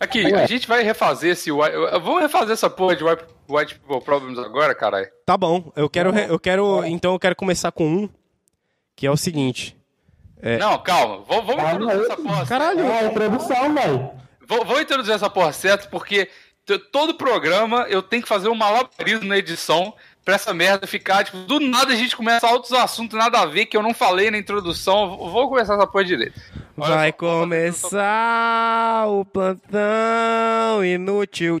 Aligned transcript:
Aqui, 0.00 0.32
a 0.34 0.46
gente 0.46 0.68
vai 0.68 0.82
refazer 0.82 1.32
esse. 1.32 1.50
White- 1.50 1.76
Vamos 2.02 2.20
refazer 2.22 2.52
essa 2.52 2.70
porra 2.70 2.94
de 2.94 3.02
White, 3.04 3.24
white 3.48 3.74
People 3.80 4.00
Problems 4.04 4.38
agora, 4.38 4.74
caralho. 4.74 5.08
Tá 5.26 5.36
bom, 5.36 5.72
eu 5.74 5.88
quero, 5.90 6.16
eu 6.16 6.38
quero, 6.38 6.84
então 6.84 7.12
eu 7.14 7.18
quero 7.18 7.34
começar 7.34 7.72
com 7.72 7.84
um, 7.86 8.08
que 8.94 9.06
é 9.06 9.10
o 9.10 9.16
seguinte. 9.16 9.76
Não, 10.60 10.78
calma. 10.78 11.24
Vamos, 11.26 11.46
vamos 11.46 11.72
introduzir 11.72 12.04
essa 12.04 12.16
porra 12.16 12.46
Caralho, 12.46 12.80
É 12.86 12.98
a 13.00 13.04
introdução, 13.06 13.74
velho. 13.74 14.10
Vou, 14.46 14.80
introduzir 14.80 15.14
essa 15.14 15.28
porra 15.28 15.52
certo, 15.52 15.90
porque 15.90 16.28
todo 16.92 17.14
programa 17.14 17.86
eu 17.88 18.00
tenho 18.02 18.22
que 18.22 18.28
fazer 18.28 18.48
um 18.48 18.54
malabarismo 18.54 19.26
na 19.26 19.36
edição 19.36 19.92
pra 20.24 20.34
essa 20.36 20.54
merda 20.54 20.86
ficar, 20.86 21.24
tipo, 21.24 21.38
do 21.38 21.58
nada 21.58 21.92
a 21.92 21.96
gente 21.96 22.14
começa 22.16 22.46
outros 22.46 22.72
assuntos 22.72 23.18
nada 23.18 23.40
a 23.40 23.46
ver 23.46 23.66
que 23.66 23.76
eu 23.76 23.82
não 23.82 23.92
falei 23.92 24.30
na 24.30 24.38
introdução. 24.38 25.16
Vou 25.16 25.48
começar 25.48 25.74
essa 25.74 25.86
porra 25.86 26.04
direito. 26.04 26.40
Olha 26.80 26.94
vai 26.94 27.10
só, 27.10 27.16
começar 27.16 29.08
o 29.08 29.24
plantão 29.24 30.84
inútil. 30.84 31.60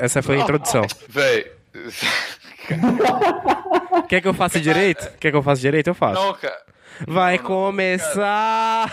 Essa 0.00 0.22
foi 0.22 0.38
a 0.38 0.40
introdução. 0.40 0.86
Véi. 1.08 1.52
Quer 4.08 4.22
que 4.22 4.28
eu 4.28 4.32
faça 4.32 4.58
direito? 4.58 5.06
Quer 5.18 5.30
que 5.30 5.36
eu 5.36 5.42
faça 5.42 5.60
direito? 5.60 5.88
Eu 5.88 5.94
faço. 5.94 6.22
Não, 6.22 6.32
cara. 6.32 6.62
Vai 7.06 7.38
começar. 7.38 8.90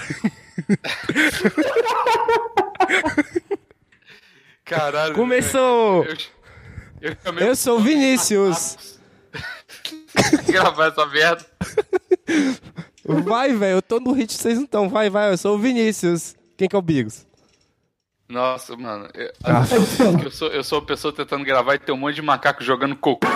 Caralho. 4.66 5.16
Começou. 5.16 6.04
Eu, 6.04 6.18
eu, 7.02 7.16
chamei 7.24 7.48
Eu 7.48 7.56
sou 7.56 7.78
o 7.78 7.82
Vinícius. 7.82 9.00
gravar 10.48 10.88
essa 10.88 11.06
merda. 11.06 11.46
Vai, 13.24 13.54
velho, 13.54 13.78
eu 13.78 13.82
tô 13.82 14.00
no 14.00 14.12
hit, 14.12 14.34
vocês 14.34 14.56
não 14.58 14.66
estão. 14.66 14.88
Vai, 14.90 15.10
vai, 15.10 15.32
eu 15.32 15.38
sou 15.38 15.56
o 15.56 15.60
Vinícius. 15.60 16.36
Quem 16.58 16.68
que 16.70 16.76
é 16.76 16.80
o 16.80 16.82
Bigos? 16.82 17.26
Nossa, 18.28 18.76
mano. 18.78 19.08
Eu, 19.16 19.32
Ah. 19.44 19.64
eu 20.24 20.30
sou, 20.32 20.48
eu 20.50 20.64
sou 20.64 20.80
uma 20.80 20.86
pessoa 20.86 21.12
tentando 21.14 21.44
gravar 21.44 21.76
e 21.76 21.80
tem 21.80 21.96
um 21.96 21.98
monte 21.98 22.16
de 22.16 22.22
macaco 22.22 22.64
jogando 22.64 22.96
cocô. 22.96 23.26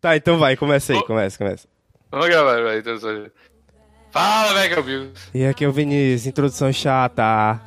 tá 0.00 0.16
então 0.16 0.38
vai, 0.38 0.56
começa 0.56 0.92
aí, 0.92 1.02
começa, 1.04 1.36
começa. 1.38 1.68
Vamos 2.10 2.28
gravar, 2.28 2.62
vai. 2.62 2.78
Então, 2.78 2.98
só- 2.98 3.08
Fala, 4.10 4.54
velho, 4.54 4.72
que 4.72 4.78
eu 4.78 4.82
vi. 4.82 5.12
E 5.34 5.44
aqui 5.46 5.64
é 5.64 5.68
o 5.68 5.72
Vinícius, 5.72 6.26
introdução 6.26 6.72
chata. 6.72 7.60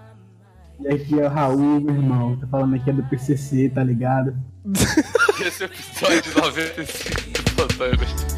E 0.81 0.87
aqui 0.87 1.19
é 1.19 1.25
o 1.25 1.29
Raul, 1.29 1.81
meu 1.81 1.95
irmão. 1.95 2.37
Tô 2.37 2.47
falando 2.47 2.75
aqui 2.75 2.89
é 2.89 2.93
do 2.93 3.03
PCC, 3.03 3.69
tá 3.69 3.83
ligado? 3.83 4.33
Esse 5.45 5.65
episódio 5.65 6.21
de 6.21 6.35
95 6.35 7.43
do 7.43 7.55
Plantão. 7.55 8.28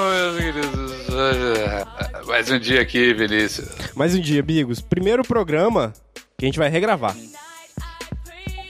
Meus 0.00 0.36
queridos, 0.38 1.06
mais 2.26 2.50
um 2.50 2.58
dia 2.58 2.80
aqui, 2.80 3.14
Vinícius. 3.14 3.68
Mais 3.94 4.14
um 4.14 4.20
dia, 4.20 4.42
Bigos. 4.42 4.80
Primeiro 4.80 5.22
programa 5.22 5.92
que 6.38 6.44
a 6.44 6.48
gente 6.48 6.58
vai 6.58 6.68
regravar. 6.68 7.16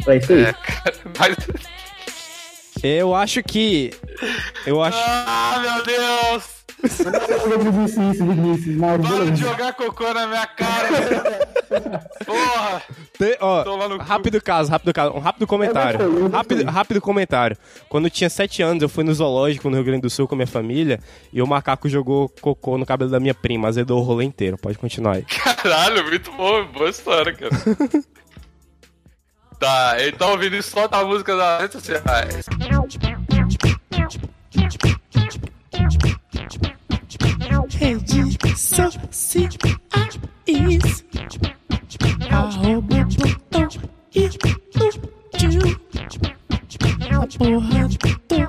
É 0.06 0.16
isso 0.16 0.32
aí. 0.32 0.44
É, 0.44 0.52
cara, 0.52 0.94
mas... 1.18 1.36
Eu 2.82 3.14
acho 3.14 3.42
que. 3.42 3.90
Eu 4.66 4.82
acho. 4.82 4.98
Ah, 4.98 5.58
meu 5.60 5.84
Deus! 5.84 6.56
Para 8.78 9.24
de 9.30 9.40
jogar 9.40 9.72
cocô 9.72 10.12
na 10.12 10.26
minha 10.26 10.46
cara! 10.46 11.48
Porra! 12.24 12.82
Te- 13.18 13.38
ó, 13.40 13.62
Tô 13.64 13.76
lá 13.76 13.88
no 13.88 13.98
cu. 13.98 14.04
rápido 14.04 14.40
caso, 14.42 14.70
rápido 14.70 14.92
caso. 14.92 15.12
Um 15.14 15.18
rápido 15.20 15.46
comentário. 15.46 16.00
Eu 16.00 16.08
gostei, 16.10 16.26
eu 16.26 16.30
Rápido, 16.30 16.56
gostei. 16.58 16.74
rápido 16.74 17.00
comentário. 17.00 17.56
Quando 17.88 18.04
eu 18.06 18.10
tinha 18.10 18.28
7 18.30 18.62
anos, 18.62 18.82
eu 18.82 18.88
fui 18.88 19.04
no 19.04 19.14
zoológico 19.14 19.68
no 19.68 19.76
Rio 19.76 19.84
Grande 19.84 20.02
do 20.02 20.10
Sul 20.10 20.26
com 20.28 20.34
a 20.34 20.38
minha 20.38 20.46
família 20.46 21.00
e 21.32 21.40
o 21.42 21.46
macaco 21.46 21.88
jogou 21.88 22.28
cocô 22.40 22.76
no 22.78 22.86
cabelo 22.86 23.10
da 23.10 23.20
minha 23.20 23.34
prima, 23.34 23.68
azedou 23.68 24.00
o 24.00 24.02
rolê 24.02 24.24
inteiro. 24.24 24.56
Pode 24.58 24.78
continuar 24.78 25.16
aí. 25.16 25.22
Caralho, 25.22 26.04
muito 26.04 26.30
bom, 26.32 26.64
boa 26.66 26.90
história, 26.90 27.32
cara. 27.32 27.50
tá, 29.58 29.96
então 30.06 30.34
o 30.34 30.38
Vinícius 30.38 30.66
solta 30.66 30.98
a 30.98 31.04
música 31.04 31.36
das 31.36 31.60
redes 31.62 31.82
sociais. 31.82 32.46
Rede 37.78 38.38
sociais 38.58 38.98
Arroba 42.36 43.08
plantão 43.16 43.66
inútil 44.14 45.62
A 47.10 47.26
porra 47.38 47.88
toda 48.28 48.48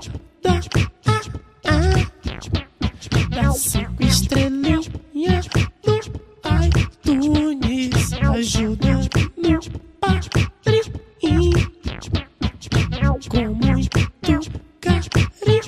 Dá 3.30 3.52
cinco 3.53 4.03
estrelinhas 4.03 5.48
no 5.86 5.96
iTunes 6.66 8.12
Ajuda 8.36 8.94
no 9.38 9.62
padrinho 10.02 10.98
Com 13.30 13.48
muito 13.54 14.00
carinho 14.81 15.68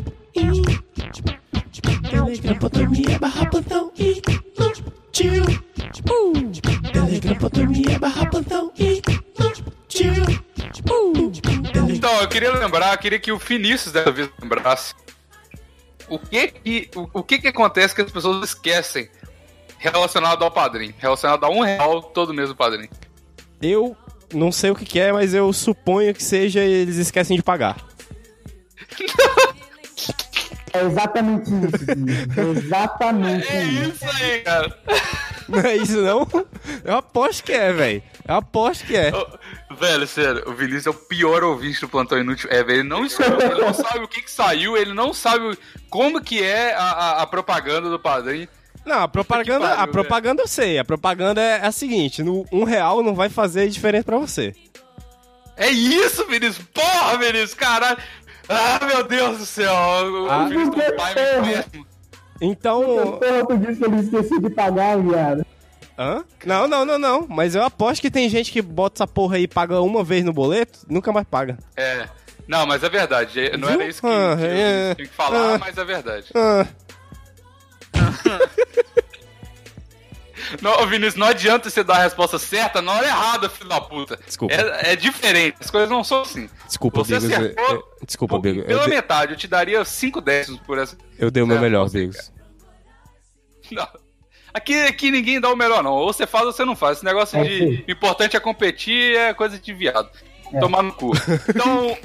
Telegram.me 2.03 3.17
barra 3.17 3.45
plantão 3.45 3.91
uh. 5.27 6.51
Telegram.me 6.91 7.99
barra 7.99 8.25
plantão 8.29 8.67
uh. 8.67 8.73
Telegram 9.87 10.43
Então, 11.89 12.21
eu 12.21 12.27
queria 12.27 12.53
lembrar, 12.53 12.93
eu 12.93 12.97
queria 12.97 13.19
que 13.19 13.31
o 13.31 13.37
Vinícius 13.37 13.91
dessa 13.91 14.11
vez 14.11 14.29
lembrasse 14.41 14.93
o 16.07 16.17
que 16.17 16.47
que, 16.47 16.89
o, 16.95 17.09
o 17.19 17.23
que 17.23 17.39
que 17.39 17.47
acontece 17.47 17.93
que 17.93 18.01
as 18.01 18.11
pessoas 18.11 18.49
esquecem 18.49 19.09
relacionado 19.77 20.43
ao 20.43 20.51
padrinho, 20.51 20.93
relacionado 20.97 21.43
a 21.43 21.49
um 21.49 21.61
real 21.61 22.01
todo 22.01 22.33
mês 22.33 22.49
do 22.49 22.55
padrinho. 22.55 22.89
Eu 23.61 23.95
não 24.33 24.51
sei 24.51 24.71
o 24.71 24.75
que, 24.75 24.85
que 24.85 24.99
é, 24.99 25.11
mas 25.11 25.33
eu 25.33 25.51
suponho 25.53 26.13
que 26.13 26.23
seja 26.23 26.61
eles 26.61 26.97
esquecem 26.97 27.37
de 27.37 27.43
pagar. 27.43 27.77
É 30.73 30.83
exatamente 30.83 31.49
isso, 31.49 31.85
Vinícius. 31.85 32.37
É 32.37 32.41
exatamente 32.41 33.47
É 33.47 33.63
isso. 33.63 33.89
isso 33.91 34.05
aí, 34.23 34.39
cara. 34.41 34.77
Não 35.49 35.59
é 35.61 35.77
isso, 35.77 35.99
não? 36.03 36.27
Eu 36.85 36.95
aposto 36.97 37.43
que 37.43 37.51
é, 37.51 37.73
velho. 37.73 38.03
Eu 38.27 38.35
aposto 38.35 38.85
que 38.85 38.95
é. 38.95 39.11
Velho, 39.79 40.05
sério, 40.07 40.43
o 40.47 40.53
Vinícius 40.53 40.85
é 40.85 40.89
o 40.91 40.93
pior 40.93 41.43
ouvinte 41.43 41.81
do 41.81 41.89
Plantão 41.89 42.19
Inútil. 42.19 42.47
É, 42.51 42.63
velho, 42.63 42.81
ele 42.81 42.87
não 42.87 43.03
escuta, 43.03 43.45
ele 43.45 43.59
não 43.59 43.73
sabe 43.73 43.97
o 44.03 44.07
que 44.07 44.21
que 44.21 44.29
saiu, 44.29 44.77
ele 44.77 44.93
não 44.93 45.11
sabe 45.11 45.57
como 45.89 46.21
que 46.21 46.43
é 46.43 46.75
a, 46.75 46.83
a- 46.83 47.21
a 47.23 47.25
propaganda 47.27 47.89
do 47.89 47.97
padrinho. 47.99 48.47
Não, 48.85 48.99
a 49.01 49.07
propaganda, 49.07 49.67
pariu, 49.69 49.83
a 49.83 49.87
propaganda 49.87 50.43
eu 50.43 50.47
sei. 50.47 50.77
A 50.77 50.85
propaganda 50.85 51.41
é 51.41 51.65
a 51.65 51.71
seguinte: 51.71 52.21
no 52.21 52.45
um 52.51 52.63
real 52.63 53.01
não 53.01 53.15
vai 53.15 53.27
fazer 53.29 53.67
diferença 53.69 54.03
pra 54.03 54.19
você. 54.19 54.53
É 55.57 55.69
isso, 55.69 56.27
Vinícius! 56.27 56.63
Porra, 56.71 57.17
Vinícius, 57.17 57.55
caralho! 57.55 57.97
Ah, 58.49 58.79
meu 58.85 59.03
Deus 59.03 59.37
do 59.37 59.45
céu! 59.45 59.71
O, 59.71 60.27
Ah. 60.29 60.47
Tem 60.49 60.57
um 60.57 60.71
pai 60.71 61.13
péssimo. 61.13 61.85
Então. 62.41 63.17
Porra, 63.19 63.45
tu 63.47 63.57
disse 63.57 63.75
que 63.79 63.85
ele 63.85 63.99
esqueceu 63.99 64.39
de 64.41 64.49
pagar, 64.49 64.97
viado. 64.99 65.45
Hã? 65.97 66.23
Não, 66.45 66.67
não, 66.67 66.85
não, 66.85 66.97
não. 66.97 67.27
Mas 67.29 67.53
eu 67.55 67.63
aposto 67.63 68.01
que 68.01 68.09
tem 68.09 68.27
gente 68.29 68.51
que 68.51 68.61
bota 68.61 69.03
essa 69.03 69.07
porra 69.07 69.35
aí 69.35 69.43
e 69.43 69.47
paga 69.47 69.81
uma 69.81 70.03
vez 70.03 70.23
no 70.23 70.31
boleto, 70.33 70.79
nunca 70.89 71.11
mais 71.11 71.27
paga. 71.27 71.57
É. 71.75 72.07
Não, 72.47 72.65
mas 72.65 72.81
é 72.83 72.89
verdade. 72.89 73.39
é- 73.39 73.57
Não 73.57 73.69
era 73.69 73.85
isso 73.85 74.01
que, 74.01 74.07
Ah, 74.07 74.35
que 74.37 74.43
eu 74.45 74.49
é. 74.49 74.95
tinha 74.95 75.07
que 75.07 75.13
falar, 75.13 75.55
Ah. 75.55 75.57
mas 75.59 75.77
é 75.77 75.83
verdade. 75.85 76.25
Ah, 76.33 76.65
Não, 80.61 80.71
ô, 80.81 80.87
Vinícius, 80.87 81.15
não 81.15 81.27
adianta 81.27 81.69
você 81.69 81.83
dar 81.83 81.95
a 81.97 82.03
resposta 82.03 82.37
certa 82.39 82.81
na 82.81 82.91
hora 82.93 83.05
errada, 83.07 83.49
filho 83.49 83.69
da 83.69 83.79
puta. 83.81 84.17
Desculpa. 84.25 84.53
É, 84.53 84.93
é 84.93 84.95
diferente, 84.95 85.57
as 85.59 85.69
coisas 85.69 85.89
não 85.89 86.03
são 86.03 86.21
assim. 86.21 86.49
desculpa, 86.67 87.03
Você 87.03 87.19
Bigos. 87.19 87.33
acertou 87.35 87.65
eu- 87.75 87.83
Desculpa, 88.05 88.35
Pô, 88.35 88.41
Bigos. 88.41 88.65
Pela 88.65 88.81
Eu, 88.81 88.83
de- 88.85 88.89
metade, 88.89 89.33
eu 89.33 89.37
te 89.37 89.47
daria 89.47 89.83
5 89.85 90.19
décimos 90.21 90.59
por 90.61 90.77
essa. 90.77 90.97
eu 91.17 91.29
dei 91.29 91.43
o 91.43 91.47
meu 91.47 91.57
É, 91.57 91.61
melhor, 91.61 91.89
Bigos. 91.89 92.31
Não. 93.71 93.87
Aqui, 94.51 94.73
aqui 94.81 95.11
ninguém 95.11 95.39
dá 95.39 95.47
o 95.51 95.55
melhor, 95.55 95.83
não. 95.83 95.91
Ou 95.93 96.11
você 96.11 96.25
faz 96.25 96.43
ou 96.45 96.51
você 96.51 96.65
não 96.65 96.75
faz. 96.75 96.97
Esse 96.97 97.05
negócio 97.05 97.37
É 97.37 97.43
de 97.43 97.57
sim. 97.77 97.83
importante 97.87 98.35
é 98.35 98.39
competir 98.39 99.15
é 99.15 99.31
coisa 99.33 99.59
de 99.59 99.71
viado. 99.73 100.09
Tomar 100.59 100.83
no 100.83 100.93
cu. 100.93 101.11
Então, 101.49 101.97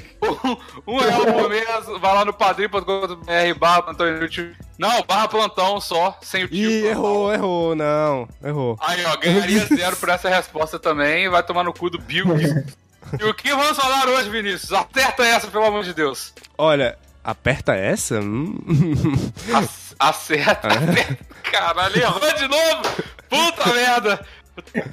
Um 0.87 0.97
real 0.97 1.25
por 1.25 1.49
mês, 1.49 1.67
vai 1.99 2.13
lá 2.15 2.25
no 2.25 2.33
padrim.com.br 2.33 3.59
barra 3.59 3.81
plantão 3.83 4.07
inútil. 4.07 4.51
Não, 4.77 5.01
barra 5.03 5.27
plantão 5.27 5.79
só, 5.79 6.17
sem 6.21 6.43
o 6.43 6.47
tio. 6.47 6.69
Ih, 6.69 6.87
errou, 6.87 7.33
errou, 7.33 7.75
não, 7.75 8.27
errou. 8.43 8.77
Aí, 8.81 9.03
ó, 9.05 9.15
ganharia 9.17 9.65
zero 9.73 9.95
por 9.97 10.09
essa 10.09 10.29
resposta 10.29 10.77
também. 10.79 11.29
Vai 11.29 11.43
tomar 11.43 11.63
no 11.63 11.73
cu 11.73 11.89
do 11.89 11.99
Bill. 11.99 12.25
E 13.19 13.23
o 13.23 13.33
que 13.33 13.49
vamos 13.49 13.77
falar 13.77 14.07
hoje, 14.07 14.29
Vinícius? 14.29 14.73
Acerta 14.73 15.23
essa, 15.23 15.47
pelo 15.47 15.65
amor 15.65 15.83
de 15.83 15.93
Deus. 15.93 16.33
Olha, 16.57 16.97
aperta 17.23 17.73
essa? 17.75 18.19
Hum. 18.19 18.57
Ac- 19.53 19.85
Acerta, 19.97 20.67
acerta. 20.67 21.17
Caralho, 21.43 21.97
errou 22.01 22.33
de 22.33 22.47
novo. 22.47 22.81
Puta 23.29 23.73
merda. 23.73 24.25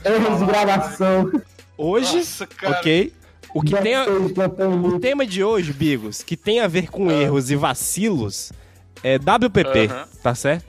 Erros 0.05 0.39
de 0.39 0.47
gravação. 0.47 1.33
Hoje, 1.77 2.19
Nossa, 2.19 2.47
cara. 2.47 2.79
ok. 2.79 3.13
O 3.55 3.61
que 3.63 3.77
tem 3.77 3.95
a- 3.95 4.07
O 4.07 4.99
tema 4.99 5.27
de 5.27 5.45
hoje, 5.45 5.73
Bigos, 5.73 6.23
que 6.23 6.37
tem 6.37 6.61
a 6.61 6.67
ver 6.69 6.91
com 6.91 7.11
erros 7.11 7.51
e 7.51 7.57
vacilos, 7.57 8.51
é 9.03 9.19
WPP, 9.19 9.87
Aham. 9.91 10.05
tá 10.23 10.35
certo? 10.35 10.65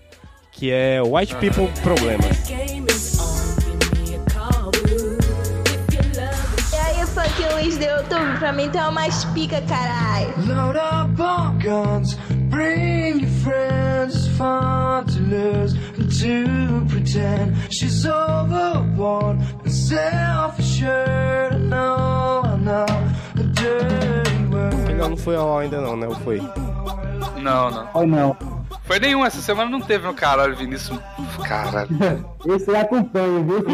Que 0.52 0.70
é 0.72 1.02
White 1.02 1.36
People 1.36 1.68
Problemas. 1.82 2.38
game 2.48 2.86
is 2.92 3.18
on. 3.20 3.34
Give 3.62 4.12
me 4.12 4.16
a 4.16 4.20
call, 4.34 4.72
boo. 4.72 5.18
If 5.66 5.94
you 5.96 6.22
love 6.22 6.74
E 6.74 6.76
aí, 7.00 7.06
funk 7.08 7.54
Luiz 7.54 7.78
do 7.78 7.84
YouTube, 7.86 8.38
pra 8.40 8.52
mim 8.54 8.70
é 8.74 8.88
umas 8.88 9.26
pica, 9.26 9.62
caralho. 9.62 10.34
Load 10.46 10.78
up 10.78 11.64
guns, 11.64 12.16
bring 12.50 13.22
your 13.22 13.32
friends. 13.44 13.74
It's 14.16 14.28
fun 14.38 15.06
to 15.06 15.20
lose 15.22 15.76
to 16.20 16.86
pretend 16.90 17.56
she's 17.72 18.06
overboard 18.06 19.40
and 19.64 19.72
self-assured. 19.72 21.60
No, 21.70 22.42
I 22.44 22.58
know 22.58 22.86
a 23.36 23.44
dirty 23.44 24.46
word. 24.52 24.94
Não 24.98 25.18
foi 25.18 25.36
ao 25.36 25.58
ainda 25.60 25.82
não, 25.82 25.96
né? 25.96 26.08
Ou 26.08 26.16
foi? 26.16 26.40
Não, 27.42 27.72
não. 27.72 27.90
Ou 27.94 28.06
não. 28.08 28.38
Foi 28.86 29.00
nenhum, 29.00 29.26
essa 29.26 29.42
semana 29.42 29.70
não 29.72 29.80
teve 29.82 30.06
no 30.06 30.14
caralho, 30.14 30.56
Vinícius. 30.56 31.00
Caralho. 31.48 31.90
Esse 32.46 32.70
eu 32.70 32.78
acompanho, 32.80 33.44
viu? 33.46 33.64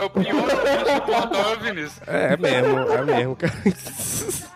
É, 0.00 0.04
o- 0.04 0.10
pior 0.10 1.26
do 1.26 1.36
é 1.36 1.52
o 1.56 1.60
Vinícius. 1.60 2.00
É, 2.06 2.34
é 2.34 2.36
mesmo, 2.36 2.78
é 2.78 3.02
mesmo, 3.04 3.36
cara. 3.36 3.52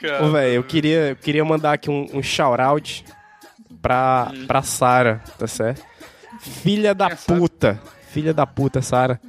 Cara. 0.00 0.24
Ô, 0.24 0.30
velho, 0.32 0.54
eu 0.54 0.64
queria, 0.64 1.10
eu 1.10 1.16
queria 1.16 1.44
mandar 1.44 1.74
aqui 1.74 1.88
um, 1.90 2.06
um 2.14 2.22
shout-out 2.22 3.04
pra, 3.82 4.32
pra 4.46 4.62
Sara, 4.62 5.20
tá 5.38 5.46
certo? 5.46 5.82
Filha 6.40 6.94
da 6.94 7.08
é 7.08 7.14
puta. 7.16 7.78
Filha 8.08 8.32
da 8.32 8.46
puta, 8.46 8.80
Sara. 8.80 9.20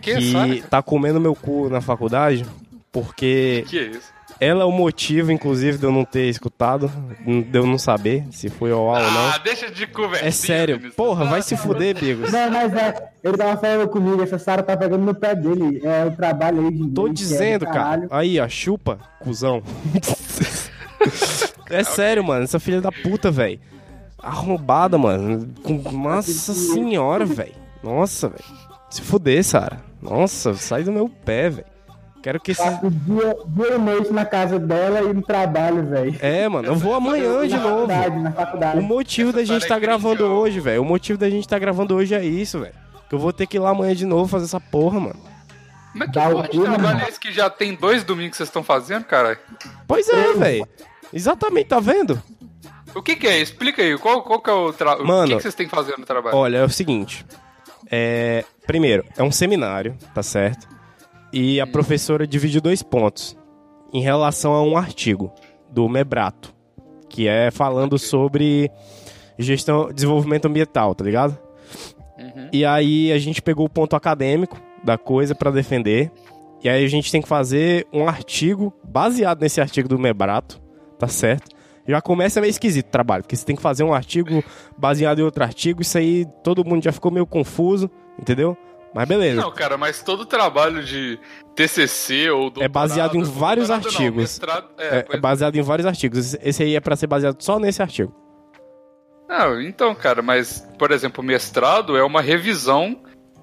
Quem 0.00 0.14
é 0.14 0.18
Que 0.18 0.32
Sara? 0.32 0.62
tá 0.68 0.82
comendo 0.82 1.20
meu 1.20 1.34
cu 1.34 1.68
na 1.70 1.80
faculdade, 1.80 2.44
porque 2.90 3.64
Que 3.68 3.78
é 3.78 3.82
isso? 3.84 4.12
ela 4.40 4.62
é 4.62 4.64
o 4.64 4.72
motivo, 4.72 5.30
inclusive, 5.30 5.78
de 5.78 5.84
eu 5.84 5.92
não 5.92 6.04
ter 6.04 6.28
escutado, 6.28 6.90
de 7.24 7.56
eu 7.58 7.66
não 7.66 7.78
saber 7.78 8.24
se 8.32 8.48
foi 8.48 8.72
ao 8.72 8.92
ar 8.94 9.02
ou 9.04 9.10
não. 9.12 9.28
Ah, 9.30 9.38
deixa 9.38 9.70
de 9.70 9.86
conversa. 9.86 10.24
É 10.26 10.30
sério, 10.30 10.92
porra, 10.92 11.24
vai 11.26 11.42
se 11.42 11.56
fuder, 11.56 11.96
Bigos. 11.98 12.32
Não, 12.32 12.50
mas 12.50 12.72
é, 12.74 13.10
ele 13.22 13.36
tava 13.36 13.56
falando 13.60 13.88
comigo, 13.88 14.22
essa 14.22 14.38
Sara 14.38 14.62
tá 14.62 14.76
pegando 14.76 15.04
no 15.04 15.14
pé 15.14 15.34
dele. 15.34 15.80
É 15.84 16.04
o 16.06 16.16
trabalho 16.16 16.66
aí 16.66 16.70
de 16.72 16.88
Tô 16.90 17.02
que 17.04 17.08
é 17.10 17.12
do 17.12 17.14
dizendo, 17.14 17.64
cara. 17.66 17.78
caralho. 17.78 18.08
Aí, 18.10 18.40
ó, 18.40 18.48
chupa, 18.48 18.98
cuzão. 19.20 19.62
é 21.72 21.84
sério, 21.84 22.24
mano, 22.24 22.44
essa 22.44 22.60
filha 22.60 22.80
da 22.80 22.90
puta, 22.92 23.30
velho. 23.30 23.60
Arrombada, 24.22 24.96
mano. 24.96 25.48
Com... 25.62 25.82
Nossa 25.92 26.52
senhora, 26.52 27.24
velho. 27.24 27.54
Nossa, 27.82 28.28
velho. 28.28 28.44
Se 28.88 29.02
fuder, 29.02 29.42
Sara. 29.42 29.80
Nossa, 30.00 30.54
sai 30.54 30.84
do 30.84 30.92
meu 30.92 31.08
pé, 31.08 31.50
velho. 31.50 31.66
Quero 32.22 32.38
que 32.38 32.52
esse. 32.52 32.62
Passo 32.62 32.88
dia, 32.88 33.36
dia 33.48 33.74
e 33.74 33.78
noite 33.78 34.12
na 34.12 34.24
casa 34.24 34.58
dela 34.58 35.00
e 35.02 35.12
no 35.12 35.22
trabalho, 35.22 35.84
velho. 35.84 36.14
É, 36.20 36.48
mano, 36.48 36.68
eu 36.68 36.76
vou 36.76 36.94
amanhã 36.94 37.44
de 37.46 37.54
Na 37.56 37.60
novo. 37.62 37.88
faculdade, 37.88 38.18
na 38.20 38.32
faculdade. 38.32 38.78
O 38.78 38.82
motivo 38.82 39.32
da 39.32 39.42
Essa 39.42 39.52
gente 39.54 39.62
Sara 39.62 39.68
tá 39.70 39.76
é 39.76 39.80
gravando 39.80 40.24
hoje, 40.26 40.60
velho. 40.60 40.82
O 40.82 40.84
motivo 40.84 41.18
da 41.18 41.28
gente 41.28 41.48
tá 41.48 41.58
gravando 41.58 41.96
hoje 41.96 42.14
é 42.14 42.24
isso, 42.24 42.60
velho. 42.60 42.74
Que 43.08 43.14
eu 43.16 43.18
vou 43.18 43.32
ter 43.32 43.46
que 43.48 43.56
ir 43.56 43.60
lá 43.60 43.70
amanhã 43.70 43.92
de 43.94 44.06
novo 44.06 44.28
fazer 44.28 44.44
essa 44.44 44.60
porra, 44.60 45.00
mano. 45.00 45.16
Como 45.90 46.04
é 46.04 46.06
que 46.06 46.12
Dá 46.12 46.30
porra 46.30 46.48
de 46.48 46.60
trabalho 46.60 47.00
é 47.00 47.08
esse 47.08 47.18
que 47.18 47.32
já 47.32 47.50
tem 47.50 47.74
dois 47.74 48.04
domingos 48.04 48.30
que 48.32 48.36
vocês 48.36 48.48
estão 48.48 48.62
fazendo, 48.62 49.04
caralho? 49.04 49.38
Pois 49.88 50.08
é, 50.08 50.32
velho. 50.34 50.68
Exatamente, 51.12 51.66
tá 51.66 51.80
vendo? 51.80 52.22
O 52.94 53.02
que 53.02 53.16
que 53.16 53.26
é? 53.26 53.40
Explica 53.40 53.82
aí, 53.82 53.96
qual, 53.98 54.22
qual 54.22 54.40
que 54.40 54.50
é 54.50 54.52
o 54.52 54.72
trabalho? 54.72 55.04
O 55.04 55.06
Mano, 55.06 55.28
que, 55.28 55.36
que 55.36 55.42
vocês 55.42 55.54
têm 55.54 55.66
que 55.66 55.74
fazer 55.74 55.96
no 55.98 56.04
trabalho? 56.04 56.36
Olha, 56.36 56.58
é 56.58 56.64
o 56.64 56.68
seguinte. 56.68 57.24
É, 57.90 58.44
primeiro, 58.66 59.04
é 59.16 59.22
um 59.22 59.32
seminário, 59.32 59.96
tá 60.14 60.22
certo? 60.22 60.68
E 61.32 61.60
a 61.60 61.66
professora 61.66 62.26
divide 62.26 62.60
dois 62.60 62.82
pontos 62.82 63.36
em 63.92 64.02
relação 64.02 64.52
a 64.52 64.62
um 64.62 64.76
artigo 64.76 65.32
do 65.70 65.88
Mebrato, 65.88 66.54
que 67.08 67.26
é 67.26 67.50
falando 67.50 67.98
sobre 67.98 68.70
gestão, 69.38 69.90
desenvolvimento 69.92 70.46
ambiental, 70.46 70.94
tá 70.94 71.04
ligado? 71.04 71.38
E 72.52 72.64
aí 72.64 73.10
a 73.12 73.18
gente 73.18 73.42
pegou 73.42 73.66
o 73.66 73.70
ponto 73.70 73.96
acadêmico 73.96 74.60
da 74.84 74.96
coisa 74.96 75.34
pra 75.34 75.50
defender. 75.50 76.10
E 76.62 76.68
aí 76.68 76.84
a 76.84 76.88
gente 76.88 77.10
tem 77.10 77.20
que 77.20 77.28
fazer 77.28 77.86
um 77.92 78.08
artigo 78.08 78.72
baseado 78.84 79.40
nesse 79.40 79.60
artigo 79.60 79.88
do 79.88 79.98
Mebrato, 79.98 80.61
tá 81.02 81.08
certo? 81.08 81.50
Já 81.84 82.00
começa 82.00 82.40
meio 82.40 82.50
esquisito 82.50 82.86
o 82.86 82.90
trabalho, 82.90 83.24
porque 83.24 83.34
você 83.34 83.44
tem 83.44 83.56
que 83.56 83.62
fazer 83.62 83.82
um 83.82 83.92
artigo 83.92 84.44
baseado 84.78 85.18
em 85.18 85.22
outro 85.22 85.42
artigo, 85.42 85.82
isso 85.82 85.98
aí 85.98 86.24
todo 86.44 86.64
mundo 86.64 86.84
já 86.84 86.92
ficou 86.92 87.10
meio 87.10 87.26
confuso, 87.26 87.90
entendeu? 88.16 88.56
Mas 88.94 89.08
beleza. 89.08 89.40
Não, 89.40 89.50
cara, 89.50 89.76
mas 89.76 90.00
todo 90.00 90.24
trabalho 90.24 90.84
de 90.84 91.18
TCC 91.56 92.30
ou. 92.30 92.52
É 92.60 92.68
baseado 92.68 93.16
em 93.16 93.22
vários 93.24 93.66
doutorado 93.66 93.82
não, 93.92 94.00
artigos. 94.00 94.16
mestrado- 94.22 94.68
é, 94.78 94.86
É, 94.86 94.98
é 94.98 95.02
pois- 95.02 95.20
baseado 95.20 95.56
em 95.56 95.62
vários 95.62 95.86
artigos. 95.86 96.34
Esse- 96.40 96.62
aí 96.62 96.76
é 96.76 96.80
pra 96.80 96.94
ser 96.94 97.08
baseado 97.08 97.42
só 97.42 97.58
nesse 97.58 97.82
artigo. 97.82 98.14
Não, 99.28 99.60
então, 99.60 99.94
cara, 99.94 100.22
mas, 100.22 100.68
por 100.78 100.92
exemplo, 100.92 101.24
mestrado 101.24 101.96
é 101.96 102.04
uma 102.04 102.20
revisão 102.20 103.00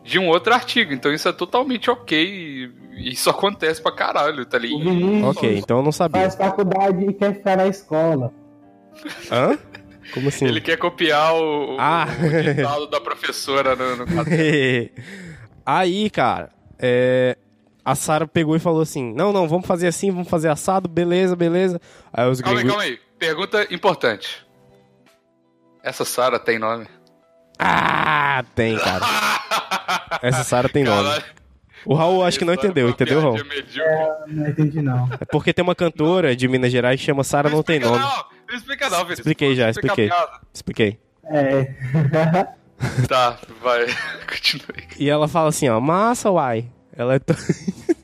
de 0.10 0.18
um 0.20 0.28
outro 0.28 0.54
artigo, 0.54 0.92
então 0.94 1.14
isso 1.14 1.28
é 1.30 1.32
totalmente 1.32 1.90
ok 1.90 2.18
e 2.98 3.12
isso 3.12 3.30
acontece 3.30 3.82
pra 3.82 3.92
caralho, 3.92 4.46
tá 4.46 4.58
O 4.58 4.60
ligado? 4.60 4.84
Vinícius 4.90 5.38
Ok, 5.38 5.58
então 5.58 5.78
eu 5.78 5.84
não 5.84 5.92
sabia. 5.92 6.22
faz 6.22 6.36
faculdade 6.36 7.06
e 7.06 7.14
quer 7.14 7.34
ficar 7.36 7.56
na 7.58 7.68
escola. 7.68 8.34
Hã? 9.32 9.58
Como 10.14 10.30
assim? 10.30 10.46
Ele 10.46 10.60
quer 10.60 10.78
copiar 10.78 11.36
o, 11.36 11.76
o- 11.76 11.78
Ah. 11.80 12.08
o 12.08 12.54
ditado 12.54 12.88
da 12.88 13.00
professora 13.00 13.76
no, 13.76 13.98
no. 13.98 14.06
Aí, 15.66 16.10
cara, 16.10 16.50
é, 16.80 17.38
a 17.86 17.94
Sara 17.94 18.26
pegou 18.28 18.56
e 18.56 18.60
falou 18.60 18.82
assim: 18.82 19.14
Não, 19.14 19.32
não, 19.32 19.48
vamos 19.48 19.68
fazer 19.68 19.86
assim, 19.88 20.10
vamos 20.12 20.28
fazer 20.28 20.50
assado, 20.50 20.90
beleza, 20.90 21.36
beleza. 21.36 21.80
Aí 22.12 22.28
os 22.28 22.42
Calma 22.42 22.58
aí, 22.60 22.64
gringos. 22.64 22.82
calma 22.84 22.92
aí. 22.92 23.00
Pergunta 23.20 23.68
importante. 23.74 24.46
Essa 25.84 26.04
Sara 26.04 26.40
tem 26.40 26.58
nome? 26.58 26.88
Ah, 27.60 28.44
tem, 28.56 28.78
cara. 28.78 29.06
Essa 30.22 30.44
Sara 30.44 30.70
tem 30.70 30.84
nome. 30.84 31.04
Caralho, 31.04 31.24
O 31.86 31.94
Raul 31.94 32.24
acho 32.24 32.40
que 32.40 32.46
não 32.46 32.54
entendeu, 32.54 32.88
uma 32.88 32.92
entendeu, 32.92 33.22
Raul? 33.22 33.34
medíocre. 33.34 33.84
Não 34.28 34.48
entendi, 34.48 34.82
não. 34.82 35.10
É 35.20 35.26
porque 35.26 35.54
tem 35.54 35.64
uma 35.64 35.76
cantora 35.76 36.36
de 36.36 36.48
Minas 36.48 36.72
Gerais 36.72 37.00
que 37.00 37.06
chama 37.06 37.24
Sara 37.24 37.50
Não 37.50 37.64
Tem 37.64 37.80
Nome. 37.80 38.00
Não, 38.00 38.26
não 38.50 38.56
explica 38.56 38.90
não, 38.90 38.98
Vinícius. 39.00 39.20
Expliquei 39.20 39.56
já, 39.56 39.70
expliquei. 39.70 40.10
Expliquei. 40.54 41.00
É. 41.26 41.74
Tá, 43.10 43.38
vai. 43.62 43.88
Continue. 44.26 44.88
E 44.98 45.10
ela 45.10 45.28
fala 45.28 45.50
assim, 45.50 45.68
ó, 45.68 45.82
massa, 45.82 46.32
uai. 46.32 46.66
Ela 46.96 47.16
é, 47.16 47.20
to... 47.20 47.34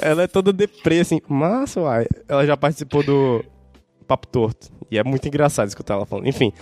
ela 0.00 0.22
é 0.22 0.26
toda 0.26 0.52
deprê, 0.52 1.00
assim, 1.00 1.20
massa, 1.28 1.80
uai. 1.80 2.06
Ela 2.28 2.44
já 2.44 2.56
participou 2.56 3.02
do 3.02 3.44
Papo 4.06 4.26
Torto. 4.26 4.68
E 4.90 4.98
é 4.98 5.04
muito 5.04 5.26
engraçado 5.28 5.68
escutar 5.68 5.94
ela 5.94 6.06
falando. 6.06 6.26
Enfim. 6.26 6.52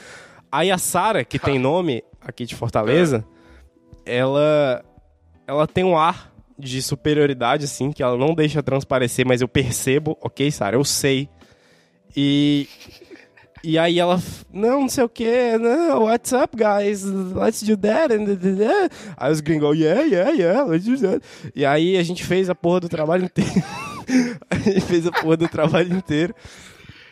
Aí 0.50 0.71
a 0.71 0.79
Sara, 0.79 1.25
que 1.25 1.38
tem 1.38 1.59
nome 1.59 2.03
aqui 2.21 2.45
de 2.45 2.55
Fortaleza, 2.55 3.25
ela 4.09 4.85
ela 5.47 5.67
tem 5.67 5.85
um 5.85 5.97
ar 5.97 6.33
de 6.59 6.83
superioridade, 6.83 7.65
assim, 7.65 7.93
que 7.93 8.03
ela 8.03 8.17
não 8.17 8.35
deixa 8.35 8.62
transparecer, 8.62 9.25
mas 9.27 9.41
eu 9.41 9.49
percebo, 9.49 10.19
ok, 10.21 10.50
Sara, 10.50 10.77
eu 10.77 10.85
sei. 10.85 11.29
E 12.17 12.69
e 13.62 13.77
aí 13.77 13.99
ela, 13.99 14.21
não, 14.53 14.83
não 14.83 14.88
sei 14.88 15.05
o 15.05 15.09
que, 15.09 15.59
não, 15.59 16.05
what's 16.05 16.33
up, 16.33 16.57
guys? 16.57 17.03
Let's 17.05 17.62
do 17.62 17.77
that. 17.77 18.15
and 18.15 18.25
da, 18.25 18.35
da, 18.35 18.50
da." 18.53 18.91
Aí 19.17 19.33
os 19.33 19.41
gringos, 19.41 19.77
yeah, 19.77 20.03
yeah, 20.03 20.31
yeah, 20.31 20.65
let's 20.65 20.85
do 20.85 20.99
that. 21.00 21.25
E 21.55 21.67
aí 21.67 21.97
a 21.97 22.03
gente 22.03 22.25
fez 22.25 22.49
a 22.49 22.55
porra 22.55 22.81
do 22.81 22.88
trabalho 22.88 23.25
inteiro. 23.25 23.50
a 24.50 24.57
gente 24.57 24.81
fez 24.83 25.07
a 25.07 25.12
porra 25.12 25.37
do 25.37 25.49
trabalho 25.49 25.93
inteiro. 25.93 26.35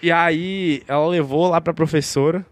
E 0.03 0.13
aí 0.13 0.83
ela 0.87 1.07
levou 1.09 1.49
lá 1.49 1.61
pra 1.61 1.75
professora. 1.75 2.47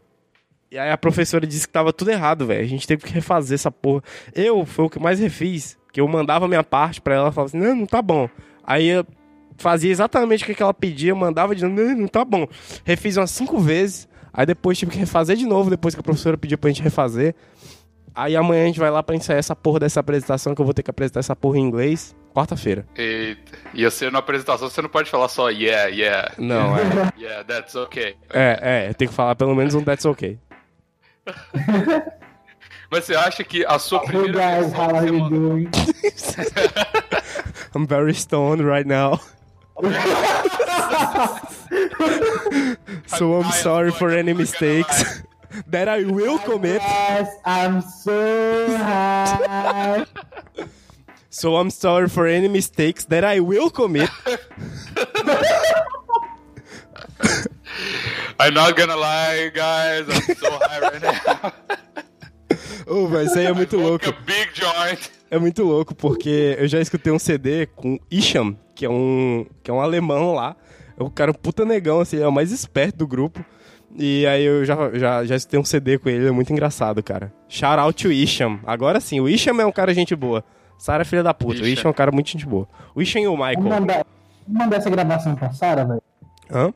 E 0.75 0.79
aí 0.79 0.91
a 0.91 0.99
professora 0.99 1.47
disse 1.47 1.69
que 1.69 1.73
tava 1.73 1.93
tudo 1.93 2.11
errado, 2.11 2.47
velho. 2.47 2.65
A 2.65 2.67
gente 2.67 2.85
teve 2.85 3.05
que 3.05 3.13
refazer 3.13 3.55
essa 3.55 3.71
porra. 3.71 4.03
Eu, 4.35 4.67
foi 4.67 4.87
o 4.87 4.91
que 4.91 4.99
mais 4.99 5.21
refiz. 5.21 5.79
Que 5.93 6.01
eu 6.01 6.09
mandava 6.09 6.49
minha 6.49 6.65
parte 6.65 7.01
pra 7.01 7.15
ela, 7.15 7.31
falava 7.31 7.57
assim, 7.57 7.65
não, 7.65 7.77
não 7.77 7.87
tá 7.87 8.03
bom. 8.03 8.29
Aí 8.65 8.89
eu 8.89 9.07
fazia 9.57 9.93
exatamente 9.93 10.43
o 10.43 10.53
que 10.53 10.61
ela 10.61 10.75
pedia, 10.75 11.15
mandava 11.15 11.55
de 11.55 11.63
novo, 11.65 11.81
não, 11.81 11.95
não 11.95 12.09
tá 12.09 12.25
bom. 12.25 12.49
Refiz 12.85 13.17
umas 13.17 13.31
cinco 13.31 13.61
vezes, 13.61 14.09
aí 14.33 14.45
depois 14.45 14.77
tive 14.77 14.91
que 14.91 14.99
refazer 14.99 15.37
de 15.37 15.47
novo, 15.47 15.71
depois 15.71 15.95
que 15.95 16.01
a 16.01 16.03
professora 16.03 16.37
pediu 16.37 16.59
pra 16.59 16.71
gente 16.71 16.83
refazer. 16.83 17.37
Aí 18.13 18.35
amanhã 18.35 18.65
a 18.65 18.67
gente 18.67 18.81
vai 18.81 18.91
lá 18.91 19.01
pra 19.01 19.15
ensaiar 19.15 19.39
essa 19.39 19.55
porra 19.55 19.79
dessa 19.79 20.01
apresentação, 20.01 20.57
que 20.57 20.61
eu 20.61 20.65
vou 20.65 20.75
ter 20.75 20.83
que 20.83 20.91
apresentar 20.91 21.21
essa 21.21 21.37
porra 21.37 21.57
em 21.57 21.63
inglês, 21.63 22.17
quarta-feira. 22.35 22.85
Eita. 22.97 23.59
E 23.73 23.85
você 23.85 24.11
na 24.11 24.19
apresentação 24.19 24.69
você 24.69 24.83
não 24.83 24.89
pode 24.89 25.09
falar 25.09 25.29
só 25.29 25.51
yeah, 25.51 25.85
yeah. 25.87 26.33
Não, 26.37 26.77
é. 26.77 26.83
Yeah, 27.17 27.45
that's 27.45 27.77
okay. 27.77 28.17
É, 28.33 28.89
é, 28.89 28.93
tem 28.93 29.07
que 29.07 29.15
falar 29.15 29.37
pelo 29.37 29.55
menos 29.55 29.77
um 29.77 29.83
that's 29.85 30.05
okay. 30.05 30.37
Mas 32.91 33.05
você 33.05 33.15
acha 33.15 33.43
que 33.43 33.65
a 33.65 33.79
sua 33.79 34.01
Hey 34.01 34.07
primeira 34.07 34.39
guys, 34.39 34.73
versão 34.73 34.85
how 34.85 34.91
que 34.91 34.97
are 34.97 35.07
você 35.07 35.17
you 35.17 35.29
doing? 35.29 35.69
I'm 37.75 37.87
very 37.87 38.15
stoned 38.15 38.63
right 38.65 38.87
now. 38.87 39.21
so 43.07 43.41
I'm 43.41 43.51
sorry 43.51 43.91
for 43.91 44.11
any 44.11 44.33
mistakes 44.33 45.23
that 45.67 45.89
I 45.89 46.05
will 46.05 46.39
commit. 46.39 46.81
Yes, 46.83 47.29
I'm 47.45 47.81
so 47.81 48.77
high. 48.77 50.07
So 51.31 51.57
I'm 51.57 51.71
sorry 51.71 52.09
for 52.09 52.29
any 52.29 52.47
mistakes 52.47 53.05
that 53.07 53.25
I 53.25 53.41
will 53.41 53.71
commit. 53.71 54.11
I'm 58.41 58.53
not 58.55 58.75
gonna 58.75 58.97
lie, 58.97 59.51
guys. 59.51 60.09
I'm 60.09 60.35
so 60.37 60.51
high 60.61 60.81
right 60.81 61.03
now. 61.03 61.53
Oh, 62.87 63.09
velho, 63.09 63.25
isso 63.27 63.39
aí 63.39 63.47
é 63.47 63.53
muito 63.53 63.79
louco. 63.79 64.05
É 65.31 65.39
muito 65.39 65.63
louco, 65.65 65.95
porque 65.95 66.55
eu 66.59 66.69
já 66.69 66.79
escutei 66.81 67.11
um 67.11 67.19
CD 67.19 67.65
com 67.67 67.99
Isham, 68.11 68.55
que 68.75 68.85
é 68.85 68.91
um, 68.91 69.47
que 69.63 69.71
é 69.71 69.75
um 69.75 69.81
alemão 69.81 70.35
lá. 70.35 70.55
É 70.99 71.03
um 71.03 71.09
cara 71.09 71.33
puta 71.33 71.65
negão, 71.65 72.01
assim, 72.01 72.21
é 72.21 72.29
o 72.29 72.33
mais 72.33 72.53
esperto 72.53 72.99
do 72.99 73.07
grupo. 73.07 73.43
E 73.97 74.27
aí 74.27 74.45
eu 74.45 74.65
já, 74.67 74.77
já, 74.93 75.25
já 75.25 75.35
escutei 75.35 75.59
um 75.59 75.65
CD 75.65 75.99
com 75.99 76.11
ele, 76.11 76.29
é 76.29 76.31
muito 76.31 76.53
engraçado, 76.53 77.03
cara. 77.03 77.33
Shout 77.49 77.79
out 77.79 78.03
to 78.03 78.13
Isham. 78.13 78.61
Agora 78.67 79.01
sim, 79.01 79.19
o 79.19 79.29
Isham 79.29 79.59
é 79.61 79.65
um 79.67 79.73
cara 79.73 79.95
gente 79.95 80.15
boa. 80.15 80.45
Sara 80.79 81.03
é 81.03 81.05
filha 81.07 81.23
da 81.23 81.33
puta. 81.33 81.63
O 81.63 81.67
Isham. 81.67 81.89
É 81.89 81.91
um 81.91 81.95
cara 81.95 82.13
muito 82.13 82.29
gente 82.31 82.45
boa. 82.45 82.69
O 82.95 83.01
Isham 83.01 83.23
e 83.23 83.27
o 83.27 83.35
Vamos 83.37 83.49
Michael. 83.49 83.81
mandar, 83.81 84.07
vamos 84.47 84.63
mandar 84.65 84.77
essa 84.77 84.91
gravação 84.91 85.35
pra 85.35 85.51
Sara, 85.53 85.85
velho? 85.87 86.03
Hã? 86.53 86.73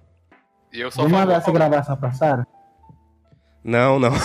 E 0.73 0.81
eu 0.81 0.91
só 0.91 1.03
Vamos 1.03 1.19
mandar 1.19 1.35
essa 1.37 1.51
gravação 1.51 1.97
pra 1.97 2.13
Sara? 2.13 2.47
Não, 3.65 3.99
não. 3.99 4.13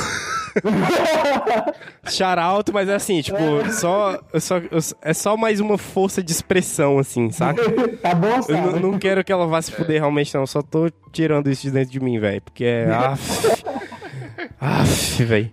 Out, 2.40 2.72
mas 2.72 2.88
é 2.88 2.96
assim, 2.96 3.22
tipo, 3.22 3.38
só, 3.72 4.20
eu 4.32 4.40
só, 4.40 4.58
eu- 4.58 4.80
é 5.02 5.14
só 5.14 5.36
mais 5.36 5.60
uma 5.60 5.78
força 5.78 6.22
de 6.22 6.32
expressão, 6.32 7.00
assim, 7.00 7.32
saca? 7.32 7.62
tá 7.98 8.14
bom, 8.14 8.36
Eu 8.36 8.44
Sara? 8.44 8.62
não, 8.62 8.92
não 8.92 9.00
quero 9.00 9.24
que 9.24 9.32
ela 9.32 9.48
vá 9.48 9.62
se 9.62 9.72
fuder 9.72 10.00
realmente, 10.00 10.34
não. 10.36 10.46
Só 10.46 10.62
tô 10.62 10.90
tirando 11.12 11.50
isso 11.50 11.64
de 11.64 11.72
dentro 11.72 11.92
de 11.92 12.00
mim, 12.00 12.20
velho. 12.20 12.42
Porque 12.42 12.66
é. 12.66 12.92
Aff. 12.92 13.64
Aff, 14.60 15.24
velho. 15.24 15.52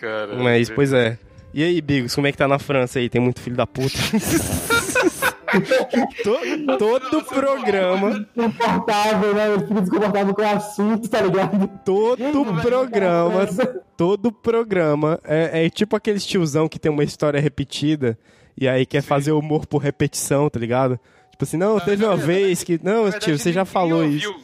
Cara, 0.00 0.34
Mas, 0.36 0.70
pois 0.70 0.92
é. 0.92 1.18
E 1.52 1.62
aí, 1.62 1.80
Bigos, 1.80 2.14
como 2.14 2.26
é 2.26 2.32
que 2.32 2.38
tá 2.38 2.48
na 2.48 2.58
França 2.58 2.98
aí? 2.98 3.08
Tem 3.08 3.20
muito 3.20 3.40
filho 3.40 3.56
da 3.56 3.66
puta. 3.66 3.96
To- 6.24 6.78
todo 6.78 7.24
programa, 7.24 8.26
Desconfortável, 8.36 9.34
né? 9.34 9.52
Ele 9.54 9.66
fica 9.66 9.80
desconfortável 9.80 10.34
com 10.34 10.42
o 10.42 10.46
assunto, 10.48 11.08
tá 11.08 11.20
ligado? 11.20 11.68
todo 11.84 12.62
programa, 12.62 13.48
todo 13.96 14.32
programa 14.32 15.20
é, 15.24 15.66
é 15.66 15.70
tipo 15.70 15.96
aqueles 15.96 16.24
tiozão 16.26 16.68
que 16.68 16.78
tem 16.78 16.90
uma 16.90 17.04
história 17.04 17.40
repetida 17.40 18.18
e 18.56 18.68
aí 18.68 18.84
quer 18.86 19.02
fazer 19.02 19.32
humor 19.32 19.66
por 19.66 19.78
repetição, 19.78 20.48
tá 20.48 20.58
ligado? 20.58 20.98
Tipo 21.30 21.44
assim, 21.44 21.56
não, 21.56 21.80
teve 21.80 22.04
uma 22.04 22.16
vez 22.16 22.62
que. 22.62 22.78
Não, 22.82 23.10
tio, 23.10 23.36
você 23.36 23.52
já 23.52 23.64
falou 23.64 24.02
ouviu. 24.02 24.16
isso. 24.30 24.34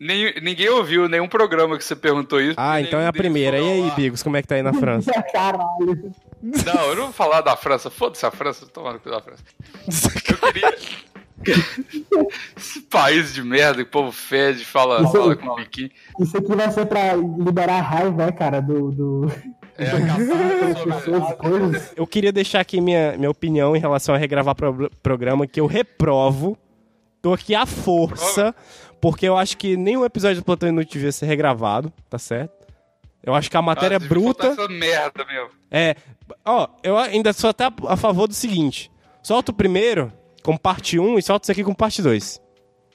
Nem, 0.00 0.32
ninguém 0.40 0.68
ouviu 0.68 1.08
nenhum 1.08 1.28
programa 1.28 1.76
que 1.76 1.84
você 1.84 1.94
perguntou 1.96 2.40
isso. 2.40 2.54
Ah, 2.56 2.80
então 2.80 3.00
é 3.00 3.06
a 3.06 3.12
primeira. 3.12 3.58
E 3.58 3.82
aí. 3.84 3.90
Bigos, 3.96 4.22
como 4.22 4.36
é 4.36 4.42
que 4.42 4.48
tá 4.48 4.54
aí 4.56 4.62
na 4.62 4.72
França? 4.78 5.12
Caralho. 5.32 6.12
Não, 6.42 6.82
eu 6.88 6.96
não 6.96 7.04
vou 7.04 7.12
falar 7.12 7.40
da 7.40 7.56
França. 7.56 7.90
Foda-se 7.90 8.24
a 8.24 8.30
França, 8.30 8.66
toma 8.66 8.92
no 8.92 9.00
cu 9.00 9.10
da 9.10 9.20
França. 9.20 9.42
Eu 10.30 10.52
queria. 10.52 10.74
Esse 12.56 12.80
país 12.82 13.32
de 13.32 13.42
merda, 13.42 13.76
que 13.76 13.88
o 13.88 13.92
povo 13.92 14.12
fede, 14.12 14.64
fala, 14.64 15.02
Isso- 15.02 15.12
fala 15.12 15.36
com 15.36 15.54
biquinho. 15.54 15.90
Isso 16.20 16.36
aqui 16.36 16.54
vai 16.54 16.70
ser 16.70 16.86
pra 16.86 17.14
liberar 17.14 17.78
a 17.78 17.80
raiva, 17.80 18.26
né, 18.26 18.32
cara, 18.32 18.60
do... 18.60 18.90
do... 18.90 19.32
É, 19.76 19.84
pessoas. 20.84 21.92
Eu 21.96 22.06
queria 22.06 22.32
deixar 22.32 22.60
aqui 22.60 22.80
minha, 22.80 23.16
minha 23.16 23.30
opinião 23.30 23.76
em 23.76 23.78
relação 23.78 24.14
a 24.14 24.18
regravar 24.18 24.54
pro, 24.56 24.90
programa, 25.02 25.46
que 25.46 25.60
eu 25.60 25.66
reprovo. 25.66 26.58
Tô 27.22 27.32
aqui 27.32 27.54
à 27.54 27.64
força, 27.66 28.54
porque 29.00 29.26
eu 29.28 29.36
acho 29.36 29.56
que 29.56 29.76
nenhum 29.76 30.04
episódio 30.04 30.36
do 30.40 30.44
Plantão 30.44 30.68
Inútil 30.68 30.94
devia 30.94 31.12
ser 31.12 31.26
regravado, 31.26 31.92
tá 32.08 32.18
certo? 32.18 32.52
Eu 33.22 33.34
acho 33.34 33.50
que 33.50 33.56
a 33.56 33.62
matéria 33.62 33.98
Ah, 34.00 34.04
é 34.04 34.08
bruta. 34.08 34.54
Merda 34.68 35.24
mesmo. 35.24 35.50
É. 35.70 35.96
Ó, 36.44 36.68
eu 36.82 36.96
ainda 36.98 37.32
sou 37.32 37.50
até 37.50 37.64
a 37.86 37.96
favor 37.96 38.26
do 38.28 38.34
seguinte: 38.34 38.90
solta 39.22 39.50
o 39.50 39.54
primeiro 39.54 40.12
com 40.42 40.56
parte 40.56 40.98
1 40.98 41.18
e 41.18 41.22
solta 41.22 41.44
isso 41.44 41.52
aqui 41.52 41.64
com 41.64 41.74
parte 41.74 42.00
2. 42.02 42.40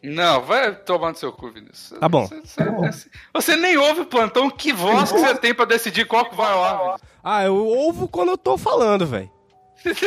Não, 0.03 0.41
vai 0.41 0.75
tomar 0.75 1.11
no 1.11 1.15
seu 1.17 1.31
cu, 1.31 1.49
Vinícius. 1.49 1.97
Tá 1.97 2.09
bom. 2.09 2.27
Você, 2.27 2.41
você- 2.41 3.09
você 3.33 3.55
nem 3.55 3.77
ouve 3.77 4.01
o 4.01 4.05
plantão, 4.05 4.49
que 4.49 4.73
voz 4.73 5.11
que 5.11 5.17
você 5.19 5.35
tem 5.35 5.53
pra 5.53 5.63
decidir 5.63 6.05
qual 6.05 6.25
que 6.29 6.35
vai 6.35 6.53
Vinícius? 6.53 6.99
Ah, 7.23 7.43
eu 7.45 7.55
ouvo 7.55 8.07
quando 8.09 8.29
eu 8.29 8.37
tô 8.37 8.57
falando, 8.57 9.05
velho. 9.05 9.31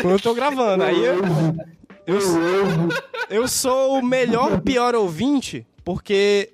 Quando 0.03 0.11
eu 0.15 0.21
tô 0.21 0.35
gravando. 0.35 0.85
Aí 0.85 1.03
eu, 1.03 1.17
eu, 2.07 2.19
eu 3.31 3.49
sou 3.49 3.99
o 3.99 4.03
melhor 4.05 4.61
pior 4.61 4.95
ouvinte 4.95 5.67
porque 5.85 6.53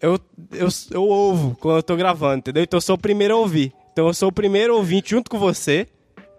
eu, 0.00 0.18
eu, 0.52 0.68
eu 0.90 1.02
ouvo 1.02 1.56
quando 1.60 1.76
eu 1.78 1.82
tô 1.82 1.96
gravando, 1.96 2.38
entendeu? 2.38 2.62
Então 2.62 2.76
eu 2.76 2.82
sou 2.82 2.94
o 2.94 2.98
primeiro 3.00 3.34
a 3.34 3.38
ouvir. 3.38 3.72
Então 3.92 4.06
eu 4.06 4.14
sou 4.14 4.28
o 4.28 4.32
primeiro 4.32 4.76
ouvinte 4.76 5.10
junto 5.10 5.30
com 5.30 5.38
você. 5.38 5.88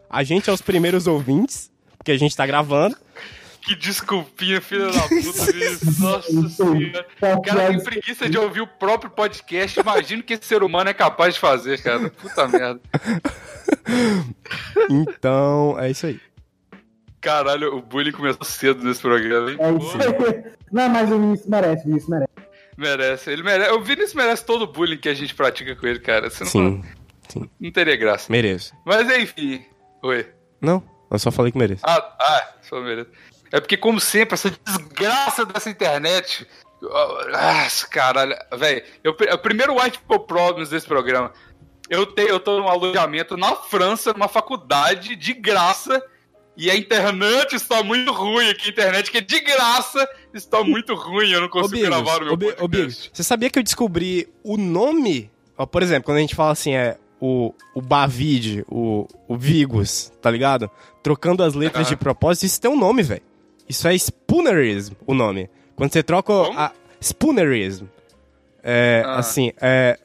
A 0.09 0.23
gente 0.23 0.49
é 0.49 0.53
os 0.53 0.61
primeiros 0.61 1.07
ouvintes, 1.07 1.71
porque 1.97 2.11
a 2.11 2.17
gente 2.17 2.35
tá 2.35 2.45
gravando. 2.45 2.95
Que 3.61 3.75
desculpinha, 3.75 4.61
filha 4.61 4.85
da 4.91 5.01
puta, 5.01 5.51
Vinícius. 5.51 5.99
Nossa 5.99 6.49
senhora. 6.49 7.07
O 7.35 7.41
cara 7.41 7.67
tem 7.69 7.83
preguiça 7.83 8.29
de 8.29 8.37
ouvir 8.37 8.61
o 8.61 8.67
próprio 8.67 9.09
podcast. 9.09 9.79
Imagino 9.79 10.21
que 10.21 10.33
esse 10.35 10.45
ser 10.45 10.61
humano 10.61 10.91
é 10.91 10.93
capaz 10.93 11.33
de 11.33 11.39
fazer, 11.39 11.81
cara. 11.81 12.09
Puta 12.11 12.47
merda. 12.47 12.79
Então, 14.89 15.77
é 15.79 15.89
isso 15.89 16.05
aí. 16.05 16.19
Caralho, 17.19 17.75
o 17.75 17.81
bullying 17.81 18.11
começou 18.11 18.43
cedo 18.45 18.83
nesse 18.83 19.01
programa, 19.01 19.49
hein? 19.51 19.57
É 19.59 19.71
isso. 19.71 19.97
Não, 20.71 20.89
mas 20.89 21.11
o 21.11 21.19
Vinícius 21.19 21.49
merece, 21.49 21.81
o 21.81 21.85
Vinícius 21.87 22.09
merece. 22.09 22.31
Merece. 22.77 23.29
Ele 23.31 23.41
merece. 23.43 23.71
O 23.71 23.81
Vinícius 23.81 24.13
merece 24.13 24.45
todo 24.45 24.61
o 24.63 24.67
bullying 24.67 24.97
que 24.97 25.09
a 25.09 25.13
gente 25.15 25.33
pratica 25.33 25.75
com 25.75 25.87
ele, 25.87 25.99
cara. 25.99 26.29
Você 26.29 26.43
não, 26.43 26.51
Sim, 26.51 26.83
sim. 27.29 27.49
não 27.59 27.71
teria 27.71 27.95
graça. 27.95 28.31
Mereço. 28.31 28.75
Mas 28.85 29.09
enfim. 29.09 29.65
Oi. 30.07 30.27
Não, 30.61 30.83
eu 31.11 31.19
só 31.19 31.31
falei 31.31 31.51
que 31.51 31.57
mereço. 31.57 31.81
Ah, 31.85 32.15
ah, 32.19 32.53
só 32.61 32.79
merece. 32.81 33.09
É 33.51 33.59
porque, 33.59 33.77
como 33.77 33.99
sempre, 33.99 34.33
essa 34.33 34.49
desgraça 34.51 35.45
dessa 35.45 35.69
internet. 35.69 36.45
Ah, 37.33 37.67
caralho. 37.89 38.35
Velho, 38.57 38.83
eu- 39.03 39.11
o 39.33 39.37
primeiro 39.37 39.73
White 39.79 39.99
People 39.99 40.25
Problems 40.27 40.69
desse 40.69 40.85
programa. 40.85 41.31
Eu, 41.89 42.05
tenho, 42.05 42.29
eu 42.29 42.39
tô 42.39 42.59
num 42.59 42.67
alojamento 42.67 43.37
na 43.37 43.55
França, 43.55 44.11
numa 44.13 44.27
faculdade, 44.27 45.15
de 45.15 45.33
graça. 45.33 46.01
E 46.57 46.71
a 46.71 46.75
internet 46.75 47.53
está 47.55 47.83
muito 47.83 48.11
ruim 48.13 48.49
aqui. 48.49 48.67
A 48.67 48.71
internet 48.71 49.11
que 49.11 49.17
é 49.17 49.21
de 49.21 49.39
graça 49.41 50.07
está 50.33 50.63
muito 50.63 50.95
ruim. 50.95 51.29
Eu 51.31 51.41
não 51.41 51.49
consigo 51.49 51.81
gravar 51.81 52.21
o 52.21 52.25
meu 52.25 52.33
ô, 52.33 52.37
Bi- 52.37 52.45
ô, 52.45 52.55
podcast. 52.55 52.69
Bigos, 52.69 53.09
você 53.13 53.23
sabia 53.23 53.49
que 53.49 53.59
eu 53.59 53.63
descobri 53.63 54.27
o 54.43 54.57
nome? 54.57 55.29
Ó, 55.57 55.65
por 55.65 55.83
exemplo, 55.83 56.05
quando 56.05 56.17
a 56.17 56.21
gente 56.21 56.35
fala 56.35 56.51
assim, 56.51 56.73
é 56.75 56.97
o, 57.25 57.53
o 57.73 57.81
Bavid, 57.81 58.63
o, 58.69 59.07
o 59.27 59.35
Vigos, 59.37 60.11
tá 60.21 60.29
ligado? 60.29 60.69
Trocando 61.01 61.43
as 61.43 61.53
letras 61.53 61.87
de 61.87 61.95
propósito, 61.95 62.45
isso 62.45 62.61
tem 62.61 62.69
um 62.69 62.77
nome, 62.77 63.01
velho. 63.03 63.21
Isso 63.67 63.87
é 63.87 63.95
Spoonerism, 63.97 64.93
o 65.07 65.13
nome. 65.13 65.49
Quando 65.75 65.91
você 65.91 66.03
troca 66.03 66.31
Como? 66.33 66.59
a 66.59 66.71
Spoonerism. 67.01 67.85
É, 68.63 69.03
Ah. 69.05 69.15
assim, 69.19 69.51
é... 69.61 69.97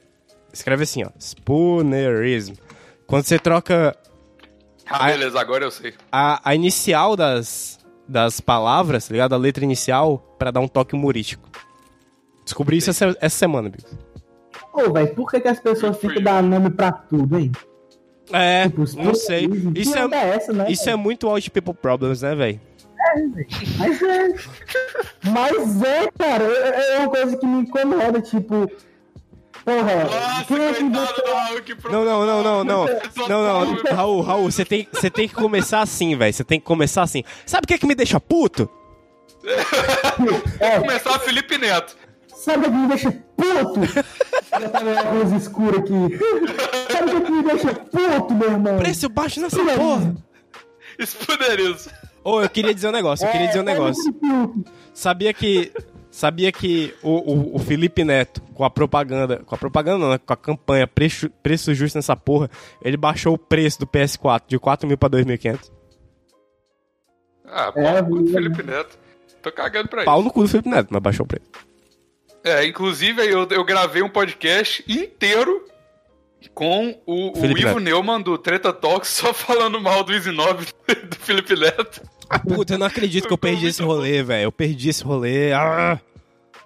Escreve 0.52 0.82
assim, 0.82 1.04
ó. 1.04 1.10
Spoonerism. 1.18 2.54
Quando 3.06 3.24
você 3.24 3.38
troca 3.38 3.96
Ah, 4.86 5.06
beleza, 5.06 5.40
agora 5.40 5.64
eu 5.64 5.70
sei. 5.70 5.94
a, 6.10 6.40
a 6.48 6.54
inicial 6.54 7.14
das, 7.16 7.78
das 8.08 8.40
palavras, 8.40 9.06
tá 9.06 9.12
ligado? 9.12 9.34
A 9.34 9.38
letra 9.38 9.62
inicial 9.64 10.18
pra 10.38 10.50
dar 10.50 10.60
um 10.60 10.68
toque 10.68 10.94
humorístico. 10.94 11.48
Descobri 12.44 12.78
isso 12.78 12.90
essa, 12.90 13.16
essa 13.20 13.36
semana, 13.38 13.68
Bigos. 13.68 13.92
Ô, 14.72 14.92
velho, 14.92 15.14
por 15.14 15.30
que, 15.30 15.40
que 15.40 15.48
as 15.48 15.60
pessoas 15.60 15.96
que 15.98 16.20
dar 16.20 16.42
nome 16.42 16.70
pra 16.70 16.92
tudo, 16.92 17.38
hein? 17.38 17.50
É, 18.32 18.68
Tipo, 18.68 18.84
não 19.02 19.14
sei. 19.14 19.48
Isso 19.74 19.98
onda 19.98 20.16
é, 20.16 20.36
essa, 20.36 20.52
né? 20.52 20.66
isso 20.70 20.88
é 20.88 20.94
muito 20.94 21.28
Old 21.28 21.50
People 21.50 21.74
Problems, 21.74 22.22
né, 22.22 22.34
velho? 22.34 22.60
Mas 23.78 24.02
é. 24.02 24.34
Mas 25.30 25.82
é, 25.82 26.10
cara, 26.16 26.44
é, 26.44 26.96
é 26.96 26.98
uma 27.00 27.08
coisa 27.08 27.36
que 27.36 27.46
me 27.46 27.62
incomoda, 27.62 28.20
tipo. 28.20 28.70
Porra, 29.64 30.04
Nossa, 30.04 30.54
é 30.54 30.74
coitado 30.74 31.22
do 31.22 31.32
Raul 31.34 31.62
que 31.62 31.76
Não, 31.90 32.04
não, 32.04 32.26
não, 32.26 32.42
não, 32.42 32.64
não. 32.64 32.86
Não, 33.28 33.42
não. 33.42 33.82
Raul, 33.94 34.20
Raul, 34.22 34.50
você 34.50 34.64
tem, 34.64 34.88
você 34.90 35.10
tem 35.10 35.28
que 35.28 35.34
começar 35.34 35.82
assim, 35.82 36.16
velho. 36.16 36.32
Você 36.32 36.44
tem 36.44 36.58
que 36.58 36.64
começar 36.64 37.02
assim. 37.02 37.22
Sabe 37.44 37.64
o 37.64 37.68
que 37.68 37.74
é 37.74 37.78
que 37.78 37.86
me 37.86 37.94
deixa 37.94 38.18
puto? 38.18 38.70
É, 40.58 40.78
Começar 40.80 41.18
Felipe 41.20 41.58
Neto. 41.58 41.96
Sabe 42.44 42.66
o 42.66 42.70
que 42.70 42.76
me 42.76 42.88
deixa 42.88 43.12
puto? 43.36 43.80
tá 44.72 44.80
meu 44.80 44.94
óculos 44.96 45.32
escuro 45.32 45.78
aqui. 45.78 46.92
Sabe 46.92 47.14
o 47.14 47.22
que 47.24 47.30
me 47.32 47.42
deixa 47.42 47.74
puto, 47.74 48.34
meu 48.34 48.50
irmão? 48.50 48.78
Preço 48.78 49.08
baixo 49.08 49.40
nessa 49.40 49.56
porra. 49.64 50.14
Spoderioso. 50.98 51.90
Ô, 52.22 52.42
eu 52.42 52.50
queria 52.50 52.74
dizer 52.74 52.88
um 52.88 52.92
negócio, 52.92 53.26
eu 53.26 53.30
queria 53.32 53.46
dizer 53.46 53.60
um 53.60 53.62
É, 53.62 53.72
negócio. 53.72 54.02
sabe 54.02 54.18
o 54.34 54.48
que- 54.48 54.70
Sabia 54.92 55.32
que. 55.32 55.72
Sabia 56.10 56.50
que 56.50 56.92
o, 57.04 57.10
o, 57.32 57.56
o 57.56 57.58
Felipe 57.60 58.04
Neto, 58.04 58.42
com 58.52 58.64
a 58.64 58.68
propaganda. 58.70 59.38
Com 59.46 59.54
a 59.54 59.58
propaganda 59.58 59.98
não, 59.98 60.10
né? 60.10 60.18
Com 60.18 60.32
a 60.32 60.36
campanha 60.36 60.86
preço, 60.86 61.30
preço 61.42 61.72
justo 61.72 61.96
nessa 61.96 62.16
porra, 62.16 62.50
ele 62.82 62.96
baixou 62.96 63.32
o 63.34 63.38
preço 63.38 63.78
do 63.78 63.86
PS4 63.86 64.42
de 64.48 64.58
4 64.58 64.88
mil 64.88 64.98
pra 64.98 65.08
2.500. 65.08 65.70
Ah, 67.46 67.72
pau 67.72 67.82
É, 67.82 68.02
no 68.02 68.08
cu 68.08 68.22
do 68.22 68.28
é. 68.28 68.32
Felipe 68.32 68.62
Neto. 68.64 68.98
Tô 69.40 69.50
cagando 69.52 69.88
pra 69.88 70.04
Pau 70.04 70.16
isso. 70.18 70.24
no 70.26 70.32
cu 70.32 70.42
do 70.42 70.48
Felipe 70.48 70.68
Neto, 70.68 70.88
mas 70.90 71.00
baixou 71.02 71.24
o 71.24 71.26
preço. 71.28 71.46
É, 72.42 72.64
inclusive 72.64 73.22
eu, 73.22 73.46
eu 73.50 73.64
gravei 73.64 74.02
um 74.02 74.08
podcast 74.08 74.84
inteiro 74.88 75.66
com 76.54 76.98
o, 77.06 77.38
o 77.38 77.44
Ivo 77.46 77.54
Neto. 77.54 77.80
Neumann 77.80 78.22
do 78.22 78.38
Treta 78.38 78.72
Talks 78.72 79.10
só 79.10 79.32
falando 79.34 79.80
mal 79.80 80.02
do 80.02 80.12
9 80.12 80.66
do 81.08 81.16
Felipe 81.16 81.54
Neto. 81.54 82.02
Puta, 82.48 82.74
eu 82.74 82.78
não 82.78 82.86
acredito 82.86 83.26
que 83.26 83.32
eu 83.32 83.38
perdi 83.38 83.66
esse 83.66 83.82
rolê, 83.82 84.22
velho. 84.22 84.44
Eu 84.44 84.52
perdi 84.52 84.88
esse 84.88 85.02
rolê. 85.02 85.52
Ah, 85.52 85.98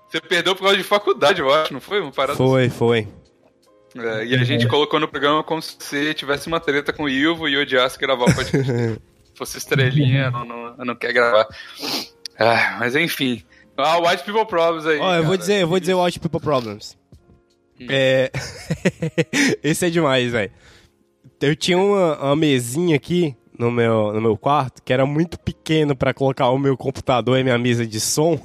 Você 0.08 0.20
perdeu 0.20 0.54
por 0.54 0.62
causa 0.62 0.76
de 0.76 0.84
faculdade, 0.84 1.40
eu 1.40 1.52
acho, 1.52 1.72
não 1.72 1.80
foi? 1.80 2.00
Uma 2.00 2.12
parada 2.12 2.36
foi, 2.36 2.68
foi. 2.68 3.08
É, 3.96 4.26
e 4.26 4.34
a 4.34 4.44
gente 4.44 4.66
colocou 4.66 4.98
no 4.98 5.08
programa 5.08 5.42
como 5.42 5.62
se 5.62 5.76
você 5.78 6.12
tivesse 6.12 6.48
uma 6.48 6.60
treta 6.60 6.92
com 6.92 7.04
o 7.04 7.08
Ivo 7.08 7.48
e 7.48 7.56
odiasse 7.56 7.98
gravar 7.98 8.24
o 8.24 8.34
podcast. 8.34 9.00
Fosse 9.36 9.58
estrelinha, 9.58 10.30
não, 10.30 10.44
não, 10.44 10.76
não 10.76 10.94
quer 10.94 11.12
gravar. 11.12 11.46
Ah, 12.38 12.76
mas 12.78 12.94
enfim. 12.94 13.42
Ah, 13.76 13.98
White 13.98 14.24
People 14.24 14.46
Problems 14.46 14.86
aí. 14.86 14.98
Ó, 14.98 15.14
eu 15.14 15.24
vou 15.24 15.36
dizer, 15.36 15.62
eu 15.62 15.68
vou 15.68 15.80
dizer 15.80 15.94
White 15.94 16.20
People 16.20 16.40
Problems. 16.40 16.96
É. 17.88 18.30
Esse 19.62 19.86
é 19.86 19.90
demais, 19.90 20.30
velho. 20.30 20.52
Eu 21.40 21.56
tinha 21.56 21.76
uma, 21.76 22.16
uma 22.18 22.36
mesinha 22.36 22.96
aqui 22.96 23.36
no 23.58 23.70
meu, 23.70 24.12
no 24.12 24.20
meu 24.20 24.36
quarto 24.36 24.82
que 24.82 24.92
era 24.92 25.04
muito 25.04 25.38
pequeno 25.38 25.94
pra 25.94 26.14
colocar 26.14 26.48
o 26.50 26.58
meu 26.58 26.76
computador 26.76 27.38
e 27.38 27.42
minha 27.44 27.58
mesa 27.58 27.86
de 27.86 28.00
som. 28.00 28.40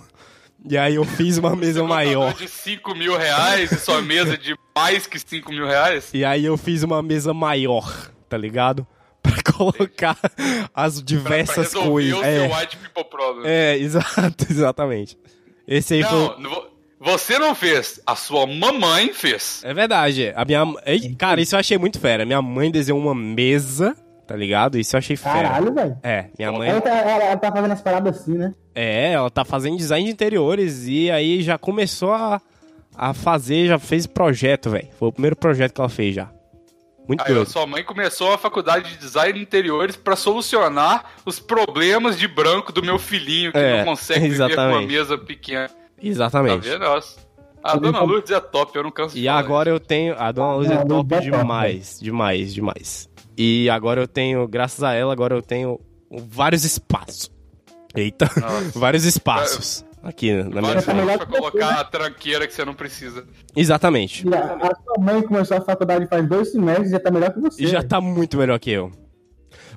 E 0.68 0.78
aí 0.78 0.96
eu 0.96 1.06
fiz 1.06 1.38
uma 1.38 1.56
mesa 1.56 1.84
maior. 1.84 2.34
de 2.34 2.48
5 2.48 2.94
mil 2.94 3.18
reais 3.18 3.72
e 3.72 3.78
sua 3.78 4.02
mesa 4.02 4.38
de 4.38 4.56
mais 4.76 5.08
que 5.08 5.18
5 5.18 5.50
mil 5.52 5.66
reais. 5.66 6.10
E 6.14 6.26
aí 6.26 6.44
eu 6.44 6.58
fiz 6.58 6.84
uma 6.84 7.02
mesa 7.02 7.34
maior, 7.34 8.12
tá 8.28 8.38
ligado? 8.38 8.86
Pra 9.22 9.34
colocar 9.54 10.18
as 10.74 10.94
Pra, 11.02 11.04
pra 11.04 11.06
diversas 11.06 11.74
resolver 11.74 11.90
coisas. 11.90 12.20
o 12.20 12.24
É, 12.24 12.48
seu 12.50 12.58
White 12.58 12.78
People 12.78 13.04
Problems. 13.06 13.48
é, 13.48 13.78
exato, 13.80 14.46
exatamente. 14.50 15.18
Esse 15.68 15.96
aí 15.96 16.04
foi. 16.04 16.12
Não, 16.18 16.40
não 16.40 16.50
vou- 16.50 16.70
você 17.02 17.40
não 17.40 17.56
fez, 17.56 18.02
a 18.06 18.14
sua 18.16 18.46
mamãe 18.46 19.14
fez. 19.14 19.62
É 19.64 19.74
verdade. 19.74 20.34
A 20.36 20.44
minha. 20.44 20.64
Ei, 20.86 21.16
Cara, 21.16 21.40
isso 21.40 21.56
eu 21.56 21.60
achei 21.60 21.78
muito 21.78 21.98
fera. 21.98 22.26
Minha 22.26 22.42
mãe 22.42 22.70
desenhou 22.70 23.00
uma 23.00 23.16
mesa, 23.16 23.96
tá 24.28 24.36
ligado? 24.36 24.78
Isso 24.78 24.96
eu 24.96 24.98
achei 24.98 25.16
fera. 25.16 25.48
Caralho, 25.50 25.74
velho. 25.74 25.98
É, 26.04 26.26
minha 26.38 26.52
mãe. 26.52 26.70
Ela, 26.70 26.82
tá- 26.82 26.90
ela- 26.90 27.24
ela 27.24 27.38
tá 27.38 27.52
fazendo 27.54 27.72
as 27.72 27.82
paradas 27.82 28.20
assim, 28.20 28.34
né? 28.38 28.54
É, 28.76 29.14
ela 29.14 29.30
tá 29.30 29.46
fazendo 29.46 29.78
design 29.78 30.06
de 30.06 30.12
interiores 30.12 30.88
e 30.88 31.10
aí 31.10 31.42
já 31.42 31.58
começou 31.58 32.12
a, 32.12 32.42
a 32.94 33.14
fazer, 33.14 33.68
já 33.68 33.80
fez 33.80 34.06
projeto, 34.06 34.70
velho. 34.70 34.90
Foi 35.00 35.08
o 35.08 35.12
primeiro 35.14 35.38
projeto 35.38 35.74
que 35.74 35.80
ela 35.80 35.90
fez 35.90 36.16
já. 36.16 36.30
Muito 37.10 37.22
Aí, 37.26 37.34
doido. 37.34 37.50
sua 37.50 37.66
mãe 37.66 37.84
começou 37.84 38.32
a 38.32 38.38
faculdade 38.38 38.92
de 38.92 38.98
design 38.98 39.34
de 39.34 39.42
interiores 39.42 39.96
pra 39.96 40.16
solucionar 40.16 41.06
os 41.26 41.40
problemas 41.40 42.20
de 42.20 42.28
branco 42.28 42.72
do 42.72 42.84
meu 42.84 43.00
filhinho 43.00 43.52
que 43.52 43.58
É, 43.58 43.80
não 43.80 43.86
consegue 43.86 44.30
viver 44.30 44.38
com 44.38 44.44
uma 44.44 44.52
exatamente. 44.52 44.88
mesa 44.88 45.18
pequena. 45.18 45.68
Tá 45.70 45.76
Exatamente. 46.00 46.70
vendo? 46.70 46.82
Nossa. 46.86 47.18
A 47.64 47.76
dona 47.76 48.00
Lourdes 48.04 48.30
é 48.32 48.40
top, 48.40 48.76
eu 48.78 48.84
não 48.84 48.92
canso 48.92 49.16
de 49.16 49.22
E 49.24 49.26
falar 49.26 49.40
agora 49.40 49.70
eu 49.72 49.80
tenho. 49.80 50.16
A 50.18 50.32
Dona 50.32 50.54
Luz 50.54 50.70
é 50.70 50.76
Luz 50.76 50.84
é 50.86 50.88
top, 50.88 51.20
demais. 51.22 52.00
Demais, 52.00 52.54
demais. 52.54 53.10
E 53.36 53.70
agora 53.72 54.00
eu 54.00 54.08
tenho, 54.08 54.48
graças 54.48 54.84
a 54.84 54.94
ela, 54.94 55.12
agora 55.12 55.34
eu 55.36 55.42
tenho 55.42 55.80
vários 56.12 56.64
espaços. 56.64 57.30
Eita, 57.96 58.30
vários 58.76 59.04
espaços 59.04 59.84
aqui 60.04 60.34
na 60.44 60.62
minha 60.62 60.82
frente. 60.82 61.18
pra 61.18 61.26
colocar 61.26 61.74
né? 61.74 61.80
a 61.80 61.84
tranqueira 61.84 62.48
que 62.48 62.54
você 62.54 62.66
não 62.66 62.74
precisa. 62.74 63.26
Exatamente. 63.56 64.28
E 64.28 64.34
a, 64.34 64.56
a 64.56 64.76
sua 64.76 64.98
mãe 65.00 65.22
começou 65.22 65.58
a 65.58 65.62
faculdade 65.62 66.08
faz 66.08 66.28
dois 66.28 66.52
semestres 66.52 66.90
e 66.90 66.92
já 66.92 67.00
tá 67.00 67.12
melhor 67.12 67.34
que 67.34 67.40
você. 67.40 67.64
E 67.64 67.68
já 67.68 67.84
tá 67.84 68.02
muito 68.02 68.38
melhor 68.38 68.60
que 68.60 68.72
eu. 68.72 68.92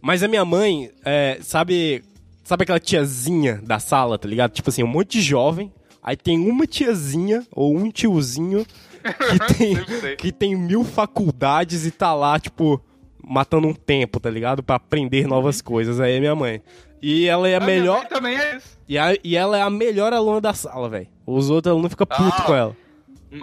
Mas 0.01 0.23
a 0.23 0.29
minha 0.29 0.45
mãe, 0.45 0.91
é, 1.05 1.39
sabe. 1.41 2.03
Sabe 2.45 2.65
aquela 2.65 2.81
tiazinha 2.81 3.61
da 3.63 3.79
sala, 3.79 4.19
tá 4.19 4.27
ligado? 4.29 4.51
Tipo 4.51 4.69
assim, 4.69 4.83
um 4.83 4.89
monte 4.89 5.13
de 5.13 5.23
jovem. 5.23 5.73
Aí 6.03 6.17
tem 6.17 6.37
uma 6.41 6.67
tiazinha 6.67 7.47
ou 7.53 7.77
um 7.77 7.89
tiozinho 7.89 8.67
que 8.67 9.55
tem, 9.55 10.17
que 10.17 10.33
tem 10.33 10.57
mil 10.57 10.83
faculdades 10.83 11.87
e 11.87 11.93
tá 11.93 12.13
lá, 12.13 12.41
tipo, 12.41 12.83
matando 13.25 13.69
um 13.69 13.75
tempo, 13.75 14.19
tá 14.19 14.29
ligado? 14.29 14.61
Pra 14.61 14.75
aprender 14.75 15.29
novas 15.29 15.63
coisas. 15.63 16.01
Aí 16.01 16.17
é 16.17 16.21
minha 16.21 16.35
mãe. 16.35 16.61
E 17.03 17.27
ela 17.29 17.49
é 17.49 17.55
a 17.55 17.59
A 17.59 17.61
minha 17.61 17.79
melhor. 17.81 17.99
mãe 17.99 18.07
também 18.07 18.37
é 18.39 18.57
isso. 18.57 18.79
E, 18.89 18.97
a- 18.99 19.17
e 19.25 19.37
ela 19.37 19.59
é 19.59 19.63
a 19.63 19.71
melhor 19.71 20.13
aluna 20.13 20.41
da 20.41 20.55
sala, 20.55 20.89
velho. 20.89 21.09
Os 21.27 21.51
outros 21.51 21.71
alunos 21.73 21.91
ficam 21.91 22.07
putos 22.07 22.39
Ah. 22.41 22.43
com 22.43 22.55
ela. 22.55 22.77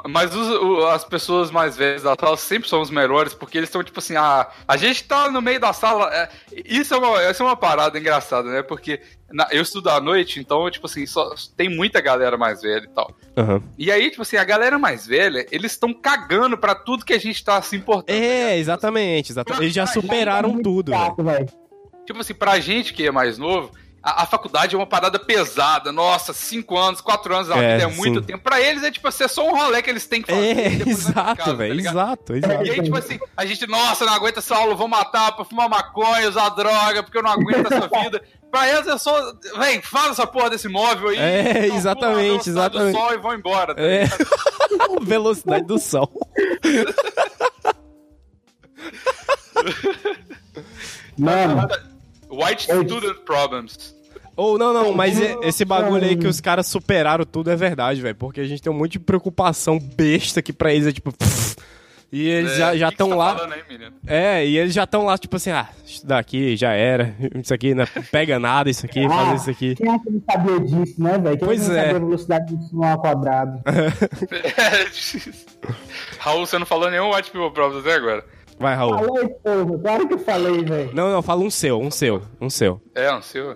Mas 0.08 0.36
os- 0.36 0.48
o- 0.62 0.86
as 0.86 1.04
pessoas 1.04 1.50
mais 1.50 1.76
velhas 1.76 2.04
da 2.04 2.16
sala 2.16 2.38
sempre 2.38 2.70
são 2.70 2.80
os 2.80 2.92
melhores, 2.92 3.34
porque 3.34 3.58
eles 3.58 3.70
estão 3.70 3.84
tipo 3.84 3.98
assim, 3.98 4.16
ah, 4.16 4.48
a 4.68 4.78
gente 4.78 5.04
tá 5.04 5.32
no 5.32 5.42
meio 5.42 5.60
da 5.60 5.74
sala. 5.74 6.14
é, 6.14 6.30
isso, 6.64 6.94
é 6.94 6.98
uma, 6.98 7.20
essa 7.24 7.42
é 7.42 7.46
uma 7.46 7.56
parada 7.56 7.98
engraçada, 7.98 8.48
né? 8.52 8.62
Porque 8.62 9.02
na- 9.32 9.48
eu 9.52 9.64
estudo 9.64 9.90
à 9.90 10.00
noite, 10.00 10.40
então, 10.40 10.70
tipo 10.70 10.86
assim, 10.86 11.08
só, 11.08 11.34
tem 11.58 11.76
muita 11.76 12.00
galera 12.02 12.38
mais 12.38 12.62
velha 12.62 12.84
e 12.86 12.90
tal. 12.94 13.12
Aham. 13.36 13.64
E 13.80 13.92
aí, 13.92 14.12
tipo 14.12 14.22
assim, 14.22 14.38
a 14.38 14.44
galera 14.44 14.78
mais 14.78 15.08
velha, 15.08 15.44
eles 15.52 15.72
estão 15.72 15.92
cagando 15.92 16.56
pra 16.56 16.76
tudo 16.76 17.04
que 17.04 17.14
a 17.14 17.20
gente 17.20 17.44
tá 17.44 17.60
se 17.60 17.76
importando. 17.76 18.06
tá? 18.06 18.14
É, 18.14 18.60
exatamente, 18.60 19.32
exatamente. 19.32 19.64
Eles 19.64 19.74
já 19.74 19.88
superaram 19.88 20.50
Muito 20.50 20.64
tudo, 20.66 20.92
chato, 20.92 21.24
velho. 21.24 21.48
Tipo 22.10 22.22
assim, 22.22 22.34
pra 22.34 22.60
gente 22.60 22.92
que 22.92 23.06
é 23.06 23.12
mais 23.12 23.38
novo, 23.38 23.70
a, 24.02 24.24
a 24.24 24.26
faculdade 24.26 24.74
é 24.74 24.78
uma 24.80 24.88
parada 24.88 25.20
pesada. 25.20 25.92
Nossa, 25.92 26.34
cinco 26.34 26.76
anos, 26.76 27.02
quatro 27.02 27.36
anos 27.36 27.52
É, 27.52 27.78
vida 27.78 27.84
é 27.84 27.86
muito 27.96 28.20
sim. 28.22 28.26
tempo. 28.26 28.44
Pra 28.44 28.60
eles 28.60 28.82
é 28.82 28.90
tipo 28.90 29.08
assim, 29.08 29.26
é 29.26 29.28
só 29.28 29.48
um 29.48 29.56
rolê 29.56 29.80
que 29.84 29.92
eles 29.92 30.08
têm 30.08 30.24
que 30.24 30.32
fazer. 30.34 30.58
É, 30.58 30.90
exato, 30.90 31.46
tá 31.46 31.54
velho. 31.54 31.76
ligado? 31.76 31.94
exato, 31.94 32.36
exato. 32.36 32.66
E 32.66 32.72
aí, 32.72 32.82
tipo 32.82 32.98
assim, 32.98 33.20
a 33.38 33.46
gente, 33.46 33.68
nossa, 33.68 34.08
não 34.08 34.14
aguenta 34.14 34.40
essa 34.40 34.56
aula, 34.56 34.74
vou 34.74 34.88
matar 34.88 35.34
pra 35.34 35.46
fumar 35.46 35.70
maconha, 35.70 36.28
usar 36.28 36.50
droga, 36.50 37.04
porque 37.04 37.20
eu 37.20 37.22
não 37.22 37.30
aguento 37.30 37.72
essa 37.72 37.88
vida. 38.02 38.24
pra 38.50 38.68
eles 38.68 38.88
é 38.88 38.98
só, 38.98 39.34
vem, 39.60 39.84
faz 39.84 40.10
essa 40.14 40.26
porra 40.26 40.50
desse 40.50 40.68
móvel 40.68 41.10
aí. 41.10 41.18
É, 41.20 41.54
porra, 41.68 41.78
exatamente, 41.78 42.26
velocidade 42.50 42.76
exatamente. 42.76 42.96
Do 42.96 43.00
sol 43.00 43.14
e 43.14 43.18
vão 43.20 43.34
embora. 43.36 43.76
tá 43.76 43.82
É. 43.84 44.06
Velocidade 45.06 45.68
do 45.68 45.78
sol. 45.78 46.12
Mano, 51.16 51.68
White 52.30 52.64
Student 52.64 53.18
Problems. 53.26 53.96
Ou 54.36 54.58
não, 54.58 54.74
não, 54.74 54.94
mas 54.94 55.20
esse 55.44 55.66
bagulho 55.66 56.06
aí 56.06 56.16
que 56.16 56.26
os 56.28 56.40
caras 56.40 56.66
superaram 56.68 57.26
tudo 57.26 57.52
é 57.52 57.56
verdade, 57.58 58.02
velho. 58.02 58.16
Porque 58.16 58.40
a 58.40 58.48
gente 58.48 58.62
tem 58.62 58.72
um 58.72 58.76
monte 58.78 58.94
de 58.94 59.00
preocupação 59.00 59.78
besta 59.78 60.42
que 60.42 60.54
pra 60.54 60.74
eles 60.74 60.88
é 60.88 60.94
tipo. 60.94 61.12
pff, 61.12 61.58
e 62.12 62.26
eles 62.28 62.54
É, 62.54 62.56
já 62.56 62.78
já 62.78 62.90
estão 62.90 63.10
tá 63.10 63.16
lá. 63.16 63.36
falando 63.36 63.56
menino? 63.70 63.92
É, 64.08 64.46
e 64.46 64.58
eles 64.58 64.74
já 64.74 64.86
estão 64.86 65.04
lá, 65.04 65.18
tipo 65.18 65.36
assim, 65.36 65.52
ah, 65.52 65.68
isso 65.86 66.08
daqui 66.08 66.56
já 66.56 66.72
era. 66.72 67.14
Isso 67.36 67.54
aqui 67.54 67.76
não 67.76 67.84
pega 68.12 68.40
nada, 68.40 68.70
isso 68.70 68.86
aqui, 68.86 69.06
fazer 69.10 69.36
isso 69.36 69.50
aqui. 69.50 69.76
Quem 69.76 69.92
é 69.94 70.00
que 70.00 70.10
não 70.10 70.22
sabia 70.32 70.60
disso, 70.62 71.04
né, 71.04 71.18
velho? 71.18 71.38
Quem 71.38 71.46
Pois 71.48 71.62
é 71.62 71.68
que 71.68 71.70
não 71.70 71.78
é. 71.78 71.82
sabia 71.84 71.98
a 71.98 72.00
velocidade 72.00 72.56
do 72.56 72.64
som 72.64 72.84
ao 72.86 73.02
quadrado? 73.02 73.62
Raul, 76.20 76.46
você 76.46 76.58
não 76.58 76.66
falou 76.66 76.90
nenhum 76.90 77.14
White 77.14 77.32
People 77.32 77.52
Problems 77.52 77.86
até 77.86 77.96
agora. 77.96 78.24
Vai, 78.60 78.76
Raul. 78.76 78.98
Falei, 78.98 79.30
porra, 79.30 79.80
claro 79.80 80.08
que 80.08 80.14
eu 80.14 80.20
falei, 80.20 80.64
velho. 80.64 80.92
Não, 80.94 81.12
não, 81.12 81.22
fala 81.22 81.42
um 81.42 81.50
seu, 81.50 81.80
um 81.80 81.90
seu, 81.90 82.22
um 82.42 82.50
seu. 82.50 82.82
É, 82.94 83.14
um 83.16 83.22
seu. 83.22 83.56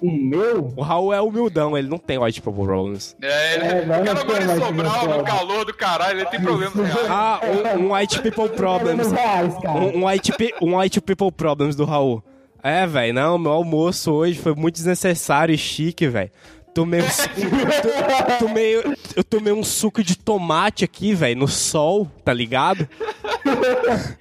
O 0.00 0.10
meu? 0.10 0.72
O 0.76 0.82
Raul 0.82 1.12
é 1.12 1.20
humildão, 1.20 1.76
ele 1.76 1.88
não 1.88 1.98
tem 1.98 2.18
white 2.18 2.40
people 2.42 2.62
problems. 2.64 3.16
É, 3.20 3.54
ele, 3.54 3.64
É, 3.64 3.84
vai 3.84 4.02
o 4.02 4.04
cara 4.04 4.18
não 4.18 4.26
mora 4.26 4.44
em 4.44 4.60
Sobral, 4.60 5.08
no 5.08 5.16
não 5.16 5.24
calor 5.24 5.64
do 5.64 5.74
caralho, 5.74 6.20
ele 6.20 6.26
tem 6.26 6.40
problemas 6.40 6.74
reais. 6.92 7.08
Ah, 7.10 7.40
um, 7.76 7.86
um 7.86 7.94
white 7.94 8.20
people 8.20 8.48
problems. 8.50 9.08
Problemas 9.08 9.12
reais, 9.12 9.54
cara. 9.58 9.78
Um, 9.78 9.98
um 9.98 10.06
white, 10.06 10.32
um 10.62 10.78
white 10.78 11.00
people 11.00 11.32
problems 11.32 11.74
do 11.74 11.84
Raul. 11.84 12.22
É, 12.62 12.86
velho, 12.86 13.14
não, 13.14 13.38
meu 13.38 13.52
almoço 13.52 14.12
hoje 14.12 14.38
foi 14.38 14.54
muito 14.54 14.74
desnecessário 14.74 15.54
e 15.54 15.58
chique, 15.58 16.06
velho. 16.08 16.30
Tomei 16.76 17.00
um, 17.00 17.08
su- 17.08 17.28
to- 17.30 18.38
tomei, 18.38 18.76
eu 19.16 19.24
tomei 19.24 19.52
um 19.54 19.64
suco 19.64 20.04
de 20.04 20.14
tomate 20.16 20.84
aqui, 20.84 21.14
velho, 21.14 21.40
no 21.40 21.48
sol, 21.48 22.06
tá 22.22 22.34
ligado? 22.34 22.86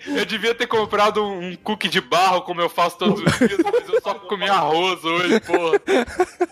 Eu 0.07 0.25
devia 0.25 0.55
ter 0.55 0.65
comprado 0.65 1.21
um 1.21 1.53
cookie 1.57 1.89
de 1.89 1.99
barro, 1.99 2.43
como 2.43 2.61
eu 2.61 2.69
faço 2.69 2.97
todos 2.97 3.19
os 3.21 3.37
dias, 3.39 3.59
mas 3.61 3.89
eu 3.89 4.01
só 4.01 4.13
comi 4.13 4.47
arroz 4.47 5.03
hoje, 5.03 5.39
porra. 5.41 5.81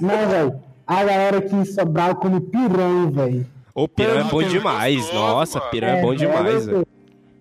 Não, 0.01 0.29
velho. 0.29 0.59
A 0.85 0.95
galera 1.05 1.37
aqui 1.37 1.55
em 1.55 1.63
Sobral 1.63 2.15
come 2.15 2.41
piranha, 2.41 3.09
velho. 3.09 3.47
Ô, 3.73 3.87
piranha 3.87 4.19
é 4.21 4.23
bom 4.25 4.39
que 4.39 4.49
demais, 4.49 4.97
gostoso, 4.97 5.17
nossa, 5.17 5.59
mano. 5.59 5.71
piranha 5.71 5.97
é 5.97 6.01
bom 6.01 6.13
demais, 6.13 6.65
velho. 6.65 6.87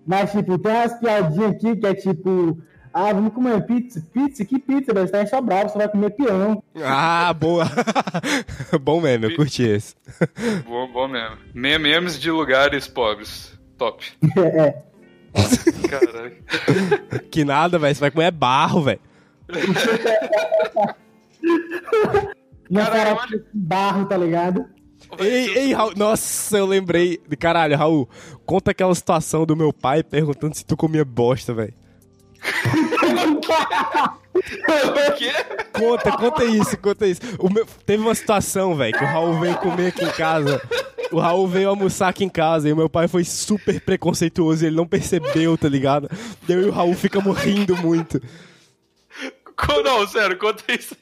Mas, 0.07 0.31
tipo, 0.31 0.57
tem 0.57 0.71
umas 0.71 0.99
piadinhas 0.99 1.51
aqui 1.51 1.75
que 1.75 1.85
é 1.85 1.93
tipo... 1.93 2.57
Ah, 2.93 3.11
vamos 3.11 3.33
comer 3.33 3.65
pizza. 3.65 4.05
Pizza? 4.13 4.45
Que 4.45 4.59
pizza, 4.59 4.93
velho? 4.93 5.07
Você 5.07 5.11
tá 5.11 5.23
em 5.23 5.27
Sobral, 5.27 5.67
você 5.67 5.77
vai 5.77 5.89
comer 5.89 6.11
peão. 6.11 6.63
Ah, 6.83 7.33
boa. 7.33 7.65
bom 8.81 9.01
mesmo, 9.01 9.25
eu 9.25 9.35
curti 9.35 9.63
esse. 9.63 9.95
Bom, 10.67 10.91
bom 10.91 11.07
mesmo. 11.07 11.37
Me- 11.55 11.79
Memes 11.79 12.19
de 12.19 12.29
lugares 12.29 12.87
pobres. 12.87 13.57
top. 13.77 14.05
É. 14.37 14.83
Caralho. 15.89 16.35
Que 17.31 17.43
nada, 17.43 17.79
velho. 17.79 17.95
Você 17.95 18.01
vai 18.01 18.11
comer 18.11 18.29
barro, 18.31 18.83
velho. 18.83 18.99
Uma 22.69 22.85
Cara, 22.85 23.17
barro, 23.53 24.05
tá 24.05 24.15
ligado? 24.17 24.65
Ei, 25.19 25.57
ei, 25.57 25.73
Raul. 25.73 25.93
Nossa, 25.95 26.57
eu 26.57 26.65
lembrei. 26.65 27.19
de 27.27 27.35
Caralho, 27.35 27.75
Raul, 27.77 28.09
conta 28.45 28.71
aquela 28.71 28.93
situação 28.95 29.45
do 29.45 29.55
meu 29.55 29.71
pai 29.73 30.03
perguntando 30.03 30.55
se 30.55 30.65
tu 30.65 30.75
comia 30.77 31.03
bosta, 31.05 31.53
velho. 31.53 31.73
O 34.33 35.13
quê? 35.17 35.31
Conta, 35.73 36.11
conta 36.17 36.43
isso, 36.45 36.77
conta 36.77 37.07
isso. 37.07 37.21
O 37.39 37.49
meu- 37.49 37.65
teve 37.85 38.01
uma 38.03 38.15
situação, 38.15 38.75
velho, 38.75 38.97
que 38.97 39.03
o 39.03 39.07
Raul 39.07 39.39
veio 39.39 39.55
comer 39.57 39.87
aqui 39.87 40.03
em 40.03 40.11
casa. 40.11 40.61
O 41.11 41.19
Raul 41.19 41.47
veio 41.47 41.69
almoçar 41.69 42.09
aqui 42.09 42.23
em 42.23 42.29
casa 42.29 42.67
e 42.67 42.73
o 42.73 42.75
meu 42.75 42.89
pai 42.89 43.07
foi 43.07 43.23
super 43.23 43.79
preconceituoso 43.81 44.63
e 44.63 44.67
ele 44.67 44.75
não 44.75 44.87
percebeu, 44.87 45.57
tá 45.57 45.69
ligado? 45.69 46.09
Eu 46.49 46.61
e 46.61 46.65
o 46.65 46.71
Raul 46.71 46.93
ficamos 46.95 47.37
rindo 47.37 47.75
muito. 47.77 48.21
Não, 49.83 50.07
sério, 50.07 50.37
conta 50.37 50.63
isso. 50.73 50.95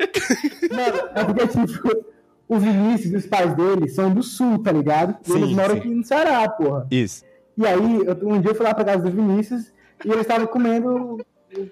Mano, 0.71 1.09
é 1.15 1.23
porque, 1.23 1.47
tipo, 1.47 2.05
o 2.47 2.59
Vinícius 2.59 3.13
e 3.13 3.15
os 3.15 3.25
pais 3.25 3.55
dele 3.55 3.87
são 3.89 4.13
do 4.13 4.21
sul, 4.21 4.59
tá 4.59 4.71
ligado? 4.71 5.15
E 5.27 5.31
eles 5.31 5.49
Sim, 5.49 5.55
moram 5.55 5.73
sim. 5.75 5.79
aqui 5.79 5.89
no 5.89 6.03
Ceará, 6.03 6.49
porra. 6.49 6.85
Isso. 6.91 7.23
E 7.57 7.65
aí, 7.65 7.77
um 7.79 8.41
dia 8.41 8.51
eu 8.51 8.55
fui 8.55 8.65
lá 8.65 8.73
pra 8.73 8.83
casa 8.83 9.03
do 9.03 9.11
Vinícius 9.11 9.71
e 10.05 10.09
eles 10.09 10.21
estavam 10.21 10.47
comendo 10.47 11.17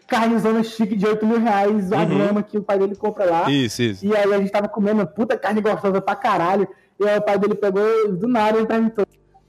carnezona 0.08 0.64
chique 0.64 0.96
de 0.96 1.06
8 1.06 1.26
mil 1.26 1.40
reais 1.40 1.92
a 1.92 2.00
Uhum. 2.00 2.06
grama 2.18 2.44
que 2.44 2.58
o 2.58 2.64
pai 2.64 2.78
dele 2.78 2.96
compra 2.96 3.26
lá. 3.26 3.50
Isso, 3.50 3.82
isso. 3.82 4.06
E 4.06 4.16
aí 4.16 4.32
a 4.34 4.38
gente 4.38 4.52
tava 4.52 4.68
comendo 4.68 5.06
puta 5.08 5.38
carne 5.38 5.62
gostosa 5.62 6.02
pra 6.02 6.16
caralho. 6.16 6.68
E 7.00 7.08
aí 7.08 7.18
o 7.18 7.22
pai 7.22 7.40
dele 7.40 7.56
pegou 7.56 7.82
e 8.06 8.12
do 8.12 8.28
nada 8.28 8.58
ele 8.58 8.68
perguntou: 8.68 9.06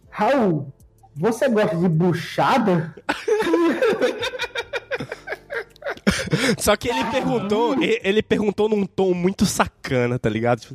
Raul, 0.08 0.72
você 1.16 1.48
gosta 1.48 1.76
de 1.76 1.88
buchada? 1.88 2.94
Só 6.58 6.76
que 6.76 6.88
ele 6.88 7.04
perguntou, 7.06 7.74
e- 7.82 8.00
ele 8.04 8.22
perguntou 8.22 8.68
num 8.68 8.86
tom 8.86 9.12
muito 9.14 9.44
sacana, 9.46 10.18
tá 10.18 10.28
ligado? 10.28 10.60
Tipo, 10.60 10.74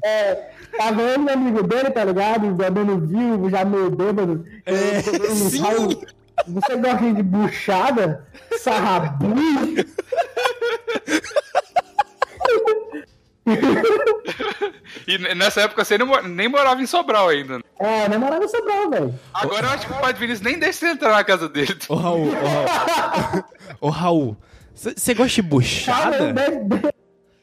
Tava 0.77 1.01
eu 1.01 1.21
e 1.21 1.25
o 1.25 1.29
amigo 1.31 1.63
dele, 1.63 1.89
tá 1.91 2.03
ligado? 2.03 2.51
Bebendo 2.53 2.99
vivo, 2.99 3.49
já 3.49 3.63
meio 3.63 3.89
bêbado. 3.89 4.45
É, 4.65 4.99
e 4.99 5.35
sim. 5.35 5.61
Raul, 5.61 6.01
você 6.47 6.75
gosta 6.77 7.13
de 7.13 7.23
buchada? 7.23 8.27
Sarrabu? 8.59 9.35
E 15.07 15.17
nessa 15.35 15.61
época 15.61 15.83
você 15.85 15.97
nem 15.97 16.07
mo- 16.07 16.21
nem 16.21 16.47
morava 16.47 16.81
em 16.81 16.85
Sobral 16.87 17.29
ainda. 17.29 17.57
né? 17.57 17.63
É, 17.79 18.07
namorada 18.09 18.47
Sobral, 18.47 18.89
velho. 18.89 19.19
Agora 19.33 19.67
eu 19.67 19.71
acho 19.71 19.87
que 19.87 19.93
o 19.93 20.13
do 20.13 20.19
Vinícius 20.19 20.41
nem 20.41 20.57
deixa 20.59 20.79
você 20.79 20.87
entrar 20.87 21.11
na 21.11 21.23
casa 21.23 21.47
dele. 21.47 21.75
ô 21.89 21.95
Raul, 21.95 22.29
ô 22.29 22.31
Raul. 22.33 23.43
Ô 23.81 23.89
Raul, 23.89 24.37
você 24.73 25.13
gosta 25.13 25.41
de 25.41 25.41
Calma, 25.41 25.49
buchada? 25.49 26.33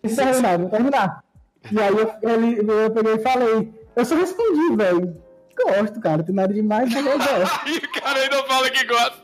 deixa 0.02 0.22
eu 0.22 0.26
terminar, 0.26 0.58
vou 0.58 0.70
terminar. 0.70 1.24
E 1.70 1.80
aí 1.80 1.88
eu, 1.96 2.12
ele, 2.28 2.72
eu 2.72 2.90
peguei 2.90 3.14
e 3.14 3.18
falei, 3.22 3.72
eu 3.94 4.04
só 4.04 4.16
respondi, 4.16 4.76
velho. 4.76 5.21
Gosto, 5.56 6.00
cara, 6.00 6.18
não 6.18 6.24
tem 6.24 6.34
nada 6.34 6.52
demais, 6.54 6.92
mas 6.92 7.06
eu 7.06 7.18
gosto. 7.18 7.60
E 7.68 7.76
o 7.76 7.92
cara 8.00 8.18
ainda 8.20 8.42
fala 8.44 8.70
que 8.70 8.84
gosta. 8.84 9.16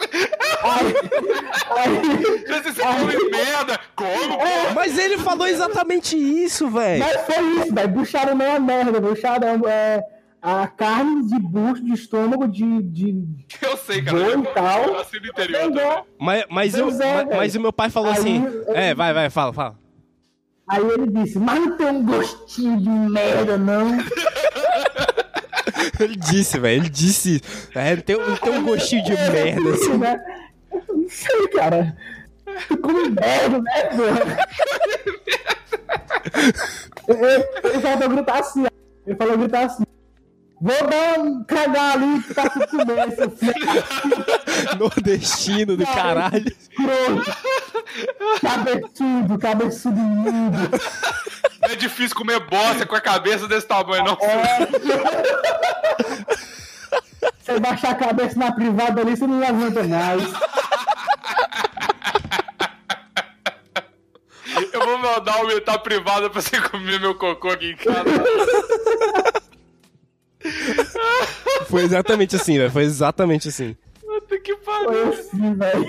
Aí, 0.63 0.95
aí, 1.77 2.63
Você 2.63 2.83
come 2.83 3.31
merda. 3.31 3.81
Como? 3.97 4.39
pô? 4.39 4.45
Mas 4.75 4.99
ele 4.99 5.19
falou 5.19 5.47
exatamente 5.47 6.17
isso, 6.17 6.69
velho. 6.69 7.05
mas 7.05 7.21
foi 7.23 7.45
isso, 7.61 7.75
velho. 7.75 7.89
Buchada 7.89 8.35
não 8.35 8.45
é 8.45 8.59
merda, 8.59 9.01
buchada 9.01 9.47
é, 9.47 9.97
é 9.99 10.03
a 10.41 10.67
carne 10.67 11.27
de 11.29 11.39
bucho, 11.41 11.83
de 11.85 11.93
estômago, 11.95 12.47
de. 12.47 12.83
de... 12.83 13.25
Eu 13.61 13.77
sei, 13.77 14.03
cara. 14.03 14.17
Eu 14.19 14.41
e 14.41 14.47
tal. 14.49 14.83
eu 14.85 14.93
nasci 14.95 15.21
no 15.21 15.27
interior 15.29 15.61
também. 15.63 16.05
Mas, 16.21 16.45
mas, 16.51 16.75
eu, 16.75 16.89
é, 16.91 17.25
mas, 17.25 17.37
mas 17.37 17.55
o 17.57 17.61
meu 17.61 17.73
pai 17.73 17.91
falou 17.91 18.11
Aí, 18.11 18.19
assim. 18.19 18.45
eu- 18.45 18.75
É, 18.75 18.95
vai, 18.95 19.13
vai, 19.13 19.31
fala, 19.31 19.53
fala. 19.53 19.79
Aí 20.71 20.83
ele 20.87 21.07
disse, 21.11 21.39
mas 21.39 21.59
não 21.59 21.77
tem 21.79 21.87
um 21.87 22.05
gostinho 22.05 22.77
de 22.79 22.89
merda, 22.91 23.57
não. 23.57 23.89
Ele 26.01 26.17
disse, 26.17 26.59
velho, 26.59 26.83
ele 26.83 26.89
disse. 26.89 27.41
É, 27.75 27.97
tem, 27.97 28.17
um- 28.17 28.37
tem 28.37 28.53
um 28.53 28.65
gostinho 28.65 29.05
de 29.05 29.13
merda, 29.13 29.71
assim. 29.71 29.97
né? 29.99 30.21
Não 30.89 31.09
sei, 31.09 31.49
cara. 31.49 31.97
Tu 32.69 32.77
come 32.79 33.09
merda, 33.11 33.59
né, 33.61 33.83
porra? 33.85 34.39
Ele 37.65 37.81
falou 37.81 38.09
gritar 38.09 38.39
assim, 38.41 38.65
ó. 38.65 38.69
Ele 39.07 39.17
falou 39.17 39.39
gritar 39.39 39.65
assim. 39.67 39.85
Vou 40.61 40.75
dar 40.89 41.21
um 41.21 41.45
cagar 41.45 41.93
ali 41.93 42.21
que 42.23 42.35
tá 42.35 42.51
com 42.51 42.61
comer, 42.67 43.15
seu 43.15 43.31
filho 43.31 43.55
Nordestino 44.77 45.77
do 45.77 45.87
caralho. 45.87 46.53
Cabeçudo, 48.41 49.39
cabeçudo 49.39 49.97
imundo. 49.97 50.59
Não 51.63 51.71
é 51.71 51.77
difícil 51.77 52.17
comer 52.17 52.41
bosta 52.41 52.85
com 52.85 52.97
a 52.97 53.01
cabeça 53.01 53.47
desse 53.47 53.69
tamanho, 53.69 54.05
não. 54.05 54.19
Você 57.41 57.61
baixar 57.61 57.93
a 57.93 57.95
cabeça 57.95 58.37
na 58.37 58.51
privada 58.53 59.01
ali, 59.01 59.17
você 59.17 59.27
não 59.29 59.39
levanta 59.39 59.85
mais. 59.85 60.23
Eu 64.73 64.81
vou 64.85 64.99
mandar 64.99 65.35
aumentar 65.35 65.79
privada 65.79 66.29
pra 66.29 66.43
você 66.43 66.61
comer 66.61 66.99
meu 67.01 67.15
cocô 67.15 67.51
aqui 67.51 67.71
em 67.71 67.77
casa. 67.77 68.05
Foi 71.69 71.83
exatamente 71.83 72.37
assim, 72.37 72.59
velho. 72.59 72.71
Foi 72.71 72.83
exatamente 72.83 73.49
assim. 73.49 73.77
Puta 74.39 74.41
que 74.41 74.57
Foi 74.57 74.85
pariu. 74.87 75.09
assim, 75.09 75.55
velho. 75.55 75.83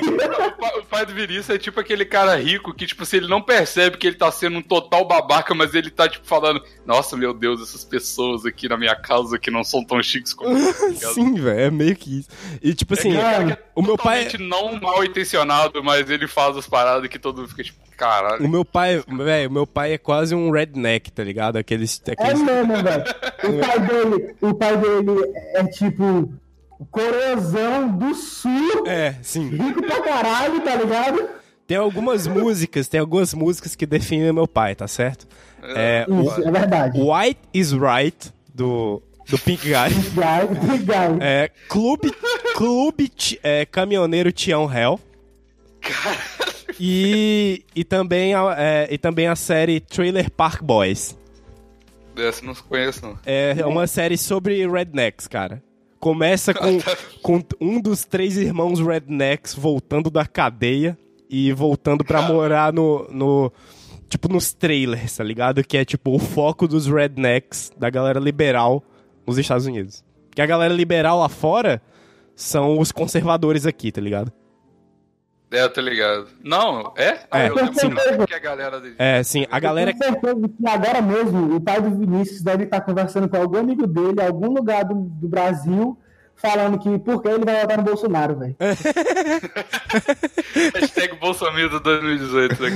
O 0.76 0.80
O 0.80 0.86
pai 0.86 1.06
do 1.06 1.14
Vinícius 1.14 1.50
é 1.50 1.58
tipo 1.58 1.80
aquele 1.80 2.06
cara 2.06 2.36
rico 2.36 2.74
que, 2.74 2.86
tipo, 2.86 3.06
se 3.06 3.18
ele 3.18 3.28
não 3.28 3.42
percebe 3.42 3.98
que 3.98 4.08
ele 4.08 4.16
tá 4.16 4.32
sendo 4.32 4.58
um 4.58 4.62
total 4.62 5.06
babaca, 5.06 5.54
mas 5.54 5.74
ele 5.74 5.90
tá, 5.90 6.08
tipo, 6.08 6.26
falando: 6.26 6.62
Nossa, 6.86 7.16
meu 7.16 7.34
Deus, 7.34 7.62
essas 7.62 7.84
pessoas 7.84 8.46
aqui 8.46 8.68
na 8.68 8.78
minha 8.78 8.96
casa 8.96 9.38
que 9.38 9.52
não 9.52 9.64
são 9.64 9.84
tão 9.84 10.02
chiques 10.02 10.34
como 10.34 10.58
eu. 10.58 10.74
tá? 10.74 11.14
Sim, 11.14 11.34
velho, 11.36 11.60
é 11.60 11.72
meio 11.72 11.96
que 11.96 12.20
isso. 12.20 12.30
E 12.62 12.74
tipo 12.74 12.94
assim, 12.94 13.14
Cara, 13.14 13.46
que 13.46 13.52
é 13.54 13.58
o 13.76 13.82
meu 13.82 13.98
pai. 13.98 14.28
não 14.40 14.80
mal 14.80 15.04
intencionado, 15.04 15.84
mas 15.84 16.10
ele 16.10 16.28
faz 16.28 16.58
as 16.58 16.68
paradas 16.68 17.10
que 17.10 17.20
todo 17.20 17.38
mundo 17.38 17.50
fica 17.50 17.64
tipo, 17.64 17.80
caralho. 17.98 18.44
O 18.46 18.50
meu 18.50 18.64
pai, 18.66 19.04
velho, 19.08 19.50
o 19.50 19.54
meu 19.54 19.68
pai 19.68 19.94
é 19.94 19.98
quase 19.98 20.34
um 20.34 20.50
redneck, 20.52 21.12
tá 21.12 21.24
ligado? 21.24 21.58
Aqueles. 21.58 22.02
É 22.08 22.12
aqueles... 22.14 22.42
mesmo, 22.42 22.74
velho. 22.82 23.04
O 23.44 23.60
pai 23.60 23.80
dele, 23.80 24.36
o 24.42 24.54
pai 24.54 24.78
dele 24.78 25.32
é 25.56 25.64
tipo 25.66 26.34
o 26.80 26.86
Corozão 26.86 27.90
do 27.98 28.16
Sul, 28.16 28.88
É, 28.88 29.16
sim. 29.22 29.50
rico 29.50 29.82
pra 29.86 30.02
caralho, 30.02 30.62
tá 30.62 30.76
ligado? 30.76 31.30
Tem 31.68 31.78
algumas 31.78 32.26
músicas, 32.26 32.88
tem 32.88 33.00
algumas 33.00 33.34
músicas 33.34 33.76
que 33.76 33.86
definem 33.86 34.32
meu 34.34 34.48
pai, 34.48 34.74
tá 34.76 34.88
certo? 34.88 35.28
É, 35.62 36.06
Isso, 36.08 36.48
é 36.48 36.52
verdade. 36.52 37.00
o 37.00 37.14
White 37.14 37.40
is 37.54 37.72
Right, 37.74 38.34
do, 38.56 39.04
do 39.30 39.38
Pink 39.38 39.68
Guy. 39.68 39.94
Guy, 40.14 40.78
guy. 40.80 41.18
É, 41.22 41.52
Clube, 41.68 42.12
Clube 42.56 43.12
é, 43.44 43.66
Caminhoneiro 43.66 44.32
Tião 44.32 44.72
Hell. 44.74 45.00
E, 46.80 47.66
e, 47.76 47.84
também 47.84 48.34
a, 48.34 48.56
é, 48.58 48.88
e 48.90 48.98
também 48.98 49.28
a 49.28 49.36
série 49.36 49.80
Trailer 49.82 50.32
Park 50.32 50.64
Boys. 50.64 51.18
Essa 52.18 52.42
eu 52.42 52.48
não 52.48 52.56
conheço, 52.56 53.06
não. 53.06 53.20
É 53.26 53.66
uma 53.66 53.86
série 53.86 54.18
sobre 54.18 54.66
rednecks, 54.68 55.28
cara. 55.28 55.62
Começa 56.00 56.54
com, 56.54 56.80
com 57.22 57.44
um 57.60 57.82
dos 57.82 58.06
três 58.06 58.38
irmãos 58.38 58.80
rednecks 58.80 59.54
voltando 59.54 60.10
da 60.10 60.26
cadeia 60.26 60.98
e 61.30 61.52
voltando 61.54 62.04
pra 62.04 62.22
morar 62.22 62.74
no, 62.74 63.08
no. 63.12 63.52
Tipo, 64.08 64.28
nos 64.28 64.54
trailers, 64.54 65.18
tá 65.18 65.24
ligado? 65.24 65.64
Que 65.64 65.78
é 65.78 65.86
tipo 65.86 66.16
o 66.16 66.20
foco 66.20 66.68
dos 66.68 66.88
rednecks 66.88 67.72
da 67.78 67.90
galera 67.90 68.20
liberal 68.20 68.84
nos 69.26 69.38
Estados 69.38 69.68
Unidos. 69.68 70.04
Que 70.32 70.42
a 70.42 70.46
galera 70.46 70.74
liberal 70.74 71.20
lá 71.20 71.30
fora 71.30 71.82
são 72.36 72.80
os 72.80 72.92
conservadores 72.92 73.66
aqui, 73.66 73.92
tá 73.92 74.02
ligado? 74.02 74.32
É, 75.52 75.64
eu 75.64 75.70
tô 75.70 75.82
ligado. 75.82 76.28
Não, 76.44 76.94
é? 76.96 77.22
Ah, 77.32 77.40
É, 77.40 77.50
eu 77.50 77.56
lembro 77.56 77.74
sim. 77.74 77.90
que 78.28 78.34
a 78.34 78.40
galera 78.40 78.80
dele. 78.80 78.96
É, 79.00 79.24
sim, 79.24 79.48
a 79.50 79.60
galera. 79.60 79.92
Eu 79.92 79.98
tenho 79.98 80.12
certeza 80.14 80.48
que 80.48 80.68
agora 80.68 81.02
mesmo 81.02 81.56
o 81.56 81.62
pai 81.62 81.82
do 81.82 81.90
Vinícius 81.90 82.42
deve 82.42 82.66
estar 82.66 82.82
conversando 82.82 83.28
com 83.28 83.38
algum 83.38 83.58
amigo 83.58 83.88
dele, 83.88 84.22
em 84.22 84.26
algum 84.26 84.52
lugar 84.54 84.86
do, 84.86 84.94
do 84.94 85.28
Brasil, 85.28 85.98
falando 86.36 86.78
que 86.78 87.00
por 87.00 87.22
que 87.22 87.30
ele 87.30 87.46
vai 87.46 87.62
votar 87.62 87.78
no 87.78 87.84
Bolsonaro, 87.84 88.38
velho. 88.38 88.56
Hashtag 90.76 91.16
Bolsonaro 91.18 91.80
2018, 91.80 92.62
né, 92.62 92.70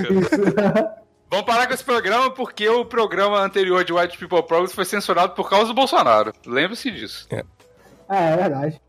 cara? 0.55 0.95
Vamos 1.29 1.45
parar 1.47 1.65
com 1.65 1.73
esse 1.73 1.83
programa 1.83 2.29
porque 2.31 2.69
o 2.69 2.86
programa 2.86 3.39
anterior 3.39 3.83
de 3.83 3.91
White 3.91 4.19
People 4.19 4.43
Progress 4.43 4.71
foi 4.73 4.86
censurado 4.86 5.33
por 5.33 5.49
causa 5.49 5.65
do 5.67 5.73
Bolsonaro. 5.73 6.31
Lembre-se 6.45 6.91
disso. 6.91 7.27
É, 7.31 7.43
é 8.07 8.36
verdade. 8.38 8.79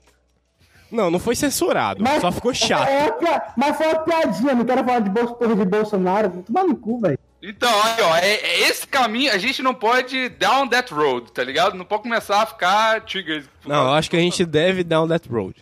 Não, 0.94 1.10
não 1.10 1.18
foi 1.18 1.34
censurado, 1.34 2.04
só 2.20 2.30
ficou 2.30 2.54
chato. 2.54 2.88
É, 2.88 3.02
uma 3.04 3.12
pia- 3.14 3.42
mas 3.56 3.76
foi 3.76 3.86
uma 3.88 3.98
piadinha, 3.98 4.54
não 4.54 4.64
quero 4.64 4.84
falar 4.84 5.00
de, 5.00 5.10
Bolso, 5.10 5.34
porra 5.34 5.56
de 5.56 5.64
Bolsonaro. 5.64 6.44
Toma 6.46 6.64
no 6.64 6.76
cu, 6.76 7.00
velho. 7.00 7.18
Então, 7.42 7.68
aí, 7.82 8.00
ó, 8.00 8.16
é, 8.16 8.34
é 8.34 8.60
esse 8.68 8.86
caminho, 8.86 9.32
a 9.32 9.36
gente 9.36 9.60
não 9.62 9.74
pode 9.74 10.28
down 10.30 10.68
that 10.68 10.94
road, 10.94 11.32
tá 11.32 11.42
ligado? 11.42 11.74
Não 11.76 11.84
pode 11.84 12.04
começar 12.04 12.42
a 12.42 12.46
ficar 12.46 13.00
trigger. 13.02 13.44
Não, 13.66 13.86
eu 13.88 13.92
acho 13.94 14.08
que 14.08 14.16
a 14.16 14.20
gente 14.20 14.44
deve 14.46 14.84
down 14.84 15.08
that 15.08 15.28
road. 15.28 15.56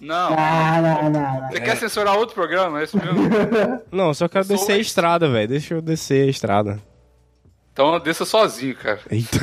Não. 0.00 0.30
Não, 0.30 0.82
não, 0.82 1.10
não, 1.10 1.40
não. 1.40 1.48
Você 1.50 1.60
quer 1.60 1.76
censurar 1.76 2.16
outro 2.16 2.34
programa? 2.34 2.80
É 2.80 2.84
isso 2.84 2.96
mesmo? 2.98 3.28
Não, 3.90 4.08
eu 4.08 4.14
só 4.14 4.28
quero 4.28 4.44
sou 4.44 4.54
descer 4.56 4.72
a 4.72 4.78
estrada, 4.78 5.26
velho. 5.28 5.48
Deixa 5.48 5.72
eu 5.74 5.80
descer 5.80 6.26
a 6.28 6.30
estrada. 6.30 6.82
Então 7.72 7.98
desça 8.00 8.26
sozinho, 8.26 8.76
cara. 8.76 9.00
Eita. 9.10 9.38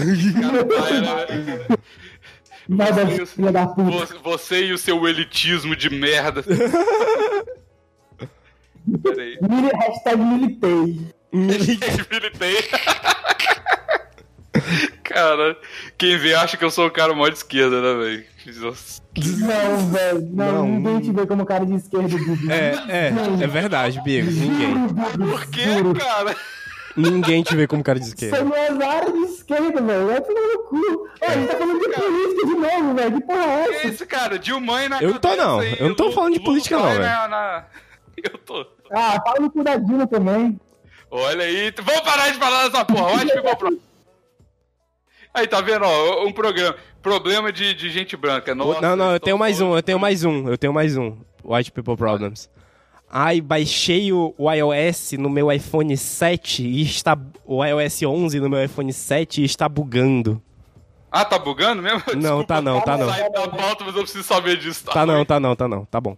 Nada, 2.74 3.26
filha 3.26 3.52
da 3.52 3.68
puta. 3.68 3.92
Você, 3.92 4.14
você 4.24 4.66
e 4.66 4.74
o 4.74 4.78
seu 4.78 5.08
elitismo 5.08 5.76
de 5.76 5.90
merda. 5.90 6.44
Peraí. 9.02 9.38
Hashtag 9.74 10.18
militei. 10.18 11.08
Militei. 11.32 12.58
Cara, 15.04 15.58
quem 15.98 16.18
vê 16.18 16.34
acha 16.34 16.58
que 16.58 16.66
eu 16.66 16.72
sou 16.72 16.88
o 16.88 16.92
cara 16.92 17.14
mó 17.14 17.28
de 17.28 17.38
esquerda, 17.38 17.82
né, 17.82 18.04
velho? 18.04 18.26
Não, 19.40 19.92
velho. 19.92 20.30
Não, 20.34 20.52
Não. 20.54 20.68
ninguém 20.68 21.00
te 21.02 21.12
vê 21.12 21.26
como 21.26 21.46
cara 21.46 21.66
de 21.66 21.76
esquerda, 21.76 22.08
Bibi. 22.08 22.52
É, 22.52 22.76
é, 22.88 23.14
é 23.44 23.48
verdade, 23.48 24.02
Bigos. 24.04 24.36
Ninguém. 24.36 24.74
Por 24.90 25.46
quê, 25.48 25.66
cara? 26.00 26.36
Ninguém 26.96 27.42
te 27.44 27.56
vê 27.56 27.66
como 27.68 27.84
cara 27.84 28.00
de 28.00 28.06
Você 28.06 28.14
esquerda. 28.28 28.44
não 28.44 28.56
é 28.56 28.86
área 28.88 29.12
de 29.12 29.20
esquerda, 29.20 29.82
velho. 29.82 30.08
Vai 30.08 30.22
tomar 30.22 30.42
no 30.42 30.60
cu. 30.64 31.10
A 31.22 31.32
gente 31.34 31.48
tá 31.48 31.58
falando 31.58 31.80
de 31.80 31.90
política 31.90 32.46
de 32.46 32.54
novo, 32.56 32.94
velho. 32.94 33.14
Que 33.16 33.22
porra 33.28 33.44
é 33.44 33.64
Que 33.68 33.74
essa? 33.76 33.88
isso, 33.88 34.06
cara? 34.08 34.40
Dilma 34.40 34.90
na 34.90 35.02
Eu 35.02 35.12
não 35.12 35.20
tô, 35.20 35.36
não. 35.36 35.60
aí, 35.60 35.76
Eu 35.80 35.88
não 35.90 35.96
tô 35.96 36.12
falando 36.12 36.34
de 36.34 36.40
política, 36.40 36.78
não, 36.78 36.84
velho. 36.86 37.00
na- 37.02 37.66
Eu 38.24 38.38
tô. 38.40 38.66
Ah, 38.92 39.20
fala 39.26 39.40
no 39.40 39.50
cu 39.52 39.64
da 39.64 39.76
Dilma 39.76 40.06
também. 40.08 40.60
Olha 41.10 41.44
aí, 41.46 41.74
vamos 41.82 42.02
parar 42.02 42.30
de 42.32 42.38
falar 42.38 42.68
dessa 42.70 42.86
porra. 42.86 43.14
White 43.18 43.34
People 43.34 43.56
Problem. 43.58 43.82
Aí, 45.34 45.48
tá 45.48 45.62
vendo, 45.62 45.84
ó, 45.86 46.26
um 46.26 46.32
programa. 46.32 46.76
Problema 47.02 47.52
de, 47.52 47.74
de 47.74 47.90
gente 47.90 48.16
branca. 48.16 48.54
Nossa, 48.56 48.80
Não, 48.82 48.96
não, 48.96 49.12
eu 49.14 49.20
tenho 49.20 49.38
mais 49.38 49.60
um, 49.60 49.76
eu 49.76 49.82
tenho 49.84 50.00
mais 50.00 50.24
um, 50.24 50.48
eu 50.48 50.58
tenho 50.58 50.72
mais 50.74 50.96
um. 50.96 51.18
White 51.44 51.72
People 51.72 51.98
Problems. 51.98 52.50
Ai, 53.16 53.42
baixei 53.42 54.12
o, 54.12 54.34
o 54.40 54.52
iOS 54.52 55.12
no 55.20 55.30
meu 55.30 55.52
iPhone 55.52 55.96
7 55.96 56.64
e 56.64 56.82
está. 56.82 57.16
O 57.46 57.64
iOS 57.64 58.02
11 58.02 58.40
no 58.40 58.50
meu 58.50 58.64
iPhone 58.64 58.92
7 58.92 59.44
e 59.44 59.46
está 59.46 59.70
bugando. 59.70 60.42
Ah, 61.12 61.24
tá 61.24 61.38
bugando 61.38 61.84
mesmo? 61.84 62.02
Não, 62.16 62.44
tá 62.44 62.60
não, 62.60 62.82
tá 62.82 62.98
não. 62.98 63.08
Sai 63.08 63.30
da 63.30 63.48
pauta, 63.48 63.84
mas 63.84 63.96
eu 63.96 64.02
preciso 64.02 64.24
saber 64.24 64.58
disso. 64.58 64.86
Tá 64.86 65.06
não, 65.06 65.24
tá 65.24 65.40
não, 65.40 65.56
tá 65.56 65.68
não, 65.68 65.86
tá 65.86 66.02
bom. 66.02 66.18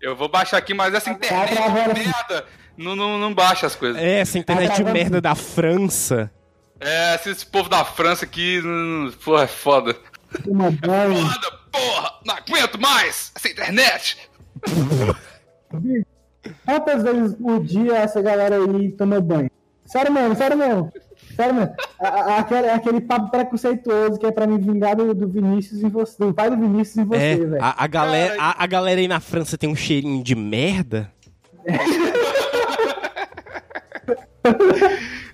Eu 0.00 0.16
vou 0.16 0.26
baixar 0.26 0.56
aqui, 0.56 0.72
mas 0.72 0.94
essa 0.94 1.10
internet 1.10 1.54
Tá 1.54 1.54
travando. 1.54 1.92
de 1.92 2.00
merda 2.00 2.46
não, 2.78 2.96
não, 2.96 3.18
não 3.18 3.34
baixa 3.34 3.66
as 3.66 3.76
coisas. 3.76 4.00
É, 4.00 4.20
essa 4.20 4.38
internet 4.38 4.70
de 4.70 4.76
travando. 4.76 4.98
merda 4.98 5.20
da 5.20 5.34
França. 5.34 6.30
É, 6.80 7.14
esse, 7.14 7.28
esse 7.28 7.44
povo 7.44 7.68
da 7.68 7.84
França 7.84 8.24
aqui, 8.24 8.58
hum, 8.64 9.12
porra, 9.22 9.42
é 9.44 9.46
foda. 9.46 9.94
Toma 10.42 10.70
banho. 10.70 11.28
Foda, 11.28 11.58
porra, 11.70 12.12
não 12.24 12.34
aguento 12.36 12.80
mais 12.80 13.32
essa 13.36 13.48
internet. 13.50 14.16
Quantas 16.64 17.02
vezes 17.02 17.34
por 17.34 17.62
dia 17.64 17.96
essa 17.98 18.20
galera 18.20 18.56
aí 18.56 18.90
toma 18.92 19.20
banho? 19.20 19.50
Sério 19.86 20.12
mesmo, 20.12 20.34
sério 20.36 20.56
mesmo. 20.56 20.92
Sério 21.36 21.54
mesmo. 21.54 21.74
A- 22.00 22.08
a- 22.08 22.38
Aquele, 22.38 22.68
aquele 22.70 23.00
papo 23.00 23.30
preconceituoso 23.30 24.18
que 24.18 24.26
é 24.26 24.30
pra 24.32 24.46
me 24.46 24.58
vingar 24.58 24.96
do, 24.96 25.14
do 25.14 25.28
Vinícius 25.28 25.82
em 25.82 25.88
você, 25.88 26.16
do 26.24 26.34
pai 26.34 26.50
do 26.50 26.56
Vinícius 26.56 26.96
em 26.98 27.04
você, 27.04 27.20
É, 27.22 27.36
velho. 27.36 27.62
a, 27.62 27.84
a 27.84 27.86
galera, 27.86 28.34
a, 28.38 28.64
a 28.64 28.66
galera 28.66 29.00
aí 29.00 29.08
na 29.08 29.20
França 29.20 29.56
tem 29.56 29.68
um 29.70 29.76
cheirinho 29.76 30.22
de 30.22 30.34
merda. 30.34 31.10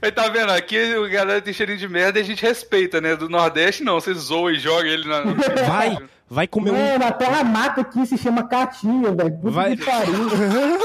Aí 0.01 0.13
tá 0.13 0.29
vendo, 0.29 0.53
aqui 0.53 0.95
o 0.97 1.09
galera 1.11 1.41
tem 1.41 1.53
cheirinho 1.53 1.79
de 1.79 1.89
merda 1.89 2.19
e 2.19 2.23
a 2.23 2.25
gente 2.25 2.43
respeita, 2.43 3.01
né? 3.01 3.17
Do 3.17 3.29
Nordeste 3.29 3.83
não, 3.83 3.95
você 4.01 4.15
zoa 4.15 4.53
e 4.53 4.59
joga 4.59 4.87
ele 4.89 5.09
na. 5.09 5.23
Vai, 5.67 5.99
vai 6.29 6.47
comer 6.47 6.71
um. 6.71 6.75
Mano, 6.75 7.05
a 7.07 7.13
terra 7.13 7.43
mata 7.45 7.81
aqui 7.81 8.07
se 8.07 8.19
chama 8.19 8.47
Caatinga, 8.47 9.13
velho. 9.13 9.37
Puta 9.39 9.51
Vai- 9.51 9.77
que 9.77 9.85
pariu. 9.85 10.15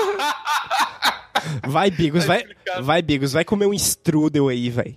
Vai, 1.67 1.91
Bigos, 1.91 2.23
vai, 2.25 2.38
explicado. 2.39 2.84
vai, 2.86 3.01
Bigos, 3.01 3.34
vai 3.34 3.43
comer 3.43 3.65
um 3.65 3.73
strudel 3.73 4.47
aí, 4.47 4.69
velho. 4.69 4.95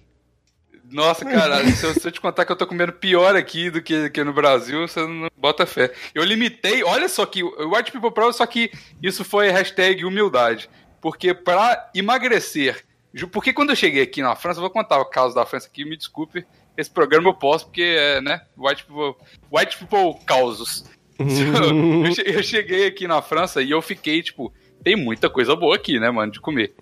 Nossa, 0.90 1.24
caralho, 1.24 1.68
se 1.74 1.84
eu, 1.84 1.92
se 1.94 2.06
eu 2.06 2.12
te 2.12 2.20
contar 2.20 2.44
que 2.44 2.52
eu 2.52 2.56
tô 2.56 2.66
comendo 2.66 2.92
pior 2.92 3.34
aqui 3.34 3.68
do 3.68 3.82
que, 3.82 4.08
que 4.10 4.22
no 4.22 4.32
Brasil, 4.32 4.86
você 4.86 5.04
não 5.04 5.28
bota 5.36 5.66
fé. 5.66 5.92
Eu 6.14 6.22
limitei, 6.22 6.84
olha 6.84 7.08
só 7.08 7.26
que 7.26 7.42
o 7.42 7.74
White 7.74 7.90
People 7.90 8.12
Problem, 8.12 8.32
só 8.32 8.46
que 8.46 8.70
isso 9.02 9.24
foi 9.24 9.50
hashtag 9.50 10.04
humildade. 10.04 10.70
Porque 11.00 11.34
pra 11.34 11.90
emagrecer, 11.94 12.84
porque 13.32 13.52
quando 13.52 13.70
eu 13.70 13.76
cheguei 13.76 14.02
aqui 14.02 14.22
na 14.22 14.36
França, 14.36 14.58
eu 14.58 14.62
vou 14.62 14.70
contar 14.70 15.00
o 15.00 15.04
caso 15.06 15.34
da 15.34 15.44
França 15.44 15.66
aqui, 15.66 15.84
me 15.84 15.96
desculpe, 15.96 16.46
esse 16.76 16.90
programa 16.90 17.28
eu 17.28 17.34
posso, 17.34 17.66
porque 17.66 17.82
é, 17.82 18.20
né, 18.20 18.42
White 18.56 18.84
People, 18.84 19.24
White 19.52 19.78
People 19.78 20.24
causos. 20.26 20.84
eu, 21.18 22.12
che- 22.12 22.22
eu 22.26 22.42
cheguei 22.42 22.86
aqui 22.86 23.06
na 23.08 23.22
França 23.22 23.62
e 23.62 23.70
eu 23.70 23.80
fiquei, 23.80 24.22
tipo, 24.22 24.52
tem 24.84 24.94
muita 24.96 25.30
coisa 25.30 25.56
boa 25.56 25.76
aqui, 25.76 25.98
né, 25.98 26.10
mano, 26.10 26.30
de 26.32 26.40
comer. 26.40 26.74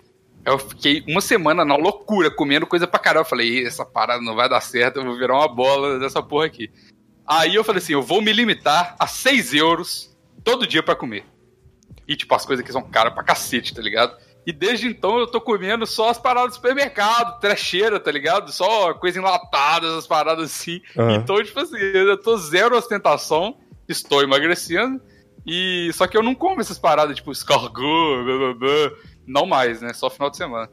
Eu 0.45 0.59
fiquei 0.59 1.03
uma 1.07 1.21
semana 1.21 1.65
na 1.65 1.75
loucura, 1.75 2.29
comendo 2.29 2.67
coisa 2.67 2.85
pra 2.85 2.99
caramba. 2.99 3.21
Eu 3.25 3.29
falei, 3.29 3.47
"Ih, 3.61 3.65
essa 3.65 3.83
parada 3.85 4.21
não 4.21 4.35
vai 4.35 4.47
dar 4.47 4.61
certo, 4.61 4.97
eu 4.99 5.05
vou 5.05 5.17
virar 5.17 5.35
uma 5.37 5.47
bola 5.47 5.97
dessa 5.97 6.21
porra 6.21 6.45
aqui. 6.45 6.69
Aí 7.25 7.55
eu 7.55 7.63
falei 7.63 7.81
assim, 7.81 7.93
eu 7.93 8.03
vou 8.03 8.21
me 8.21 8.31
limitar 8.31 8.95
a 8.99 9.07
6 9.07 9.55
euros 9.55 10.15
todo 10.43 10.67
dia 10.67 10.83
pra 10.83 10.95
comer. 10.95 11.25
E, 12.07 12.15
tipo, 12.15 12.35
as 12.35 12.45
coisas 12.45 12.63
aqui 12.63 12.71
são 12.71 12.83
caras 12.83 13.11
pra 13.13 13.23
cacete, 13.23 13.73
tá 13.73 13.81
ligado? 13.81 14.15
E 14.45 14.53
desde 14.53 14.87
então 14.87 15.17
eu 15.17 15.25
tô 15.27 15.41
comendo 15.41 15.87
só 15.87 16.09
as 16.09 16.19
paradas 16.19 16.51
do 16.51 16.55
supermercado, 16.55 17.39
trecheira, 17.39 17.99
tá 17.99 18.11
ligado? 18.11 18.51
Só 18.51 18.93
coisa 18.93 19.17
enlatada, 19.17 19.87
essas 19.87 20.05
paradas 20.05 20.45
assim. 20.45 20.81
Aham. 20.97 21.15
Então, 21.15 21.43
tipo 21.43 21.59
assim, 21.59 21.77
eu 21.77 22.17
tô 22.21 22.37
zero 22.37 22.77
ostentação, 22.77 23.57
estou 23.89 24.21
emagrecendo. 24.21 25.01
E 25.47 25.91
só 25.93 26.05
que 26.07 26.15
eu 26.17 26.23
não 26.23 26.35
como 26.35 26.61
essas 26.61 26.77
paradas, 26.77 27.15
tipo, 27.15 27.31
escargot, 27.31 28.23
blá, 28.23 28.37
blá, 28.37 28.53
blá. 28.53 28.91
não 29.27 29.45
mais, 29.45 29.81
né? 29.81 29.93
Só 29.93 30.09
final 30.09 30.29
de 30.29 30.37
semana. 30.37 30.69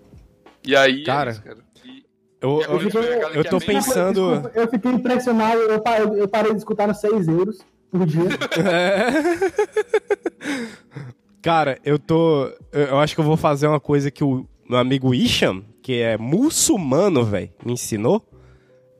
E 0.65 0.75
aí, 0.77 1.03
é 1.03 1.05
Cara, 1.05 1.31
isso, 1.31 1.43
cara. 1.43 1.59
E- 1.85 2.03
Eu, 2.41 2.61
e 2.61 2.65
eu, 2.65 2.91
eu 3.35 3.45
tô 3.45 3.57
é 3.57 3.61
pensando- 3.61 4.33
Desculpa, 4.33 4.59
eu 4.59 4.69
fiquei 4.69 4.91
impressionado, 4.93 5.61
eu 5.61 5.81
parei, 5.81 6.07
eu 6.21 6.29
parei 6.29 6.53
de 6.53 6.59
escutar 6.59 6.87
nos 6.89 7.01
6 7.01 7.29
euros 7.29 7.59
por 7.91 8.07
dia. 8.07 8.23
Cara, 11.42 11.78
eu 11.85 11.98
tô. 11.98 12.50
Eu 12.72 12.98
acho 13.00 13.14
que 13.14 13.20
eu 13.20 13.24
vou 13.24 13.37
fazer 13.37 13.66
uma 13.66 13.81
coisa 13.81 14.11
que 14.11 14.22
o 14.22 14.46
meu 14.68 14.78
amigo 14.78 15.12
Isham, 15.12 15.64
que 15.83 16.00
é 16.00 16.16
muçulmano, 16.16 17.24
velho, 17.24 17.50
me 17.64 17.72
ensinou. 17.72 18.24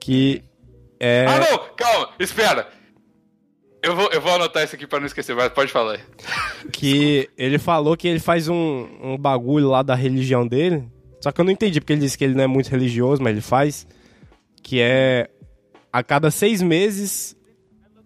Que 0.01 0.43
é. 0.99 1.25
Ah, 1.29 1.39
não! 1.39 1.75
Calma, 1.77 2.11
espera! 2.19 2.69
Eu 3.81 3.97
vou, 3.97 4.11
eu 4.13 4.21
vou 4.21 4.33
anotar 4.33 4.63
isso 4.63 4.75
aqui 4.77 4.87
pra 4.87 5.01
não 5.01 5.07
esquecer, 5.07 5.35
mas 5.35 5.49
pode 5.49 5.73
falar 5.73 5.95
aí. 5.95 6.01
que 6.73 7.29
ele 7.37 7.59
falou 7.59 7.97
que 7.97 8.07
ele 8.07 8.21
faz 8.21 8.49
um, 8.49 8.87
um 9.03 9.19
bagulho 9.19 9.69
lá 9.69 9.83
da 9.83 9.95
religião 9.95 10.47
dele. 10.47 10.85
Só 11.21 11.31
que 11.31 11.41
eu 11.41 11.45
não 11.45 11.53
entendi, 11.53 11.81
porque 11.81 11.93
ele 11.93 12.03
disse 12.03 12.19
que 12.19 12.25
ele 12.25 12.35
não 12.35 12.45
é 12.45 12.47
muito 12.47 12.69
religioso, 12.69 13.23
mas 13.23 13.33
ele 13.33 13.41
faz. 13.41 13.87
Que 14.63 14.81
é 14.81 15.29
a 15.93 16.03
cada 16.03 16.31
seis 16.31 16.63
meses, 16.63 17.37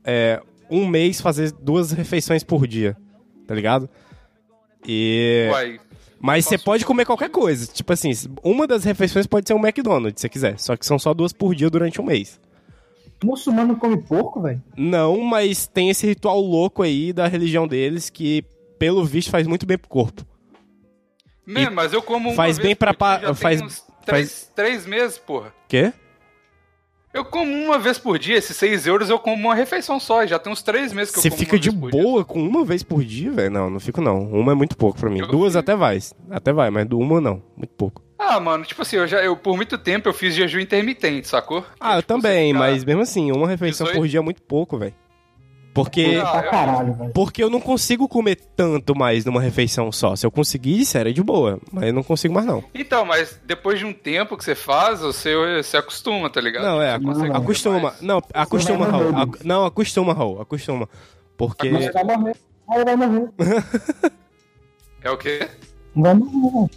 é, 0.04 0.42
um 0.70 0.86
mês 0.86 1.20
fazer 1.20 1.52
duas 1.52 1.92
refeições 1.92 2.42
por 2.42 2.66
dia. 2.66 2.96
Tá 3.46 3.54
ligado? 3.54 3.88
E. 4.86 5.48
Uai, 5.50 5.80
Mas 6.20 6.44
você 6.46 6.56
pode 6.58 6.84
comer 6.84 7.04
qualquer 7.04 7.28
coisa. 7.30 7.66
Tipo 7.66 7.92
assim, 7.92 8.10
uma 8.42 8.66
das 8.66 8.84
refeições 8.84 9.26
pode 9.26 9.46
ser 9.46 9.54
um 9.54 9.58
McDonald's, 9.64 10.20
se 10.20 10.22
você 10.22 10.28
quiser. 10.28 10.58
Só 10.58 10.76
que 10.76 10.84
são 10.86 10.98
só 10.98 11.12
duas 11.14 11.32
por 11.32 11.54
dia 11.54 11.68
durante 11.70 12.00
um 12.00 12.04
mês. 12.04 12.40
Muçulmano 13.24 13.68
não 13.68 13.74
come 13.76 13.96
porco, 13.96 14.42
velho? 14.42 14.62
Não, 14.76 15.20
mas 15.22 15.66
tem 15.66 15.88
esse 15.90 16.06
ritual 16.06 16.38
louco 16.40 16.82
aí 16.82 17.12
da 17.12 17.26
religião 17.26 17.66
deles 17.66 18.10
que, 18.10 18.44
pelo 18.78 19.04
visto, 19.04 19.30
faz 19.30 19.46
muito 19.46 19.64
bem 19.66 19.78
pro 19.78 19.88
corpo. 19.88 20.22
Man, 21.46 21.70
mas 21.70 21.92
eu 21.92 22.02
como 22.02 22.34
faz 22.34 22.58
bem 22.58 22.74
pra 22.74 22.92
pa- 22.92 23.32
faz- 23.34 23.58
tem 23.60 23.66
uns 23.66 23.84
três, 24.04 24.50
três 24.54 24.86
meses, 24.86 25.16
porra. 25.16 25.54
Quê? 25.68 25.92
Eu 27.16 27.24
como 27.24 27.50
uma 27.50 27.78
vez 27.78 27.98
por 27.98 28.18
dia, 28.18 28.36
esses 28.36 28.56
6 28.56 28.86
euros 28.86 29.08
eu 29.08 29.18
como 29.18 29.36
uma 29.36 29.54
refeição 29.54 29.98
só, 29.98 30.22
e 30.22 30.26
já 30.28 30.38
tem 30.38 30.52
uns 30.52 30.62
três 30.62 30.92
meses 30.92 31.12
que 31.14 31.18
Você 31.20 31.28
eu 31.28 31.30
como 31.32 31.40
fica 31.40 31.56
uma 31.56 31.60
de 31.60 31.72
por 31.72 31.90
dia. 31.90 32.02
boa 32.02 32.24
com 32.24 32.40
uma 32.42 32.64
vez 32.64 32.82
por 32.82 33.02
dia, 33.02 33.32
velho? 33.32 33.50
Não, 33.50 33.70
não 33.70 33.80
fico 33.80 34.00
não. 34.02 34.18
Uma 34.30 34.52
é 34.52 34.54
muito 34.54 34.76
pouco 34.76 34.98
pra 35.00 35.08
mim. 35.08 35.20
Eu 35.20 35.26
Duas 35.28 35.54
fico. 35.54 35.60
até 35.60 35.74
vai. 35.74 35.98
Até 36.30 36.52
vai, 36.52 36.68
mas 36.70 36.86
do 36.86 36.98
uma 36.98 37.20
não. 37.20 37.42
Muito 37.56 37.70
pouco. 37.76 38.02
Ah, 38.18 38.38
mano, 38.38 38.64
tipo 38.64 38.82
assim, 38.82 38.96
eu 38.96 39.06
já, 39.06 39.22
eu, 39.22 39.36
por 39.36 39.56
muito 39.56 39.76
tempo 39.78 40.08
eu 40.08 40.12
fiz 40.12 40.34
jejum 40.34 40.58
intermitente, 40.60 41.26
sacou? 41.28 41.64
Ah, 41.80 41.96
eu 41.96 42.02
tipo, 42.02 42.14
você 42.14 42.22
também, 42.22 42.48
fica- 42.52 42.58
mas 42.58 42.84
mesmo 42.84 43.02
assim, 43.02 43.32
uma 43.32 43.48
refeição 43.48 43.86
18? 43.86 43.98
por 44.02 44.08
dia 44.08 44.20
é 44.20 44.22
muito 44.22 44.42
pouco, 44.42 44.76
velho. 44.78 44.94
Porque, 45.76 46.18
Ah, 46.24 46.40
eu- 46.42 46.50
caralho, 46.50 47.10
porque 47.12 47.42
eu 47.44 47.50
não 47.50 47.60
consigo 47.60 48.08
comer 48.08 48.36
tanto 48.56 48.96
mais 48.96 49.26
numa 49.26 49.42
refeição 49.42 49.92
só. 49.92 50.16
Se 50.16 50.24
eu 50.24 50.30
conseguisse, 50.30 50.96
era 50.96 51.12
de 51.12 51.22
boa. 51.22 51.60
Mas 51.70 51.84
eu 51.88 51.92
não 51.92 52.02
consigo 52.02 52.32
mais, 52.32 52.46
não. 52.46 52.64
Então, 52.74 53.04
mas 53.04 53.38
depois 53.44 53.78
de 53.78 53.84
um 53.84 53.92
tempo 53.92 54.38
que 54.38 54.42
você 54.44 54.54
faz, 54.54 55.00
você 55.00 55.34
se 55.62 55.76
acostuma, 55.76 56.30
tá 56.30 56.40
ligado? 56.40 56.62
Não, 56.64 56.80
é, 56.80 56.98
consegue 56.98 57.26
comer 57.28 57.36
acostuma. 57.42 57.80
mais. 57.80 58.00
Não, 58.00 58.22
acostuma, 58.32 58.86
Raul. 58.86 59.16
Ac- 59.18 59.44
Não, 59.44 59.64
acostuma, 59.66 60.14
Raul. 60.14 60.40
Acostuma. 60.40 60.88
Porque. 61.36 61.68
Vai 61.92 62.04
morrer. 62.04 62.36
Ele 62.72 62.84
vai 62.84 62.96
morrer. 62.96 63.28
É 65.02 65.10
o 65.10 65.18
quê? 65.18 65.46
Vai 65.94 66.14
morrer. 66.14 66.70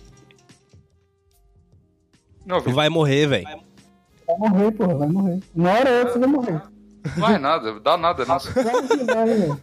Não. 2.46 2.60
Vai 2.62 2.90
morrer, 2.90 3.28
velho. 3.28 3.46
Vai 4.28 4.38
morrer, 4.38 4.72
porra, 4.72 4.96
vai 4.96 5.08
morrer. 5.08 5.40
Uma 5.56 5.70
hora 5.72 6.04
você 6.06 6.20
vai 6.20 6.28
morrer. 6.30 6.62
Não 7.18 7.30
é 7.30 7.38
nada, 7.38 7.80
dá 7.80 7.98
nada, 7.98 8.26
não. 8.26 8.40
Claro 8.40 8.88
que 8.88 9.04
vai, 9.04 9.26
velho. 9.26 9.62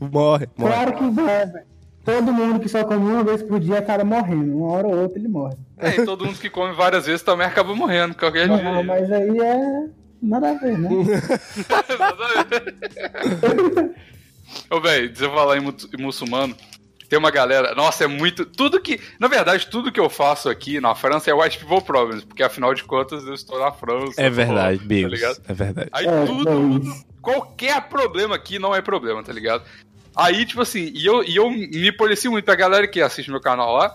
Morre, 0.00 0.48
morre. 0.56 0.72
Claro 0.74 0.92
que 0.94 1.10
vai, 1.10 1.46
velho. 1.46 1.66
Todo 2.04 2.32
mundo 2.32 2.58
que 2.58 2.68
só 2.68 2.84
come 2.84 3.08
uma 3.10 3.22
vez 3.22 3.42
por 3.42 3.60
dia 3.60 3.78
acaba 3.78 4.02
morrendo. 4.04 4.56
Uma 4.58 4.72
hora 4.72 4.88
ou 4.88 5.02
outra 5.02 5.18
ele 5.18 5.28
morre. 5.28 5.54
É, 5.78 5.96
e 6.00 6.04
todo 6.04 6.24
mundo 6.26 6.38
que 6.38 6.50
come 6.50 6.74
várias 6.74 7.06
vezes 7.06 7.22
também 7.22 7.46
acaba 7.46 7.74
morrendo 7.76 8.14
qualquer 8.16 8.48
Não, 8.48 8.56
dia. 8.56 8.82
mas 8.82 9.10
aí 9.12 9.38
é. 9.38 9.86
Nada 10.20 10.50
a 10.50 10.54
ver, 10.54 10.78
né? 10.78 10.88
Ô, 14.70 14.80
velho, 14.80 15.08
deixa 15.08 15.24
eu 15.24 15.32
falar 15.32 15.56
em, 15.56 15.60
mu- 15.60 15.74
em 15.98 16.02
muçulmano. 16.02 16.54
Tem 17.12 17.18
uma 17.18 17.30
galera. 17.30 17.74
Nossa, 17.74 18.04
é 18.04 18.06
muito. 18.06 18.46
Tudo 18.46 18.80
que. 18.80 18.98
Na 19.20 19.28
verdade, 19.28 19.66
tudo 19.66 19.92
que 19.92 20.00
eu 20.00 20.08
faço 20.08 20.48
aqui 20.48 20.80
na 20.80 20.94
França 20.94 21.30
é 21.30 21.34
White 21.34 21.58
People 21.58 21.82
Problems, 21.82 22.24
porque 22.24 22.42
afinal 22.42 22.72
de 22.72 22.82
contas 22.84 23.22
eu 23.26 23.34
estou 23.34 23.60
na 23.60 23.70
França. 23.70 24.14
É 24.18 24.30
verdade, 24.30 24.78
tá 24.78 24.84
Bigos. 24.86 25.12
ligado? 25.12 25.36
é 25.46 25.52
verdade. 25.52 25.90
Aí 25.92 26.06
É, 26.06 26.24
tudo, 26.24 26.48
é 26.48 26.52
tudo- 26.54 26.94
qualquer 27.20 27.82
problema 27.82 28.34
aqui 28.34 28.58
não 28.58 28.74
é 28.74 28.80
problema, 28.80 29.22
tá 29.22 29.30
ligado? 29.30 29.62
Aí, 30.16 30.46
tipo 30.46 30.62
assim, 30.62 30.90
e 30.94 31.04
eu, 31.04 31.22
e 31.22 31.36
eu 31.36 31.50
me 31.50 31.92
policio 31.92 32.30
muito 32.30 32.46
pra 32.46 32.54
galera 32.54 32.88
que 32.88 33.02
assiste 33.02 33.30
meu 33.30 33.42
canal 33.42 33.74
lá. 33.76 33.94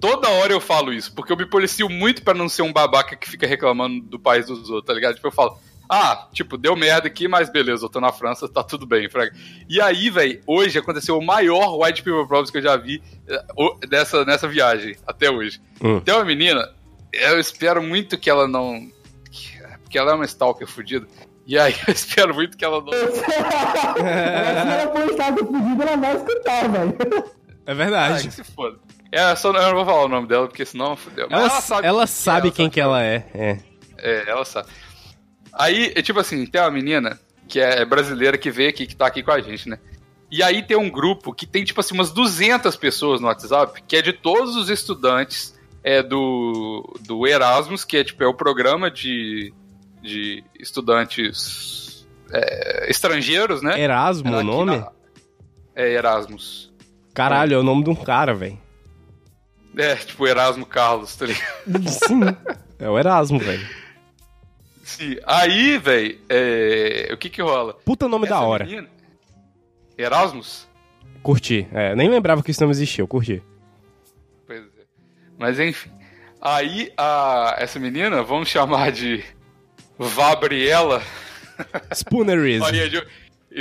Toda 0.00 0.28
hora 0.30 0.52
eu 0.52 0.60
falo 0.60 0.92
isso, 0.92 1.12
porque 1.12 1.32
eu 1.32 1.36
me 1.36 1.44
policio 1.46 1.88
muito 1.88 2.22
pra 2.22 2.34
não 2.34 2.48
ser 2.48 2.62
um 2.62 2.72
babaca 2.72 3.16
que 3.16 3.28
fica 3.28 3.48
reclamando 3.48 4.00
do 4.04 4.16
país 4.18 4.46
dos 4.46 4.70
outros, 4.70 4.86
tá 4.86 4.92
ligado? 4.94 5.16
Tipo, 5.16 5.26
eu 5.26 5.32
falo, 5.32 5.58
ah, 5.94 6.28
tipo, 6.32 6.56
deu 6.56 6.74
merda 6.74 7.06
aqui, 7.06 7.28
mas 7.28 7.50
beleza, 7.50 7.84
eu 7.84 7.88
tô 7.90 8.00
na 8.00 8.10
França, 8.12 8.48
tá 8.48 8.62
tudo 8.62 8.86
bem, 8.86 9.10
fraga. 9.10 9.32
E 9.68 9.80
aí, 9.80 10.08
velho, 10.08 10.40
hoje 10.46 10.78
aconteceu 10.78 11.18
o 11.18 11.24
maior 11.24 11.76
White 11.78 12.02
People 12.02 12.26
Problems 12.26 12.50
que 12.50 12.58
eu 12.58 12.62
já 12.62 12.76
vi 12.76 13.02
eh, 13.28 13.44
dessa, 13.88 14.24
nessa 14.24 14.48
viagem, 14.48 14.96
até 15.06 15.30
hoje. 15.30 15.60
Hum. 15.82 16.00
Tem 16.00 16.14
uma 16.14 16.24
menina, 16.24 16.68
eu 17.12 17.38
espero 17.38 17.82
muito 17.82 18.16
que 18.18 18.30
ela 18.30 18.48
não. 18.48 18.88
que- 19.30 19.58
Porque 19.82 19.98
ela 19.98 20.12
é 20.12 20.14
uma 20.14 20.24
stalker 20.24 20.66
fodida. 20.66 21.06
E 21.46 21.58
aí 21.58 21.74
eu 21.86 21.92
espero 21.92 22.32
muito 22.34 22.56
que 22.56 22.64
ela 22.64 22.80
não. 22.80 22.92
Se 22.92 23.22
ela 23.24 24.92
for 24.92 25.10
estado 25.10 25.38
fudido, 25.46 25.82
ela 25.82 25.96
vai 25.96 26.16
escutar, 26.16 26.68
velho. 26.68 26.96
É 27.66 27.70
Ai, 27.70 27.74
verdade. 27.74 28.28
que 28.28 28.34
se 28.34 28.44
foda. 28.44 28.78
É, 29.10 29.34
só, 29.36 29.48
eu 29.50 29.52
não 29.62 29.74
vou 29.74 29.84
falar 29.84 30.04
o 30.04 30.08
nome 30.08 30.26
dela, 30.26 30.46
porque 30.48 30.64
senão 30.64 30.96
fodeu. 30.96 31.28
Mas 31.30 31.70
Ela, 31.70 31.86
ela 31.86 32.06
sabe, 32.06 32.50
quem 32.50 32.64
quem 32.64 32.70
que 32.70 32.80
ela 32.80 33.02
é. 33.02 33.26
É. 33.34 33.58
É, 33.98 34.30
ela 34.30 34.44
sabe. 34.44 34.68
Aí, 35.52 35.92
é 35.94 36.02
tipo 36.02 36.18
assim, 36.20 36.46
tem 36.46 36.60
uma 36.60 36.70
menina 36.70 37.18
que 37.48 37.60
é 37.60 37.84
brasileira 37.84 38.38
que 38.38 38.50
veio 38.50 38.70
aqui, 38.70 38.86
que 38.86 38.96
tá 38.96 39.06
aqui 39.06 39.22
com 39.22 39.30
a 39.32 39.40
gente, 39.40 39.68
né? 39.68 39.78
E 40.30 40.42
aí 40.42 40.62
tem 40.62 40.76
um 40.76 40.88
grupo 40.88 41.32
que 41.34 41.44
tem, 41.46 41.62
tipo 41.64 41.78
assim, 41.80 41.94
umas 41.94 42.10
200 42.10 42.74
pessoas 42.76 43.20
no 43.20 43.26
WhatsApp, 43.26 43.82
que 43.86 43.96
é 43.96 44.00
de 44.02 44.12
todos 44.14 44.56
os 44.56 44.70
estudantes 44.70 45.54
é, 45.84 46.02
do, 46.02 46.90
do 47.00 47.26
Erasmus, 47.26 47.84
que 47.84 47.98
é, 47.98 48.04
tipo, 48.04 48.22
é 48.24 48.26
o 48.26 48.32
programa 48.32 48.90
de, 48.90 49.52
de 50.00 50.42
estudantes 50.58 52.06
é, 52.32 52.90
estrangeiros, 52.90 53.60
né? 53.62 53.78
Erasmo 53.78 54.32
o 54.32 54.36
Aqui 54.38 54.46
nome? 54.46 54.76
na- 54.78 54.88
É 55.76 55.92
Erasmus. 55.92 56.72
Caralho, 57.12 57.54
é 57.54 57.58
o 57.58 57.62
nome 57.62 57.84
de 57.84 57.90
um 57.90 57.94
cara, 57.94 58.32
velho. 58.34 58.58
É, 59.76 59.94
tipo 59.96 60.26
Erasmo 60.26 60.64
Carlos, 60.64 61.14
tá 61.14 61.26
ligado? 61.26 61.88
Sim. 61.88 62.20
É 62.78 62.88
o 62.88 62.98
Erasmo, 62.98 63.38
velho. 63.38 63.66
Sim. 64.96 65.16
Aí, 65.26 65.78
velho, 65.78 66.18
é... 66.28 67.10
o 67.12 67.16
que 67.16 67.28
que 67.30 67.40
rola? 67.42 67.74
Puta 67.84 68.08
nome 68.08 68.28
da 68.28 68.36
Essa 68.36 68.44
hora. 68.44 68.64
menina- 68.64 68.88
Erasmus? 69.96 70.68
Curti. 71.22 71.66
É, 71.72 71.94
nem 71.94 72.08
lembrava 72.08 72.42
que 72.42 72.50
esse 72.50 72.60
nome 72.60 72.72
existia, 72.72 73.02
eu 73.02 73.08
curti. 73.08 73.42
Pois 74.46 74.60
é. 74.62 74.82
Mas 75.38 75.58
enfim. 75.60 75.90
Aí, 76.40 76.92
a... 76.96 77.54
essa 77.58 77.78
menina, 77.78 78.22
vamos 78.22 78.48
chamar 78.48 78.90
de 78.92 79.22
Vabriela. 79.98 81.02
Spoonerism. 81.94 82.64
Olha, 82.64 82.88
de... 82.88 83.02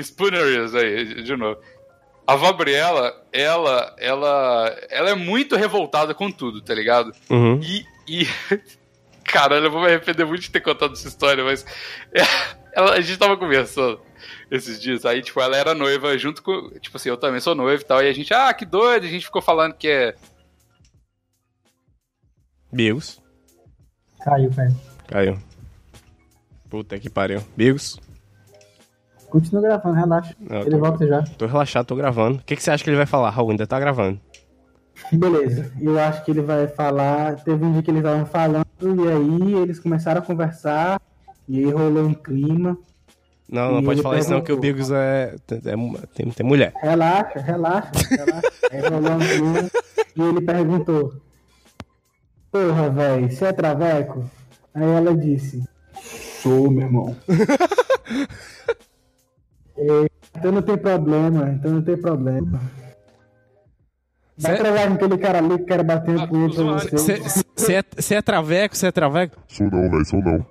Spooneries 0.02 0.74
aí, 0.74 1.24
de 1.24 1.36
novo. 1.36 1.60
A 2.26 2.36
Vabriela, 2.36 3.14
ela, 3.34 3.94
ela, 4.00 4.78
ela 4.90 5.10
é 5.10 5.16
muito 5.16 5.56
revoltada 5.56 6.14
com 6.14 6.32
tudo, 6.32 6.62
tá 6.62 6.74
ligado? 6.74 7.12
Uhum. 7.30 7.60
E, 7.62 7.86
e 8.08 8.28
caralho, 9.32 9.66
eu 9.66 9.72
vou 9.72 9.82
me 9.82 9.88
arrepender 9.88 10.26
muito 10.26 10.42
de 10.42 10.52
ter 10.52 10.62
contado 10.62 10.94
essa 10.94 11.08
história, 11.08 11.44
mas 11.44 11.66
é, 12.14 12.22
ela- 12.74 12.94
a 12.94 13.02
gente 13.02 13.18
tava 13.18 13.38
conversando 13.38 14.00
esses 14.50 14.80
dias, 14.82 15.06
aí, 15.06 15.22
tipo, 15.22 15.40
ela 15.42 15.56
era 15.58 15.74
noiva 15.74 16.18
junto 16.18 16.44
com, 16.44 16.70
tipo 16.80 16.98
assim, 16.98 17.10
eu 17.10 17.18
também 17.18 17.40
sou 17.40 17.56
noivo 17.56 17.82
e 17.82 17.86
tal, 17.86 18.04
e 18.04 18.10
a 18.10 18.14
gente, 18.14 18.34
ah, 18.34 18.54
que 18.54 18.66
doido, 18.66 19.06
a 19.06 19.10
gente 19.10 19.26
ficou 19.26 19.42
falando 19.42 19.74
que 19.74 19.88
é, 19.88 20.16
Bigos. 22.72 23.22
Caiu, 24.24 24.50
velho. 24.52 24.76
Caiu. 25.08 25.38
Puta 26.70 26.98
que 27.00 27.10
pariu. 27.10 27.44
Bigos. 27.56 28.00
Continua 29.30 29.62
gravando, 29.62 29.96
relaxa. 29.96 30.36
Não, 30.40 30.62
Ele 30.62 30.72
tô- 30.72 30.80
volta 30.80 31.08
já. 31.08 31.22
Tô 31.24 31.46
relaxado, 31.48 31.86
tô 31.88 31.96
gravando. 31.96 32.40
O 32.40 32.44
que, 32.44 32.56
que 32.56 32.64
você 32.64 32.72
acha 32.72 32.84
que 32.84 32.90
ele 32.90 32.98
vai 32.98 33.06
falar, 33.06 33.30
Raul? 33.30 33.52
Ainda 33.52 33.68
tá 33.68 33.80
gravando. 33.80 34.20
Beleza. 35.12 35.72
Eu 35.82 36.00
acho 36.00 36.24
que 36.24 36.32
ele 36.32 36.42
vai 36.42 36.68
falar. 36.68 37.36
Teve 37.44 37.64
um 37.66 37.74
dia 37.74 37.82
que 37.84 37.92
eles 37.92 38.02
estavam 38.04 38.26
falando, 38.26 38.66
e 38.82 39.08
aí 39.08 39.54
eles 39.56 39.80
começaram 39.80 40.22
a 40.22 40.26
conversar, 40.26 41.02
e 41.48 41.60
aí 41.60 41.72
rolou 41.72 42.06
um 42.06 42.14
clima. 42.14 42.78
Não, 43.50 43.74
não 43.74 43.84
pode 43.84 44.02
falar 44.02 44.20
isso 44.20 44.32
não, 44.32 44.42
que 44.42 44.52
o. 44.52 44.58
Bigos 44.58 44.92
é, 44.92 45.36
é- 45.52 46.08
tem, 46.14 46.30
tem 46.32 46.46
mulher. 46.46 46.74
Relaxa, 46.82 47.40
relaxa, 47.40 47.92
relaxa. 48.10 48.52
Aí 48.72 48.80
rolou 48.82 49.12
um 49.12 49.20
clima, 49.20 49.72
e 50.16 50.22
ele 50.22 50.42
perguntou: 50.42 51.14
Porra, 52.52 52.90
velho, 52.90 53.30
você 53.32 53.46
é 53.46 53.54
traveco? 53.54 54.24
Aí 54.74 54.90
ela 54.90 55.16
disse: 55.16 55.62
Sou, 56.42 56.72
meu 56.72 56.84
irmão. 56.84 57.16
É, 59.84 60.08
então 60.38 60.52
não 60.52 60.62
tem 60.62 60.78
problema, 60.78 61.50
então 61.50 61.72
não 61.72 61.82
tem 61.82 61.98
problema. 61.98 62.62
Vai 64.42 64.56
Cê- 64.56 64.62
trabalhar 64.64 64.88
com 64.88 64.94
aquele 64.96 65.18
cara 65.18 65.38
ali 65.38 65.58
que 65.60 65.66
quer 65.66 65.84
bater 65.84 66.20
Ah, 66.20 66.24
um 66.24 66.28
punho 66.28 66.54
pra 66.54 66.64
você. 66.64 66.90
Você 67.56 67.74
é, 67.76 67.84
cê 68.02 68.16
é 68.16 68.22
traveco? 68.22 68.76
Você 68.76 68.88
é 68.88 68.92
traveco? 68.92 69.38
Sou 69.48 69.70
não, 69.70 69.90
velho, 69.90 70.06
sou 70.06 70.20
não. 70.22 70.46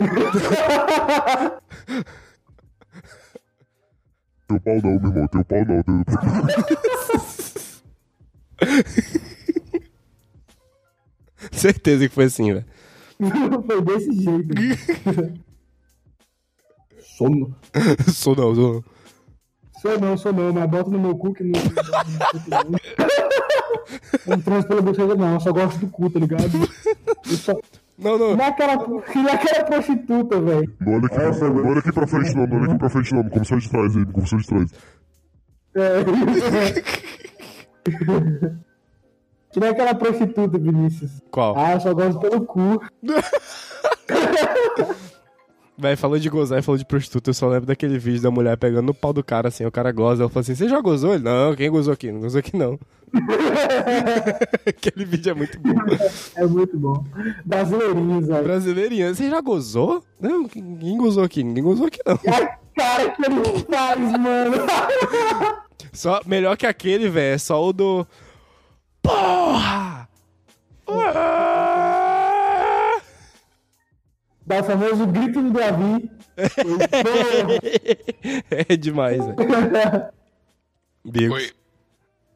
Teu 4.46 4.60
pau 4.60 4.74
não, 4.82 5.00
meu 5.00 5.10
irmão, 5.10 5.26
teu 5.28 5.44
pau 5.44 5.64
não. 5.64 5.82
Teu... 5.82 5.94
Certeza 11.52 12.08
que 12.08 12.14
foi 12.14 12.24
assim, 12.24 12.52
velho. 12.52 12.64
Foi 13.66 13.80
desse 13.82 14.12
jeito. 14.12 14.54
sou 17.16 17.30
não. 17.30 17.54
sou 18.12 18.36
não, 18.36 18.54
sou 18.54 18.72
não. 18.74 18.84
Sou 19.84 20.00
não, 20.00 20.16
sou 20.16 20.32
não, 20.32 20.50
mas 20.50 20.70
bota 20.70 20.88
no 20.88 20.98
meu 20.98 21.14
cu 21.14 21.34
que 21.34 21.44
não. 21.44 21.60
Não 24.26 24.40
transo 24.40 24.66
pela 24.66 24.80
bochecha, 24.80 25.14
não, 25.14 25.34
eu 25.34 25.40
só 25.40 25.52
gosto 25.52 25.78
do 25.78 25.88
cu, 25.88 26.08
tá 26.08 26.18
ligado? 26.18 26.48
Eu 27.30 27.36
só... 27.36 27.52
Não, 27.98 28.16
não. 28.16 28.34
Não 28.34 28.42
é 28.42 28.48
aquela, 28.48 28.76
não 28.76 29.28
é 29.28 29.32
aquela 29.32 29.62
prostituta, 29.64 30.40
velho. 30.40 30.74
Não 30.80 30.94
olha 30.94 31.04
aqui, 31.04 31.16
pra, 31.16 31.48
não 31.50 31.68
olha 31.68 31.80
aqui 31.80 31.92
pra 31.92 32.06
frente 32.06 32.34
não, 32.34 32.46
não 32.46 32.56
olha 32.56 32.70
aqui 32.70 32.78
pra 32.78 32.88
frente 32.88 33.14
não, 33.14 33.28
começou 33.28 33.58
de 33.58 33.68
trás 33.68 33.94
aí, 33.94 34.06
começou 34.06 34.38
de 34.38 34.46
trás. 34.46 34.72
É. 35.74 36.02
Que 39.52 39.60
não 39.60 39.66
é 39.66 39.70
aquela 39.70 39.94
prostituta, 39.94 40.58
Vinícius. 40.58 41.20
Qual? 41.30 41.58
Ah, 41.58 41.74
eu 41.74 41.80
só 41.80 41.92
gosto 41.92 42.20
pelo 42.20 42.46
cu. 42.46 42.80
Véi, 45.76 45.96
falou 45.96 46.18
de 46.18 46.28
gozar 46.28 46.60
e 46.60 46.62
falou 46.62 46.78
de 46.78 46.84
prostituta. 46.84 47.30
Eu 47.30 47.34
só 47.34 47.48
lembro 47.48 47.66
daquele 47.66 47.98
vídeo 47.98 48.22
da 48.22 48.30
mulher 48.30 48.56
pegando 48.56 48.86
no 48.86 48.94
pau 48.94 49.12
do 49.12 49.24
cara, 49.24 49.48
assim. 49.48 49.64
O 49.64 49.72
cara 49.72 49.90
goza. 49.90 50.22
Ela 50.22 50.30
falou 50.30 50.42
assim: 50.42 50.54
Você 50.54 50.68
já 50.68 50.80
gozou? 50.80 51.14
Ele, 51.14 51.24
não, 51.24 51.54
quem 51.56 51.68
gozou 51.68 51.92
aqui? 51.92 52.12
Não 52.12 52.20
gozou 52.20 52.38
aqui, 52.38 52.56
não. 52.56 52.78
Aquele 54.66 55.04
vídeo 55.04 55.30
é 55.30 55.34
muito 55.34 55.58
bom. 55.58 55.74
É 56.36 56.46
muito 56.46 56.78
bom. 56.78 57.04
Brasileirinhos, 57.44 58.26
velho. 58.26 58.44
Brasileirinha, 58.44 59.14
você 59.14 59.28
já 59.28 59.40
gozou? 59.40 60.04
Não, 60.20 60.48
ninguém 60.54 60.96
gozou 60.96 61.24
aqui. 61.24 61.42
Ninguém 61.42 61.64
gozou 61.64 61.86
aqui, 61.86 61.98
não. 62.06 62.14
A 62.14 62.58
cara 62.76 63.10
que 63.10 63.24
ele 63.24 63.64
faz, 63.68 64.00
mano. 64.00 64.56
Só, 65.92 66.20
melhor 66.26 66.56
que 66.56 66.66
aquele, 66.66 67.08
velho, 67.08 67.34
é 67.34 67.38
só 67.38 67.64
o 67.64 67.72
do. 67.72 68.06
Porra! 69.00 70.08
Ah! 70.88 71.43
Dá 74.46 74.60
o 74.60 74.64
famoso 74.64 75.06
grito 75.06 75.42
do 75.42 75.50
Davi. 75.50 76.10
É 78.68 78.76
demais, 78.76 79.24
velho. 79.24 79.36
Bigos. 81.04 81.54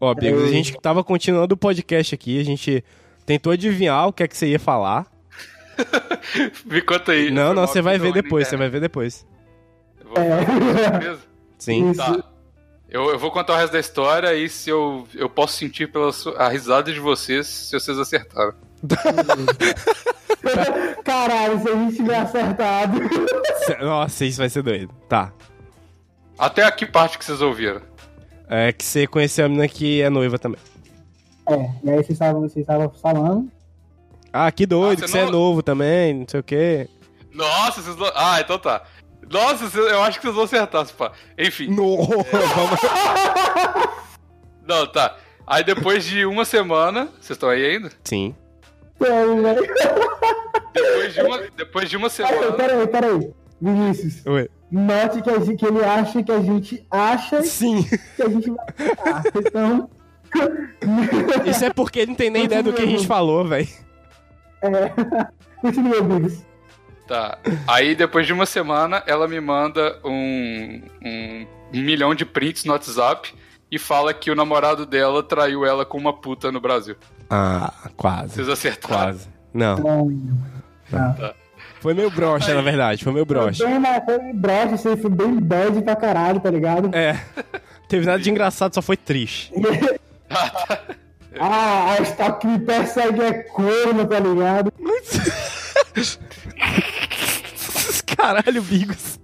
Ó, 0.01 0.14
Bigos, 0.14 0.45
a 0.45 0.49
gente 0.49 0.78
tava 0.80 1.03
continuando 1.03 1.55
o 1.55 1.59
podcast 1.59 2.14
aqui, 2.14 2.41
a 2.41 2.45
gente 2.45 2.85
tentou 3.26 3.53
adivinhar 3.53 4.07
o 4.09 4.12
que 4.12 4.22
é 4.22 4.28
que 4.28 4.37
você 4.37 4.49
ia 4.49 4.59
falar. 4.59 5.07
me 6.66 6.80
conta 6.82 7.12
aí. 7.12 7.30
Não, 7.30 7.53
não, 7.55 7.66
você 7.66 7.80
vai 7.82 7.99
ver 7.99 8.12
depois, 8.12 8.49
você 8.49 8.57
vai 8.57 8.68
ver 8.68 8.80
depois. 8.80 9.26
Eu 10.01 10.09
vou 10.09 10.99
beleza? 10.99 11.20
Sim. 11.59 11.93
Tá. 11.95 12.22
Eu, 12.89 13.11
eu 13.11 13.18
vou 13.18 13.30
contar 13.30 13.55
o 13.55 13.57
resto 13.57 13.72
da 13.72 13.80
história 13.80 14.35
e 14.35 14.49
se 14.49 14.70
eu, 14.70 15.07
eu 15.14 15.28
posso 15.28 15.59
sentir 15.59 15.91
pela 15.93 16.11
su- 16.12 16.35
a 16.39 16.49
risada 16.49 16.93
de 16.93 17.01
vocês 17.01 17.47
se 17.47 17.78
vocês 17.78 17.99
acertaram. 17.99 18.55
Caralho, 21.05 21.61
se 21.61 21.68
a 21.68 21.74
gente 21.74 21.97
tiver 21.97 22.16
acertado. 22.18 22.99
Nossa, 23.80 24.24
isso 24.24 24.39
vai 24.39 24.49
ser 24.49 24.62
doido. 24.62 24.93
Tá. 25.09 25.32
Até 26.39 26.62
aqui 26.64 26.86
parte 26.86 27.18
que 27.18 27.24
vocês 27.24 27.41
ouviram. 27.41 27.80
É 28.49 28.72
que 28.72 28.84
você 28.84 29.07
conheceu 29.07 29.47
a 29.47 29.49
menina 29.49 29.68
que 29.68 30.01
é 30.01 30.09
noiva 30.09 30.39
também. 30.39 30.61
É, 31.49 31.55
e 31.84 31.91
aí 31.91 31.97
vocês 31.97 32.11
estavam, 32.11 32.41
vocês 32.43 32.57
estavam 32.59 32.91
falando. 32.91 33.51
Ah, 34.32 34.51
que 34.53 34.66
doido, 34.66 35.01
Ah, 35.01 35.03
que 35.05 35.11
você 35.11 35.12
você 35.12 35.18
é 35.18 35.24
não- 35.24 35.32
novo 35.32 35.62
também, 35.62 36.14
não 36.14 36.26
sei 36.28 36.41
o 36.41 36.43
quê. 36.43 36.89
Nossa, 37.32 37.80
vocês 37.82 37.97
não... 37.97 38.11
Ah, 38.14 38.41
então 38.41 38.59
tá. 38.59 38.82
Nossa, 39.30 39.76
eu 39.78 40.03
acho 40.03 40.18
que 40.18 40.24
vocês 40.26 40.34
vão 40.34 40.45
acertar, 40.45 40.86
pá. 40.95 41.12
Enfim. 41.39 41.68
No, 41.68 41.97
vamos... 42.07 42.80
Não, 44.66 44.86
tá. 44.86 45.16
Aí 45.47 45.64
depois 45.64 46.05
de 46.05 46.24
uma 46.26 46.45
semana. 46.45 47.07
Vocês 47.20 47.30
estão 47.30 47.49
aí 47.49 47.64
ainda? 47.64 47.91
Sim. 48.05 48.34
Peraí, 48.99 49.40
velho. 49.42 49.62
Depois 50.72 51.14
de 51.14 51.20
uma, 51.22 51.38
depois 51.57 51.90
de 51.90 51.96
uma 51.96 52.11
Peraí, 52.11 52.34
semana. 52.34 52.53
peraí, 52.53 52.86
peraí. 52.88 53.32
Vinícius, 53.61 54.24
Oi. 54.26 54.49
note 54.70 55.20
que, 55.20 55.30
a 55.30 55.38
gente, 55.40 55.57
que 55.57 55.66
ele 55.66 55.84
acha 55.84 56.22
que 56.22 56.30
a 56.30 56.40
gente 56.40 56.86
acha 56.90 57.42
Sim. 57.42 57.82
que 58.16 58.22
a 58.22 58.28
gente 58.28 58.51
vai 58.51 58.66
acertar. 58.68 59.22
Então, 59.36 59.90
Isso 61.51 61.64
é 61.64 61.70
porque 61.72 62.01
ele 62.01 62.11
não 62.11 62.14
tem 62.14 62.30
nem 62.30 62.44
ideia 62.44 62.62
do 62.62 62.72
que 62.72 62.82
a 62.82 62.86
gente 62.86 63.07
falou, 63.07 63.44
velho. 63.44 63.66
é... 64.62 64.92
Continua, 65.61 66.03
Biggs. 66.03 66.46
Tá. 67.09 67.38
Aí 67.66 67.94
depois 67.96 68.26
de 68.26 68.32
uma 68.32 68.46
semana, 68.46 69.03
ela 69.07 69.26
me 69.26 69.40
manda 69.40 69.99
um, 70.05 70.82
um 71.03 71.46
milhão 71.72 72.14
de 72.14 72.24
prints 72.26 72.64
no 72.64 72.72
WhatsApp 72.72 73.34
e 73.70 73.78
fala 73.78 74.12
que 74.14 74.30
o 74.30 74.34
namorado 74.36 74.84
dela 74.86 75.22
traiu 75.22 75.64
ela 75.64 75.84
com 75.84 75.96
uma 75.99 76.12
puta 76.12 76.53
no 76.53 76.61
Brasil. 76.61 76.94
Ah, 77.31 77.72
quase. 77.97 78.35
Vocês 78.35 78.49
acertaram. 78.49 79.12
Quase. 79.12 79.29
Não. 79.53 79.76
Não. 80.91 81.35
Foi 81.81 81.95
meio 81.95 82.11
broxa, 82.11 82.55
na 82.55 82.62
verdade. 82.62 83.05
Foi. 83.05 83.12
Bem, 83.12 83.79
mas 83.79 84.05
foi 84.05 84.33
broxa, 84.33 84.74
isso 84.74 84.89
aí 84.89 84.97
foi 84.97 85.11
bem 85.11 85.39
bad 85.41 85.83
pra 85.83 85.95
caralho, 85.97 86.41
tá 86.41 86.51
ligado? 86.51 86.91
É. 86.95 87.20
Teve 87.89 88.07
nada 88.07 88.18
de 88.18 88.31
engraçado, 88.31 88.74
só 88.74 88.83
foi 88.83 88.97
triste. 88.97 89.53
Ah, 91.41 91.95
a 91.95 92.33
que 92.33 92.47
me 92.49 92.59
persegue 92.59 93.20
é 93.20 93.33
corno, 93.45 94.05
tá 94.07 94.18
ligado? 94.18 94.72
Caralho, 98.16 98.61
Bigos. 98.62 99.20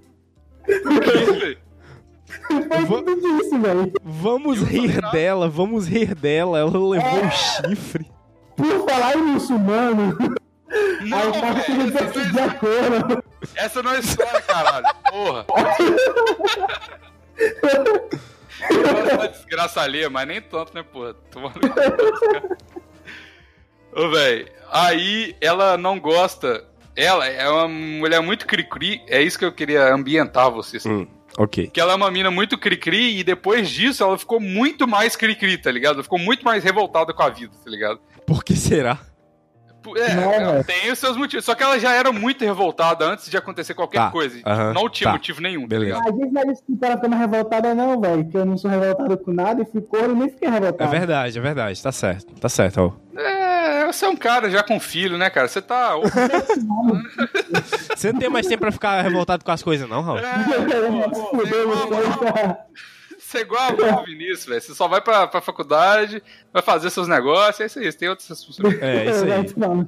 Foi 2.87 3.03
tudo 3.03 3.21
disso, 3.21 3.59
velho. 3.59 3.93
Vamos 4.03 4.61
rir 4.63 5.01
dela, 5.11 5.49
vamos 5.49 5.87
rir 5.87 6.15
dela. 6.15 6.59
Ela 6.59 6.71
levou 6.71 7.25
um 7.25 7.31
chifre. 7.31 8.11
Por 8.57 8.89
falar 8.89 9.17
em 9.17 9.23
muçulmano, 9.23 10.17
Não, 11.03 11.19
a 11.19 11.23
é 11.23 11.31
é, 13.61 13.65
essa 13.65 13.83
não 13.83 13.93
é 13.93 13.99
história, 14.01 14.41
caralho. 14.43 14.87
Porra. 15.11 15.47
É 18.61 19.15
uma 19.15 19.29
desgraça 19.29 19.81
alheia, 19.81 20.09
mas 20.09 20.27
nem 20.27 20.41
tanto, 20.41 20.75
né, 20.75 20.83
porra? 20.83 21.15
Tomando. 21.31 21.61
Ô, 23.95 24.09
velho, 24.11 24.49
aí 24.71 25.37
ela 25.41 25.77
não 25.77 26.01
gosta. 26.01 26.65
Ela 26.97 27.27
é 27.27 27.49
uma 27.49 27.69
mulher 27.69 28.21
muito 28.21 28.47
cri-cri. 28.47 29.03
É 29.09 29.21
isso 29.21 29.39
que 29.39 29.45
eu 29.45 29.53
queria 29.53 29.93
ambientar 29.93 30.51
vocês. 30.51 30.87
Hum, 30.87 31.07
ok. 31.39 31.69
Que 31.69 31.81
ela 31.81 31.93
é 31.93 31.97
uma 31.97 32.11
mina 32.11 32.31
muito 32.31 32.57
cri-cri 32.59 33.19
e 33.19 33.25
depois 33.25 33.69
disso 33.69 34.03
ela 34.03 34.17
ficou 34.19 34.41
muito 34.41 34.87
mais 34.87 35.17
cri-cri, 35.17 35.59
tá 35.59 35.71
ligado? 35.71 35.95
Ela 35.95 36.03
ficou 36.03 36.19
muito 36.19 36.45
mais 36.45 36.63
revoltada 36.65 37.13
com 37.13 37.23
a 37.23 37.29
vida, 37.31 37.53
tá 37.65 37.71
ligado? 37.71 38.01
Por 38.27 38.43
que 38.45 38.55
será? 38.57 38.99
É, 39.99 40.15
Não, 40.15 40.33
ela 40.33 40.65
tem 40.65 40.91
os 40.91 40.99
seus 40.99 41.15
motivos. 41.15 41.45
Só 41.45 41.55
que 41.55 41.63
ela 41.63 41.79
já 41.79 41.93
era 41.93 42.11
muito 42.11 42.43
revoltada 42.43 43.05
antes 43.05 43.29
de 43.31 43.37
acontecer 43.37 43.75
qualquer 43.75 43.99
Tá, 43.99 44.11
coisa. 44.11 44.41
não 44.73 44.89
tinha 44.89 45.09
tá. 45.11 45.13
motivo 45.13 45.43
nenhum, 45.43 45.67
Beleza. 45.69 45.99
tá 45.99 46.05
ligado? 46.07 46.15
A 46.15 46.25
gente 46.25 46.33
não 46.33 46.41
é 46.41 46.53
isso 46.53 46.63
que 46.65 46.85
ela 46.87 46.97
ficando 46.97 47.17
revoltada, 47.17 47.75
não, 47.75 48.01
velho. 48.01 48.25
Que 48.27 48.39
eu 48.39 48.47
não 48.47 48.57
sou 48.57 48.71
revoltado 48.71 49.19
com 49.19 49.31
nada 49.35 49.61
e 49.61 49.67
fui 49.67 49.83
corno 49.83 50.15
e 50.15 50.19
nem 50.21 50.29
fiquei 50.31 50.49
É 50.49 50.53
revoltado. 50.53 50.91
verdade, 50.91 51.39
é 51.39 51.41
verdade. 51.43 51.83
Tá 51.83 51.93
certo. 51.93 52.33
Tá 52.41 52.49
certo, 52.49 52.79
ó. 53.15 53.21
É, 53.21 53.44
você 53.87 54.05
é 54.05 54.09
um 54.09 54.17
cara 54.17 54.51
já 54.51 54.63
com 54.63 54.81
filho, 54.81 55.17
né, 55.19 55.31
cara? 55.31 55.49
Você 55.49 55.63
tá. 55.63 55.95
Você 57.95 58.13
não 58.13 58.21
tem 58.21 58.29
mais 58.29 58.47
tempo 58.47 58.61
pra 58.61 58.73
ficar 58.73 59.01
revoltado 59.03 59.45
com 59.45 59.51
as 59.51 59.63
coisas, 59.63 59.89
não, 59.89 60.03
Raul? 60.03 60.19
Fudeu, 61.31 61.69
você. 61.69 62.57
Você 63.19 63.39
é 63.39 63.41
igual 63.41 63.63
a 63.63 63.73
mãe 63.73 63.93
do 63.93 64.05
Vinícius, 64.05 64.47
velho. 64.47 64.61
Você 64.61 64.75
só 64.75 64.87
vai 64.87 65.01
pra, 65.01 65.27
pra 65.27 65.41
faculdade, 65.41 66.23
vai 66.53 66.63
fazer 66.63 66.91
seus 66.91 67.09
negócios, 67.09 67.61
é 67.61 67.67
isso 67.67 67.79
aí. 67.79 67.91
Você 67.91 67.99
tem 67.99 68.09
outras 68.09 68.29
responsabilidades. 68.29 69.23
É, 69.23 69.45
isso 69.45 69.57
aí. 69.65 69.83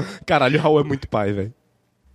Caralho, 0.26 0.58
o 0.58 0.62
Raul 0.62 0.80
é 0.80 0.84
muito 0.84 1.08
pai, 1.08 1.32
velho. 1.32 1.54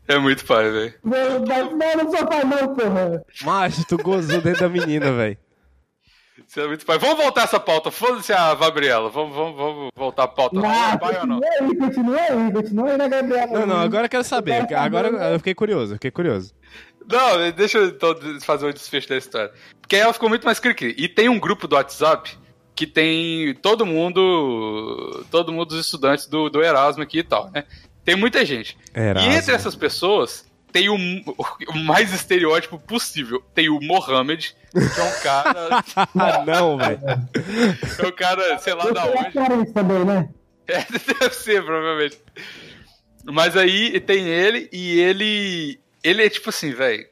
É 0.07 0.17
muito 0.17 0.45
pai, 0.45 0.69
velho. 0.69 0.93
Não, 1.03 1.39
não, 1.39 1.77
não, 1.77 1.95
não 1.97 2.11
sou 2.11 2.27
pai, 2.27 2.43
não, 2.43 2.75
porra. 2.75 3.23
Macho, 3.43 3.85
tu 3.87 3.97
gozou 3.97 4.41
dentro 4.41 4.61
da 4.61 4.69
menina, 4.69 5.11
velho. 5.11 5.37
Você 6.47 6.61
é 6.61 6.67
muito 6.67 6.85
pai. 6.85 6.97
Vamos 6.97 7.17
voltar 7.17 7.43
essa 7.43 7.59
pauta. 7.59 7.91
Foda-se 7.91 8.31
a 8.33 8.55
Gabriela. 8.55 9.09
Vamos, 9.09 9.35
vamos, 9.35 9.55
vamos 9.55 9.89
voltar 9.95 10.23
a 10.23 10.27
pauta. 10.27 10.55
Não, 10.55 10.61
Não, 10.63 10.97
pai 10.97 11.17
ou 11.19 11.27
não? 11.27 11.39
continua 11.39 11.59
aí, 11.59 11.77
continua 11.77 12.19
aí, 12.21 12.51
continua 12.51 12.89
aí 12.91 12.97
na 12.97 13.07
Gabriela. 13.07 13.59
Não, 13.59 13.65
não, 13.67 13.79
agora 13.81 14.05
eu 14.05 14.09
quero 14.09 14.23
saber. 14.23 14.61
Eu 14.61 14.67
quero 14.67 14.81
Agora 14.81 15.11
saber. 15.11 15.33
eu 15.33 15.39
fiquei 15.39 15.53
curioso, 15.55 15.91
eu 15.93 15.95
fiquei 15.97 16.11
curioso. 16.11 16.53
Não, 17.09 17.51
deixa 17.51 17.77
eu 17.79 17.87
então 17.87 18.15
fazer 18.41 18.65
um 18.67 18.71
desfecho 18.71 19.09
da 19.09 19.17
história. 19.17 19.51
Porque 19.81 19.95
aí 19.95 20.01
ela 20.01 20.13
ficou 20.13 20.29
muito 20.29 20.45
mais 20.45 20.59
cri-cri. 20.59 20.95
E 20.97 21.07
tem 21.09 21.27
um 21.29 21.39
grupo 21.39 21.67
do 21.67 21.75
WhatsApp 21.75 22.37
que 22.75 22.87
tem 22.87 23.53
todo 23.55 23.85
mundo. 23.85 25.25
Todo 25.29 25.51
mundo 25.51 25.69
dos 25.69 25.85
estudantes 25.85 26.27
do, 26.27 26.49
do 26.49 26.63
Erasmo 26.63 27.03
aqui 27.03 27.19
e 27.19 27.23
tal, 27.23 27.49
né? 27.51 27.65
Tem 28.05 28.15
muita 28.15 28.43
gente. 28.45 28.77
Erasmo. 28.95 29.29
E 29.31 29.35
entre 29.35 29.53
essas 29.53 29.75
pessoas, 29.75 30.45
tem 30.71 30.89
o, 30.89 30.95
o 30.95 31.77
mais 31.77 32.13
estereótipo 32.13 32.79
possível. 32.79 33.43
Tem 33.53 33.69
o 33.69 33.79
Mohamed, 33.81 34.55
que 34.71 34.77
é 34.99 35.03
um 35.03 35.21
cara. 35.21 35.83
Ah, 35.97 36.43
não, 36.45 36.77
velho. 36.77 36.99
é 37.99 38.07
um 38.07 38.11
cara, 38.11 38.57
sei 38.59 38.73
lá 38.73 38.89
da 38.91 39.05
onde. 39.05 39.73
também, 39.73 40.05
né? 40.05 40.29
É, 40.67 40.79
deve 41.19 41.35
ser, 41.35 41.63
provavelmente. 41.63 42.17
Mas 43.25 43.55
aí 43.57 43.99
tem 43.99 44.27
ele 44.27 44.69
e 44.71 44.99
ele. 44.99 45.79
Ele 46.03 46.23
é 46.25 46.29
tipo 46.29 46.49
assim, 46.49 46.71
velho. 46.71 47.05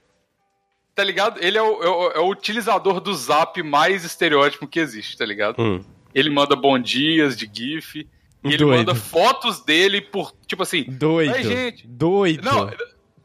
Tá 0.96 1.04
ligado? 1.04 1.40
Ele 1.42 1.58
é 1.58 1.62
o, 1.62 1.84
é 1.84 1.90
o- 1.90 2.12
é 2.12 2.20
o 2.20 2.30
utilizador 2.30 3.00
do 3.00 3.14
zap 3.14 3.62
mais 3.64 4.04
estereótipo 4.04 4.68
que 4.68 4.80
existe, 4.80 5.18
tá 5.18 5.26
ligado? 5.26 5.62
Hum. 5.62 5.84
Ele 6.14 6.30
manda 6.30 6.56
bom 6.56 6.78
dias 6.80 7.38
de 7.38 7.50
GIF. 7.52 8.08
E 8.44 8.48
ele 8.48 8.58
Doido. 8.58 8.78
manda 8.78 8.96
fotos 8.96 9.60
dele 9.64 10.02
por, 10.02 10.34
tipo 10.48 10.64
assim. 10.64 10.84
Doido. 10.88 11.34
Oi, 11.34 11.44
gente. 11.44 11.86
Doido. 11.88 12.44
Não, 12.44 12.72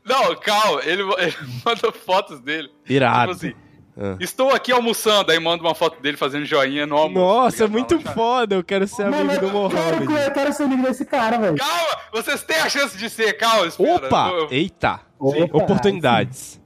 não, 0.04 0.34
calma. 0.36 0.80
Ele, 0.84 1.02
ele 1.18 1.34
manda 1.64 1.92
fotos 1.92 2.40
dele. 2.40 2.68
Irado. 2.88 3.32
Tipo 3.34 3.46
assim. 3.46 3.54
Ah. 3.96 4.16
Estou 4.18 4.50
aqui 4.50 4.72
almoçando, 4.72 5.30
aí 5.30 5.38
manda 5.38 5.62
uma 5.62 5.72
foto 5.74 6.02
dele 6.02 6.16
fazendo 6.16 6.44
joinha 6.44 6.84
no 6.84 6.96
almoço. 6.96 7.24
Nossa, 7.36 7.56
ligado? 7.58 7.70
muito 7.70 8.00
Fala, 8.00 8.14
foda. 8.14 8.54
Eu 8.56 8.64
quero 8.64 8.88
ser 8.88 9.04
Mano, 9.04 9.30
amigo 9.30 9.46
do 9.48 9.56
eu 9.56 9.70
quero, 9.70 9.82
Mohamed. 10.04 10.26
eu 10.26 10.32
quero 10.32 10.52
ser 10.52 10.62
amigo 10.64 10.82
desse 10.82 11.04
cara, 11.04 11.38
velho. 11.38 11.56
Calma, 11.56 11.96
vocês 12.12 12.42
têm 12.42 12.56
a 12.56 12.68
chance 12.68 12.98
de 12.98 13.08
ser, 13.08 13.34
calma, 13.34 13.66
espera. 13.68 14.06
Opa! 14.06 14.28
Eu- 14.30 14.38
eu- 14.40 14.48
Eita! 14.50 15.00
Opa, 15.16 15.56
Oportunidades. 15.58 16.60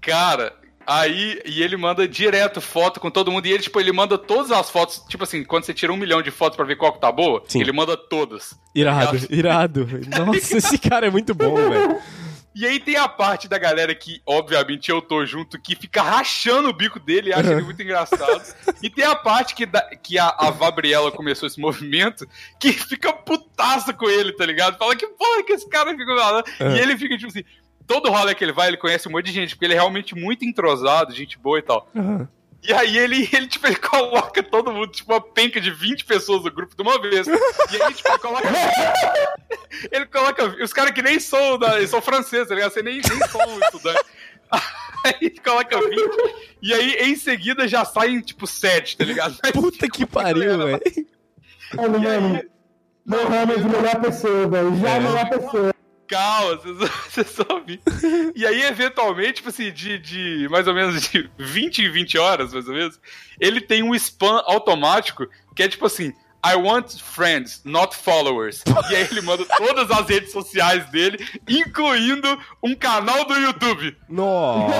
Cara, 0.00 0.52
aí 0.84 1.40
e 1.46 1.62
ele 1.62 1.76
manda 1.76 2.08
direto 2.08 2.60
foto 2.60 2.98
com 2.98 3.12
todo 3.12 3.30
mundo. 3.30 3.46
E 3.46 3.52
ele, 3.52 3.62
tipo, 3.62 3.78
ele 3.78 3.92
manda 3.92 4.18
todas 4.18 4.50
as 4.50 4.68
fotos. 4.68 5.04
Tipo 5.08 5.22
assim, 5.22 5.44
quando 5.44 5.62
você 5.62 5.72
tira 5.72 5.92
um 5.92 5.96
milhão 5.96 6.20
de 6.20 6.32
fotos 6.32 6.56
pra 6.56 6.64
ver 6.64 6.74
qual 6.74 6.92
que 6.92 7.00
tá 7.00 7.12
boa, 7.12 7.44
Sim. 7.46 7.60
ele 7.60 7.70
manda 7.70 7.96
todas. 7.96 8.58
Irado, 8.74 9.16
irado. 9.30 9.88
Nossa, 10.26 10.56
esse 10.58 10.76
cara 10.78 11.06
é 11.06 11.10
muito 11.10 11.32
bom, 11.32 11.54
velho. 11.54 11.96
E 12.54 12.66
aí 12.66 12.78
tem 12.78 12.96
a 12.96 13.08
parte 13.08 13.48
da 13.48 13.56
galera 13.58 13.94
que, 13.94 14.20
obviamente, 14.26 14.90
eu 14.90 15.00
tô 15.00 15.24
junto, 15.24 15.58
que 15.60 15.74
fica 15.74 16.02
rachando 16.02 16.68
o 16.68 16.72
bico 16.72 17.00
dele 17.00 17.30
e 17.30 17.32
acha 17.32 17.50
ele 17.52 17.62
muito 17.62 17.80
engraçado. 17.82 18.42
E 18.82 18.90
tem 18.90 19.04
a 19.04 19.14
parte 19.16 19.54
que, 19.54 19.64
da- 19.64 19.88
que 19.96 20.18
a, 20.18 20.34
a 20.38 20.50
Gabriela 20.50 21.10
começou 21.10 21.46
esse 21.46 21.58
movimento, 21.58 22.26
que 22.60 22.72
fica 22.72 23.12
putaça 23.12 23.92
com 23.94 24.08
ele, 24.08 24.32
tá 24.34 24.44
ligado? 24.44 24.76
Fala 24.76 24.94
que 24.94 25.06
porra 25.06 25.42
que 25.44 25.52
esse 25.52 25.68
cara 25.68 25.90
fica 25.96 26.14
falando. 26.14 26.44
E 26.76 26.78
ele 26.78 26.96
fica, 26.98 27.16
tipo 27.16 27.30
assim, 27.30 27.44
todo 27.86 28.10
rolê 28.10 28.34
que 28.34 28.44
ele 28.44 28.52
vai, 28.52 28.68
ele 28.68 28.76
conhece 28.76 29.08
um 29.08 29.12
monte 29.12 29.26
de 29.26 29.32
gente, 29.32 29.54
porque 29.54 29.64
ele 29.64 29.74
é 29.74 29.76
realmente 29.76 30.14
muito 30.14 30.44
entrosado, 30.44 31.14
gente 31.14 31.38
boa 31.38 31.58
e 31.58 31.62
tal. 31.62 31.88
Aham. 31.96 32.28
E 32.62 32.72
aí 32.72 32.96
ele, 32.96 33.28
ele, 33.32 33.48
tipo, 33.48 33.66
ele 33.66 33.74
coloca 33.76 34.40
todo 34.42 34.72
mundo, 34.72 34.86
tipo, 34.86 35.12
uma 35.12 35.20
penca 35.20 35.60
de 35.60 35.70
20 35.70 36.04
pessoas 36.04 36.44
no 36.44 36.50
grupo 36.52 36.76
de 36.76 36.82
uma 36.82 37.00
vez. 37.00 37.26
E 37.26 37.82
aí, 37.82 37.92
tipo, 37.92 38.08
ele 38.08 38.18
coloca. 38.18 38.48
ele 39.90 40.06
coloca. 40.06 40.62
Os 40.62 40.72
caras 40.72 40.92
que 40.92 41.02
nem 41.02 41.18
são, 41.18 41.58
da, 41.58 41.76
eles 41.78 41.90
são 41.90 42.00
franceses, 42.00 42.48
tá 42.48 42.54
ligado? 42.54 42.72
Você 42.72 42.82
nem, 42.82 43.00
nem 43.00 43.28
são 43.28 43.40
um 43.48 43.58
estudante. 43.58 44.00
Aí 45.04 45.14
ele 45.20 45.40
coloca 45.40 45.80
20. 45.80 46.00
E 46.62 46.72
aí, 46.72 46.92
em 47.00 47.16
seguida, 47.16 47.66
já 47.66 47.84
saem, 47.84 48.20
tipo, 48.20 48.46
7, 48.46 48.96
tá 48.96 49.04
ligado? 49.04 49.36
Mas 49.42 49.50
Puta 49.50 49.88
que 49.88 50.06
pariu, 50.06 50.56
velho. 50.58 50.80
Mano, 51.74 51.98
mano. 51.98 52.42
Mohamed, 53.04 53.64
melhor 53.64 54.00
pessoa, 54.00 54.46
velho. 54.46 54.76
Já 54.76 54.90
É. 54.90 55.00
melhor 55.00 55.28
pessoa. 55.28 55.74
Calma, 56.08 56.56
vocês, 56.56 56.90
vocês 57.08 57.30
só. 57.30 57.44
E 58.34 58.46
aí, 58.46 58.62
eventualmente, 58.62 59.34
tipo 59.34 59.48
assim, 59.48 59.72
de, 59.72 59.98
de 59.98 60.48
mais 60.50 60.66
ou 60.66 60.74
menos 60.74 61.00
de 61.02 61.30
20 61.38 61.78
em 61.82 61.90
20 61.90 62.18
horas, 62.18 62.52
mais 62.52 62.68
ou 62.68 62.74
menos, 62.74 63.00
ele 63.40 63.60
tem 63.60 63.82
um 63.82 63.94
spam 63.94 64.42
automático 64.46 65.26
que 65.54 65.62
é 65.62 65.68
tipo 65.68 65.86
assim: 65.86 66.12
I 66.44 66.56
want 66.56 67.00
friends, 67.00 67.60
not 67.64 67.94
followers. 67.96 68.64
E 68.90 68.96
aí 68.96 69.06
ele 69.12 69.20
manda 69.20 69.44
todas 69.56 69.88
as 69.92 70.08
redes 70.08 70.32
sociais 70.32 70.84
dele, 70.90 71.24
incluindo 71.48 72.36
um 72.60 72.74
canal 72.74 73.24
do 73.24 73.34
YouTube. 73.34 73.96
Nossa. 74.08 74.74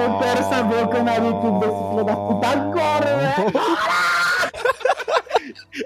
Eu 0.00 0.18
quero 0.20 0.48
saber 0.48 0.84
o 0.84 0.88
canal 0.88 1.20
do 1.20 1.26
YouTube 1.26 1.60
desse 1.60 1.90
filho 1.90 2.04
da 2.04 2.14
puta 2.14 2.48
agora, 2.48 3.16
né? 3.16 3.34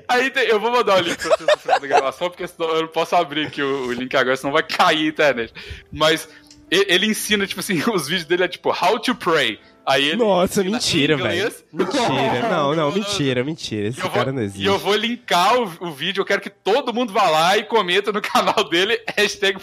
Aí 0.08 0.30
tem- 0.30 0.48
eu 0.48 0.60
vou 0.60 0.70
mandar 0.70 0.96
o 0.98 1.00
link 1.00 1.16
pra 1.16 1.36
vocês 1.36 1.48
no 1.50 1.58
final 1.58 1.80
da 1.80 1.86
gravação, 1.86 2.28
porque 2.30 2.46
senão 2.46 2.68
eu 2.70 2.82
não 2.82 2.88
posso 2.88 3.16
abrir 3.16 3.46
aqui 3.46 3.62
o, 3.62 3.86
o 3.86 3.92
link 3.92 4.14
agora, 4.16 4.36
senão 4.36 4.52
vai 4.52 4.62
cair 4.62 5.06
a 5.06 5.08
internet. 5.08 5.52
Mas 5.92 6.28
e- 6.70 6.86
ele 6.88 7.06
ensina, 7.06 7.46
tipo 7.46 7.60
assim, 7.60 7.82
os 7.92 8.06
vídeos 8.08 8.26
dele 8.26 8.44
é 8.44 8.48
tipo 8.48 8.70
How 8.70 8.98
to 8.98 9.14
Pray. 9.14 9.58
Aí 9.86 10.04
ele 10.08 10.16
Nossa, 10.16 10.62
mentira, 10.62 11.16
velho. 11.16 11.50
Mentira. 11.72 12.48
Não, 12.50 12.74
não, 12.74 12.92
mentira, 12.92 13.42
mentira. 13.42 13.88
Esse 13.88 13.98
E 13.98 14.02
eu, 14.04 14.10
cara 14.10 14.24
vou, 14.26 14.32
não 14.34 14.42
e 14.42 14.44
existe. 14.44 14.66
eu 14.66 14.78
vou 14.78 14.94
linkar 14.94 15.56
o, 15.58 15.72
o 15.88 15.90
vídeo, 15.92 16.20
eu 16.20 16.26
quero 16.26 16.42
que 16.42 16.50
todo 16.50 16.92
mundo 16.92 17.10
vá 17.10 17.30
lá 17.30 17.56
e 17.56 17.62
comenta 17.64 18.12
no 18.12 18.20
canal 18.22 18.68
dele, 18.68 19.00
hashtag. 19.16 19.58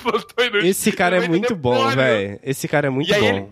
Esse 0.63 0.91
cara 0.91 1.23
é 1.23 1.27
muito 1.27 1.55
bom, 1.55 1.89
velho. 1.89 2.39
Esse 2.41 2.67
cara 2.67 2.87
é 2.87 2.89
muito 2.89 3.09
E 3.11 3.13
aí 3.13 3.21
bom. 3.21 3.27
ele- 3.27 3.45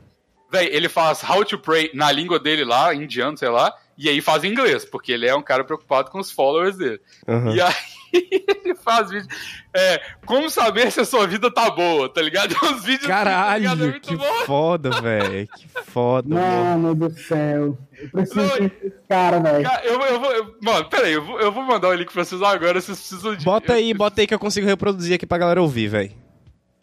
Véi, 0.51 0.69
ele 0.71 0.87
faz 0.89 1.23
How 1.27 1.43
to 1.45 1.57
Pray 1.57 1.89
na 1.95 2.11
língua 2.11 2.39
dele 2.39 2.63
lá, 2.63 2.93
indiano, 2.93 3.35
sei 3.37 3.49
lá, 3.49 3.73
e 3.97 4.09
aí 4.09 4.21
faz 4.21 4.43
em 4.43 4.51
inglês, 4.51 4.85
porque 4.85 5.11
ele 5.11 5.27
é 5.27 5.35
um 5.35 5.41
cara 5.41 5.63
preocupado 5.63 6.11
com 6.11 6.19
os 6.19 6.31
followers 6.31 6.77
dele. 6.77 6.99
Aham. 7.27 7.55
E 7.55 7.61
aí 7.61 7.73
ele 8.63 8.75
faz 8.75 9.09
vídeo. 9.09 9.27
É, 9.75 9.99
como 10.25 10.49
saber 10.49 10.91
se 10.91 11.01
a 11.01 11.05
sua 11.05 11.25
vida 11.27 11.51
tá 11.51 11.69
boa, 11.71 12.07
tá 12.07 12.21
ligado? 12.21 12.55
Uns 12.63 12.83
vídeos 12.83 13.09
assim, 13.09 13.23
tá 13.23 13.23
ligado? 13.23 13.27
É 13.27 13.63
Caralho, 13.63 13.77
muito 13.77 14.01
que 14.01 14.15
bom. 14.15 14.33
foda, 14.45 15.01
velho. 15.01 15.47
Que 15.47 15.67
foda, 15.91 16.29
mano. 16.35 16.79
Mano 16.91 16.95
do 16.95 17.09
céu. 17.19 17.77
Eu 17.99 18.09
preciso 18.09 18.39
Não, 18.41 18.47
ver 18.49 18.71
esse 18.83 18.95
cara, 19.09 19.39
velho. 19.39 19.67
Eu, 19.83 19.99
eu 20.01 20.19
vou. 20.19 20.31
eu- 20.31 20.55
mano, 20.61 20.85
peraí, 20.89 21.13
eu 21.13 21.23
vou, 21.25 21.39
eu 21.39 21.51
vou 21.51 21.63
mandar 21.63 21.89
o 21.89 21.93
link 21.93 22.11
pra 22.11 22.23
vocês 22.23 22.41
agora, 22.41 22.79
vocês 22.81 22.97
precisam 22.99 23.35
de. 23.35 23.45
Bota 23.45 23.73
aí, 23.73 23.93
bota 23.93 24.21
aí 24.21 24.27
que 24.27 24.33
eu 24.33 24.39
consigo 24.39 24.67
reproduzir 24.67 25.15
aqui 25.15 25.25
pra 25.25 25.37
galera 25.37 25.61
ouvir, 25.61 25.87
velho. 25.87 26.11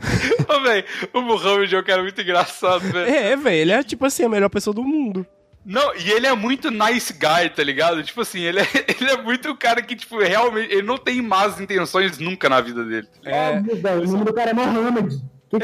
Ô, 0.49 0.61
véi, 0.61 0.85
o 1.13 1.21
Muhammad 1.21 1.71
é 1.73 1.79
um 1.79 1.83
cara 1.83 2.01
muito 2.01 2.21
engraçado, 2.21 2.81
velho. 2.81 3.09
É, 3.13 3.35
velho, 3.35 3.55
ele 3.55 3.71
é 3.71 3.83
tipo 3.83 4.05
assim, 4.05 4.23
a 4.23 4.29
melhor 4.29 4.49
pessoa 4.49 4.73
do 4.73 4.83
mundo. 4.83 5.25
Não, 5.65 5.95
e 5.95 6.11
ele 6.11 6.27
é 6.27 6.35
muito 6.35 6.69
nice 6.69 7.11
guy, 7.13 7.49
tá 7.55 7.63
ligado? 7.63 8.03
Tipo 8.03 8.21
assim, 8.21 8.41
ele 8.41 8.59
é, 8.59 8.67
ele 9.01 9.09
é 9.09 9.17
muito 9.21 9.49
o 9.49 9.57
cara 9.57 9.81
que, 9.81 9.95
tipo, 9.95 10.19
realmente, 10.19 10.71
ele 10.71 10.83
não 10.83 10.97
tem 10.97 11.21
más 11.21 11.59
intenções 11.59 12.19
nunca 12.19 12.47
na 12.47 12.61
vida 12.61 12.83
dele. 12.85 13.07
Óbvio, 13.25 13.75
velho. 13.81 14.01
O 14.07 14.11
nome 14.11 14.25
do 14.25 14.33
cara 14.33 14.51
é 14.51 14.53
Mohamed. 14.53 15.17
Que- 15.49 15.57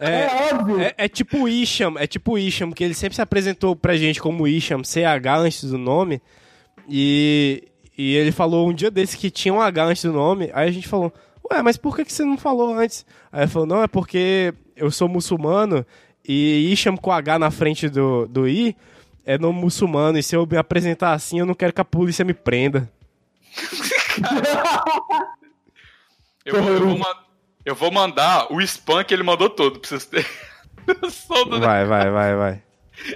É, 0.00 0.22
É, 0.22 0.54
óbvio. 0.54 0.80
É, 0.80 0.94
é 0.96 1.08
tipo 1.08 1.46
Isham, 1.48 1.94
é 1.98 2.06
tipo 2.06 2.32
o 2.32 2.38
Isham, 2.38 2.72
que 2.72 2.82
ele 2.82 2.94
sempre 2.94 3.14
se 3.14 3.22
apresentou 3.22 3.76
pra 3.76 3.96
gente 3.96 4.20
como 4.20 4.48
Isham, 4.48 4.82
CH 4.82 5.26
antes 5.38 5.64
do 5.70 5.78
nome. 5.78 6.20
E, 6.88 7.64
e 7.96 8.16
ele 8.16 8.32
falou 8.32 8.68
um 8.68 8.72
dia 8.72 8.90
desse 8.90 9.16
que 9.16 9.30
tinha 9.30 9.52
um 9.54 9.60
H 9.60 9.84
antes 9.84 10.02
do 10.04 10.12
nome. 10.12 10.50
Aí 10.54 10.68
a 10.68 10.72
gente 10.72 10.88
falou, 10.88 11.12
ué, 11.52 11.62
mas 11.62 11.76
por 11.76 11.96
que, 11.96 12.04
que 12.04 12.12
você 12.12 12.24
não 12.24 12.36
falou 12.38 12.74
antes? 12.74 13.04
Aí 13.32 13.42
ele 13.42 13.50
falou, 13.50 13.66
não, 13.66 13.82
é 13.82 13.88
porque 13.88 14.54
eu 14.76 14.90
sou 14.90 15.08
muçulmano 15.08 15.84
e 16.26 16.70
Isham 16.72 16.96
com 16.96 17.10
H 17.12 17.38
na 17.38 17.50
frente 17.50 17.88
do, 17.88 18.26
do 18.26 18.48
I 18.48 18.76
é 19.24 19.36
nome 19.38 19.60
muçulmano. 19.60 20.18
E 20.18 20.22
se 20.22 20.34
eu 20.36 20.46
me 20.46 20.56
apresentar 20.56 21.12
assim, 21.12 21.38
eu 21.40 21.46
não 21.46 21.54
quero 21.54 21.72
que 21.72 21.80
a 21.80 21.84
polícia 21.84 22.24
me 22.24 22.34
prenda. 22.34 22.90
eu, 26.44 26.62
vou, 26.62 26.72
eu, 26.72 26.80
vou 26.86 26.98
ma- 26.98 27.24
eu 27.64 27.74
vou 27.74 27.90
mandar 27.90 28.52
o 28.52 28.60
spam 28.60 29.04
que 29.04 29.12
ele 29.14 29.22
mandou 29.22 29.48
todo, 29.50 29.78
pra 29.80 29.88
vocês 29.88 30.04
terem 30.06 30.26
noção 31.02 31.44
do- 31.48 31.60
Vai, 31.60 31.84
vai, 31.84 32.10
vai, 32.10 32.36
vai. 32.36 32.62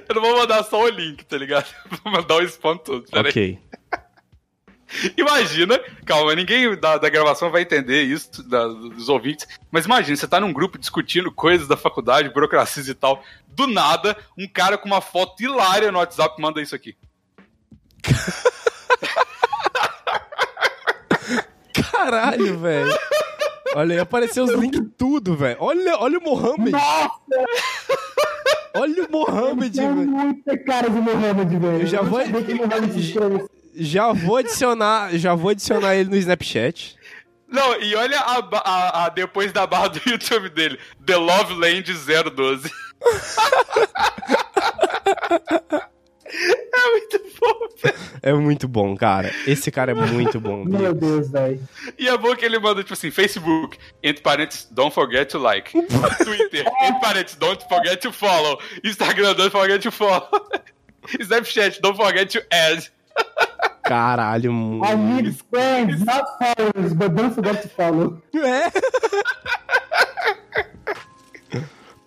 Eu 0.09 0.15
não 0.15 0.23
vou 0.23 0.39
mandar 0.39 0.63
só 0.65 0.83
o 0.83 0.89
link, 0.89 1.25
tá 1.27 1.37
ligado? 1.37 1.67
Vou 2.03 2.11
mandar 2.11 2.37
o 2.37 2.43
spam 2.43 2.75
todo. 2.79 3.05
Ok. 3.13 3.59
Imagina, 5.17 5.79
calma, 6.05 6.35
ninguém 6.35 6.77
da, 6.79 6.99
da 6.99 7.09
gravação 7.09 7.51
vai 7.51 7.63
entender 7.63 8.03
isso, 8.03 8.43
da- 8.49 8.69
dos 8.69 9.09
ouvintes, 9.09 9.47
mas 9.71 9.85
imagina, 9.87 10.17
você 10.17 10.29
tá 10.29 10.39
num 10.39 10.53
grupo 10.53 10.79
discutindo 10.79 11.33
coisas 11.33 11.67
da 11.67 11.77
faculdade, 11.77 12.29
burocracias 12.29 12.87
e 12.89 12.95
tal, 12.95 13.23
do 13.49 13.67
nada, 13.67 14.17
um 14.39 14.47
cara 14.47 14.77
com 14.79 14.87
uma 14.87 15.01
foto 15.01 15.43
hilária 15.43 15.91
no 15.91 15.99
WhatsApp 15.99 16.41
manda 16.41 16.61
isso 16.61 16.75
aqui. 16.75 16.97
Caralho, 21.93 22.59
velho. 22.59 22.99
Olha 23.75 23.95
aí, 23.95 24.01
apareceu 24.01 24.45
os 24.45 24.53
links 24.53 24.81
tudo, 24.97 25.37
velho. 25.37 25.57
Olha, 25.61 25.97
olha 25.99 26.19
o 26.19 26.23
Mohamed. 26.23 26.71
Nossa, 26.71 27.11
Olha 28.77 29.05
o 29.05 29.11
Mohamed, 29.11 29.77
tem 29.77 29.95
velho. 29.95 30.09
muita 30.09 30.59
cara 30.59 30.89
de 30.91 31.01
Mohamed, 31.01 31.59
velho. 31.59 31.81
Eu 31.81 31.87
já 31.87 32.03
não 32.03 32.11
vou- 32.11 32.21
sabia 32.21 32.45
Já 33.77 34.13
vou 34.13 34.37
adicionar, 34.37 35.11
já 35.17 35.35
vou 35.35 35.51
adicionar 35.51 35.95
ele 35.97 36.09
no 36.11 36.17
Snapchat. 36.17 36.97
Não, 37.49 37.81
e 37.81 37.95
olha 37.95 38.19
a, 38.19 38.39
a- 38.65 39.05
a- 39.05 39.09
depois 39.11 39.53
da 39.53 39.67
barra 39.67 39.89
do 39.89 40.01
YouTube 40.07 40.49
dele, 40.51 40.79
The 41.05 41.17
Love 41.17 41.55
Land 41.55 41.93
012. 41.93 42.71
é 46.73 46.91
muito 46.91 47.19
bom, 47.41 47.69
velho. 47.83 47.95
É 48.23 48.33
muito 48.33 48.69
bom, 48.69 48.97
cara. 48.97 49.31
Esse 49.47 49.71
cara 49.71 49.93
é 49.93 49.95
muito 49.95 50.41
bom. 50.41 50.65
Meu 50.65 50.95
Deus, 50.95 51.31
velho. 51.31 51.61
E 51.99 52.09
é 52.09 52.17
bom 52.17 52.35
que 52.35 52.45
ele 52.45 52.59
manda, 52.59 52.83
tipo 52.83 52.95
assim, 52.95 53.11
Facebook, 53.11 53.79
entre 54.03 54.23
parênteses, 54.23 54.67
don't 54.71 54.95
forget 54.95 55.29
to 55.31 55.39
like. 55.39 55.71
Twitter, 56.25 56.65
entre 56.83 57.01
parênteses, 57.01 57.37
don't 57.39 57.63
forget 57.69 58.01
to 58.01 58.13
follow. 58.13 58.59
Instagram, 58.83 59.35
don't 59.35 59.51
forget 59.51 59.81
to 59.83 59.91
follow. 59.93 60.29
Snapchat, 61.21 61.81
don't 61.83 61.97
forget 61.97 62.31
to 62.31 62.43
add. 62.51 62.89
Caralho, 63.85 64.51
I 64.51 64.95
muito. 64.97 65.23
need 65.23 65.37
friends, 65.51 66.01
not 66.05 66.25
followers, 66.39 66.93
but 66.95 67.11
don't 67.15 67.35
forget 67.35 67.63
to 67.63 67.69
follow. 67.69 68.23
É. 68.35 68.71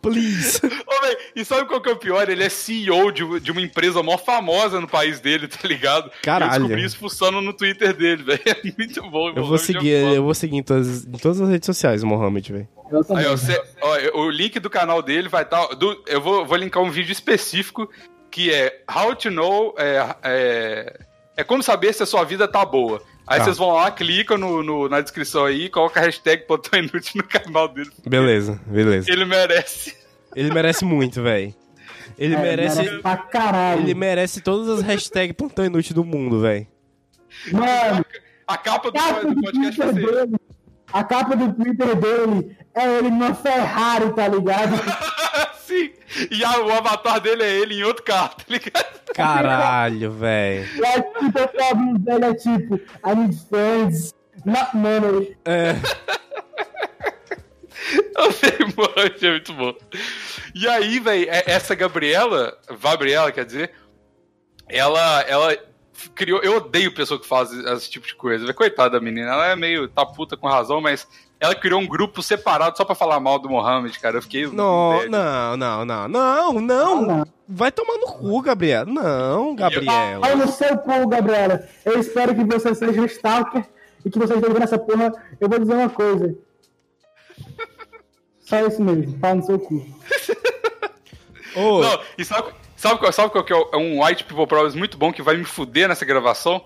Please. 0.01 0.61
Ô, 0.63 1.01
véi, 1.01 1.17
e 1.35 1.43
sabe 1.43 1.65
qual 1.67 1.81
que 1.81 1.89
é 1.89 1.91
o 1.91 1.97
pior? 1.97 2.29
Ele 2.29 2.43
é 2.43 2.49
CEO 2.49 3.11
de, 3.11 3.39
de 3.41 3.51
uma 3.51 3.59
empresa 3.61 4.01
mó 4.01 4.17
famosa 4.17 4.79
no 4.79 4.87
país 4.87 5.19
dele, 5.19 5.47
tá 5.49 5.67
ligado? 5.67 6.09
Caralho. 6.21 6.53
Eu 6.53 6.59
descobri 6.59 6.83
isso 6.85 6.97
fuçando 6.97 7.41
no 7.41 7.51
Twitter 7.51 7.93
dele, 7.93 8.23
velho. 8.23 8.39
É 8.45 8.55
muito 8.77 9.01
bom. 9.09 9.29
Eu 9.35 9.43
vou 9.45 9.57
seguir, 9.57 9.89
eu 10.15 10.23
vou 10.23 10.33
seguir 10.33 10.57
em 10.57 10.63
todas, 10.63 11.03
em 11.05 11.11
todas 11.11 11.41
as 11.41 11.49
redes 11.49 11.65
sociais 11.65 12.03
o 12.03 12.07
Mohamed, 12.07 12.53
velho. 12.53 12.67
Aí, 13.15 13.25
ó, 13.25 13.35
cê- 13.35 13.61
ó, 13.81 14.19
o 14.21 14.29
link 14.29 14.59
do 14.59 14.69
canal 14.69 15.01
dele 15.01 15.27
vai 15.27 15.43
estar. 15.43 15.67
eu 16.07 16.21
vou, 16.21 16.45
vou 16.45 16.57
linkar 16.57 16.81
um 16.81 16.89
vídeo 16.91 17.11
específico 17.11 17.89
que 18.31 18.53
é 18.53 18.81
How 18.89 19.15
to 19.15 19.29
Know. 19.31 19.75
É, 19.77 20.15
é, 20.23 20.99
é 21.37 21.43
como 21.43 21.61
saber 21.63 21.93
se 21.93 22.03
a 22.03 22.05
sua 22.05 22.23
vida 22.25 22.47
tá 22.47 22.65
boa. 22.65 23.01
Aí 23.25 23.39
Tá. 23.39 23.45
vocês 23.45 23.57
vão 23.57 23.71
lá, 23.73 23.91
clicam 23.91 24.37
no, 24.37 24.63
no- 24.63 24.89
na 24.89 24.99
descrição 25.01 25.45
aí, 25.45 25.69
coloca 25.69 25.99
a 25.99 26.03
hashtag 26.03 26.45
Plantão 26.45 26.79
Inútil 26.79 27.21
no 27.21 27.23
canal 27.27 27.67
dele. 27.67 27.91
Beleza, 28.05 28.59
beleza. 28.65 29.11
Ele 29.11 29.25
merece. 29.25 29.95
Ele 30.35 30.51
merece 30.51 30.83
muito, 30.85 31.21
velho. 31.21 31.53
Ele 32.17 32.35
É, 32.35 32.41
merece. 32.41 32.97
pra 32.99 33.17
caralho. 33.17 33.81
Ele 33.81 33.93
merece 33.93 34.41
todas 34.41 34.67
as 34.69 34.81
hashtags 34.81 35.35
plantão 35.35 35.65
inútil 35.65 35.93
do 35.93 36.03
mundo, 36.03 36.39
velho. 36.41 36.65
Mano, 37.51 38.05
A 38.47 38.57
capa 38.57 38.89
do, 38.91 38.97
a 38.97 39.01
capa 39.01 39.21
do 39.21 39.35
do 39.35 39.41
podcast 39.41 39.77
vai 39.77 39.89
Twitter 39.89 40.09
ser. 40.13 40.25
dele. 40.25 40.37
A 40.93 41.03
capa 41.03 41.35
do 41.35 41.53
Twitter 41.53 41.95
dele 41.97 42.57
é 42.73 42.97
ele 42.97 43.09
numa 43.09 43.33
Ferrari, 43.33 44.13
tá 44.13 44.27
ligado? 44.27 44.71
E 46.31 46.43
a- 46.43 46.59
o 46.61 46.71
avatar 46.71 47.19
dele 47.19 47.43
é 47.43 47.49
ele 47.49 47.75
em 47.79 47.83
outro 47.83 48.03
carro, 48.03 48.35
tá 48.35 48.43
ligado? 48.47 49.13
Caralho, 49.13 50.11
velho. 50.11 50.65
E 50.75 50.85
aí, 50.85 51.01
tipo, 51.01 51.25
o 51.27 51.47
problema 51.47 51.99
dele 51.99 52.25
é 52.25 52.33
tipo, 52.33 52.75
I 53.05 53.15
need 53.15 53.37
friends, 53.49 54.15
not 54.45 54.75
money. 54.75 55.37
É. 55.45 55.75
Eu 58.17 58.31
sei, 58.31 58.51
mano, 58.75 59.15
é 59.21 59.29
muito 59.31 59.53
bom. 59.53 59.73
E 60.53 60.67
aí, 60.67 60.99
velho, 60.99 61.27
essa 61.29 61.75
Gabriela, 61.75 62.57
Gabriela, 62.81 63.31
quer 63.31 63.45
dizer, 63.45 63.71
ela, 64.67 65.21
ela 65.21 65.55
criou. 66.15 66.41
Eu 66.41 66.57
odeio 66.57 66.93
pessoa 66.93 67.19
que 67.19 67.27
faz 67.27 67.51
esse 67.51 67.89
tipo 67.89 68.05
de 68.07 68.15
coisa. 68.15 68.51
Coitada 68.53 68.91
da 68.91 68.99
menina, 68.99 69.31
ela 69.31 69.47
é 69.47 69.55
meio 69.55 69.87
tá 69.87 70.05
puta 70.05 70.35
com 70.35 70.47
razão, 70.47 70.81
mas 70.81 71.07
ela 71.39 71.53
criou 71.55 71.79
um 71.79 71.87
grupo 71.87 72.21
separado 72.23 72.75
só 72.77 72.83
pra 72.83 72.95
falar 72.95 73.19
mal 73.19 73.37
do 73.39 73.49
Mohamed, 73.49 73.97
cara. 73.99 74.17
Eu 74.17 74.21
fiquei. 74.21 74.47
Não, 74.47 75.07
não, 75.07 75.57
não, 75.57 75.85
não, 75.85 76.07
não, 76.07 76.53
não. 77.01 77.25
Vai 77.47 77.71
tomar 77.71 77.97
no 77.97 78.07
cu, 78.07 78.41
Gabriela. 78.41 78.85
Não, 78.85 79.55
Gabriela. 79.55 80.25
Olha 80.25 80.35
no 80.35 80.47
seu 80.47 80.77
cu, 80.77 81.07
Gabriela. 81.07 81.67
Eu 81.85 81.99
espero 81.99 82.33
que 82.35 82.43
você 82.43 82.73
seja 82.75 82.99
um 83.01 83.05
stalker 83.05 83.65
e 84.05 84.09
que 84.09 84.17
você 84.19 84.33
esteja 84.33 84.53
vendo 84.53 84.63
essa 84.63 84.77
porra. 84.79 85.13
Eu 85.39 85.47
vou 85.47 85.59
dizer 85.59 85.73
uma 85.73 85.89
coisa. 85.89 86.35
Só 88.39 88.59
isso 88.65 88.81
mesmo, 88.81 89.17
pau 89.19 89.35
no 89.35 89.43
seu 89.43 89.59
cu. 89.59 89.85
Ô, 91.55 91.81
Não, 91.81 91.99
e 92.17 92.23
sabe, 92.23 92.51
sabe, 92.75 92.99
qual, 92.99 93.11
sabe 93.11 93.31
qual 93.31 93.43
que 93.43 93.53
é 93.53 93.57
é 93.73 93.77
um 93.77 94.03
White 94.03 94.23
People 94.25 94.45
Problems 94.47 94.75
muito 94.75 94.97
bom 94.97 95.11
que 95.11 95.21
vai 95.21 95.35
me 95.37 95.43
fuder 95.43 95.87
nessa 95.89 96.05
gravação? 96.05 96.63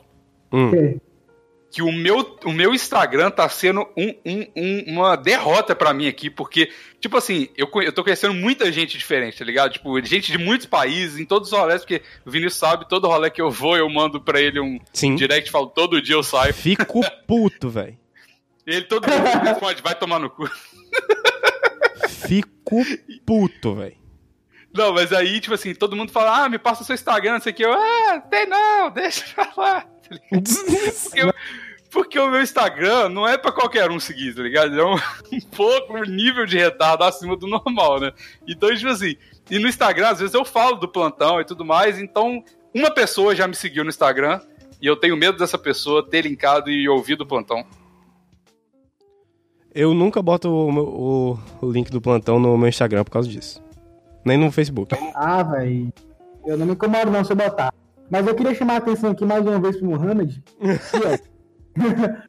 hum, 0.51 0.67
Ok. 0.69 1.01
Que 1.71 1.81
o 1.81 1.89
meu, 1.89 2.37
o 2.43 2.51
meu 2.51 2.73
Instagram 2.73 3.31
tá 3.31 3.47
sendo 3.47 3.87
um- 3.95 4.13
um- 4.25 4.47
um- 4.57 4.83
uma 4.87 5.15
derrota 5.15 5.73
pra 5.73 5.93
mim 5.93 6.05
aqui, 6.05 6.29
porque, 6.29 6.69
tipo 6.99 7.15
assim, 7.15 7.47
eu, 7.55 7.69
eu 7.81 7.93
tô 7.93 8.03
conhecendo 8.03 8.33
muita 8.33 8.69
gente 8.73 8.97
diferente, 8.97 9.37
tá 9.39 9.45
ligado? 9.45 9.71
Tipo, 9.71 9.99
gente 10.05 10.33
de 10.33 10.37
muitos 10.37 10.65
países, 10.67 11.17
em 11.17 11.23
todos 11.25 11.49
os 11.51 11.57
rolês, 11.57 11.81
porque 11.81 12.01
o 12.25 12.29
Vinícius 12.29 12.59
sabe, 12.59 12.89
todo 12.89 13.07
rolê 13.07 13.29
que 13.29 13.41
eu 13.41 13.49
vou, 13.49 13.77
eu 13.77 13.89
mando 13.89 14.19
pra 14.19 14.41
ele 14.41 14.59
um 14.59 14.77
Sim. 14.91 15.15
direct, 15.15 15.49
falo, 15.49 15.67
todo 15.67 16.01
dia 16.01 16.15
eu 16.15 16.23
saio. 16.23 16.53
Fico 16.53 17.01
puto, 17.25 17.69
velho. 17.69 17.97
Ele 18.67 18.81
todo 18.83 19.07
dia 19.07 19.39
responde, 19.39 19.81
vai 19.81 19.95
tomar 19.95 20.19
no 20.19 20.29
cu. 20.29 20.49
Fico 22.27 22.49
puto, 23.25 23.75
velho. 23.75 23.95
Não, 24.73 24.93
mas 24.93 25.11
aí, 25.11 25.39
tipo 25.41 25.53
assim, 25.53 25.73
todo 25.75 25.95
mundo 25.95 26.11
fala, 26.11 26.45
ah, 26.45 26.49
me 26.49 26.57
passa 26.57 26.81
o 26.81 26.85
seu 26.85 26.93
Instagram, 26.95 27.33
não 27.33 27.41
sei 27.41 27.51
o 27.51 27.55
que. 27.55 27.63
Eu, 27.65 27.73
ah, 27.73 28.21
tem 28.29 28.45
não, 28.47 28.89
deixa 28.91 29.25
pra 29.35 29.51
lá. 29.57 29.81
tá? 29.81 29.87
Porque, 30.29 31.21
porque 31.89 32.19
o 32.19 32.29
meu 32.31 32.41
Instagram 32.41 33.09
não 33.09 33.27
é 33.27 33.37
pra 33.37 33.51
qualquer 33.51 33.91
um 33.91 33.99
seguir, 33.99 34.33
tá 34.33 34.41
ligado? 34.41 34.79
É 34.79 34.85
um, 34.85 34.95
um 35.33 35.41
pouco 35.55 35.97
um 35.97 36.03
nível 36.03 36.45
de 36.45 36.57
retardo 36.57 37.03
acima 37.03 37.35
do 37.35 37.47
normal, 37.47 37.99
né? 37.99 38.13
Então, 38.47 38.73
tipo 38.73 38.89
assim, 38.89 39.17
e 39.49 39.59
no 39.59 39.67
Instagram, 39.67 40.07
às 40.09 40.19
vezes 40.19 40.33
eu 40.33 40.45
falo 40.45 40.77
do 40.77 40.87
plantão 40.87 41.41
e 41.41 41.45
tudo 41.45 41.65
mais, 41.65 41.99
então 41.99 42.41
uma 42.73 42.89
pessoa 42.91 43.35
já 43.35 43.45
me 43.47 43.55
seguiu 43.55 43.83
no 43.83 43.89
Instagram 43.89 44.39
e 44.81 44.87
eu 44.87 44.95
tenho 44.95 45.17
medo 45.17 45.37
dessa 45.37 45.57
pessoa 45.57 46.07
ter 46.07 46.21
linkado 46.21 46.71
e 46.71 46.87
ouvido 46.87 47.21
o 47.21 47.27
plantão. 47.27 47.65
Eu 49.73 49.93
nunca 49.93 50.21
boto 50.21 50.49
o, 50.49 51.31
o- 51.33 51.39
o 51.61 51.71
link 51.71 51.89
do 51.91 52.01
plantão 52.01 52.39
no 52.39 52.57
meu 52.57 52.67
Instagram 52.69 53.03
por 53.03 53.11
causa 53.11 53.27
disso. 53.29 53.60
Nem 54.25 54.37
no 54.37 54.51
Facebook. 54.51 54.95
Ah, 55.15 55.43
velho. 55.43 55.91
Eu 56.45 56.57
não 56.57 56.65
me 56.65 56.73
incomodo 56.73 57.11
não 57.11 57.23
se 57.23 57.31
eu 57.31 57.35
botar. 57.35 57.73
Mas 58.09 58.27
eu 58.27 58.35
queria 58.35 58.53
chamar 58.53 58.73
a 58.73 58.77
atenção 58.77 59.11
aqui 59.11 59.23
mais 59.25 59.45
uma 59.45 59.59
vez 59.59 59.77
pro 59.77 59.87
Mohamed. 59.87 60.43
é, 60.61 61.19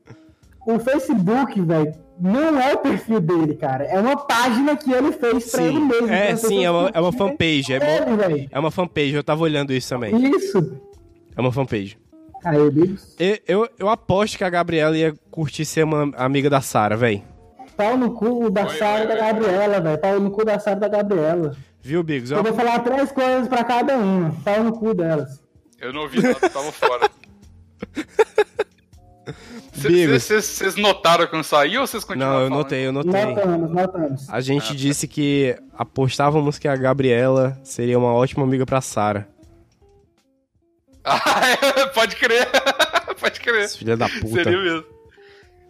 o 0.66 0.78
Facebook, 0.78 1.60
velho, 1.60 1.92
não 2.20 2.60
é 2.60 2.72
o 2.74 2.78
perfil 2.78 3.20
dele, 3.20 3.54
cara. 3.56 3.84
É 3.84 3.98
uma 3.98 4.16
página 4.16 4.76
que 4.76 4.92
ele 4.92 5.12
fez 5.12 5.50
pra 5.50 5.62
ele 5.64 5.78
Sim, 5.78 5.86
mesmo. 5.86 6.08
é, 6.12 6.36
sim, 6.36 6.64
é 6.64 6.70
uma, 6.70 6.90
é 6.94 7.00
uma 7.00 7.12
fanpage. 7.12 7.72
É, 7.74 7.80
curtirem 7.80 8.00
mo- 8.16 8.22
ele, 8.22 8.34
velho. 8.36 8.48
é 8.52 8.58
uma 8.58 8.70
fanpage, 8.70 9.14
eu 9.14 9.24
tava 9.24 9.42
olhando 9.42 9.72
isso 9.72 9.88
também. 9.88 10.14
Isso. 10.36 10.80
É 11.36 11.40
uma 11.40 11.50
fanpage. 11.52 11.98
Aí. 12.44 12.58
Eu, 13.18 13.38
eu, 13.46 13.68
eu 13.78 13.88
aposto 13.88 14.36
que 14.38 14.44
a 14.44 14.50
Gabriela 14.50 14.96
ia 14.96 15.14
curtir 15.30 15.64
ser 15.64 15.84
uma 15.84 16.12
amiga 16.16 16.48
da 16.50 16.60
Sara, 16.60 16.96
velho. 16.96 17.22
Pau 17.76 17.96
no 17.96 18.12
cu 18.12 18.50
da 18.50 18.68
Sara 18.68 19.04
e 19.04 19.08
da 19.08 19.16
Gabriela, 19.16 19.80
velho. 19.80 19.98
Pau 19.98 20.20
no 20.20 20.30
cu 20.30 20.44
da 20.44 20.58
Sara 20.58 20.76
e 20.76 20.80
da 20.80 20.88
Gabriela. 20.88 21.56
Viu, 21.82 22.02
Bigos? 22.02 22.30
Eu, 22.30 22.38
Eu 22.38 22.44
vou 22.44 22.54
falar 22.54 22.78
três 22.80 23.10
coisas 23.10 23.48
pra 23.48 23.64
cada 23.64 23.96
uma. 23.96 24.34
Pau 24.44 24.62
no 24.62 24.72
cu 24.72 24.94
delas. 24.94 25.42
Eu 25.80 25.92
não 25.92 26.02
ouvi 26.02 26.22
nada, 26.22 26.38
tava 26.48 26.70
fora. 26.70 27.10
Bigos. 29.76 30.22
Vocês 30.24 30.76
notaram 30.76 31.26
que 31.26 31.34
eu 31.34 31.38
não 31.38 31.42
saí 31.44 31.76
ou 31.76 31.86
vocês 31.86 32.04
continuaram 32.04 32.34
Não, 32.34 32.40
eu 32.42 32.48
falando? 32.48 32.62
notei, 32.64 32.86
eu 32.86 32.92
notei. 32.92 33.24
Notamos, 33.26 33.70
notamos. 33.70 34.28
A 34.30 34.40
gente 34.40 34.76
disse 34.76 35.08
que 35.08 35.56
apostávamos 35.76 36.58
que 36.58 36.68
a 36.68 36.76
Gabriela 36.76 37.58
seria 37.64 37.98
uma 37.98 38.12
ótima 38.12 38.44
amiga 38.44 38.64
pra 38.64 38.80
Sara. 38.80 39.28
Ah, 41.04 41.20
é, 41.80 41.86
pode 41.86 42.14
crer. 42.16 42.48
pode 43.18 43.40
crer. 43.40 43.68
Filha 43.70 43.96
da 43.96 44.08
puta. 44.08 44.28
Seria 44.44 44.58
mesmo. 44.58 44.84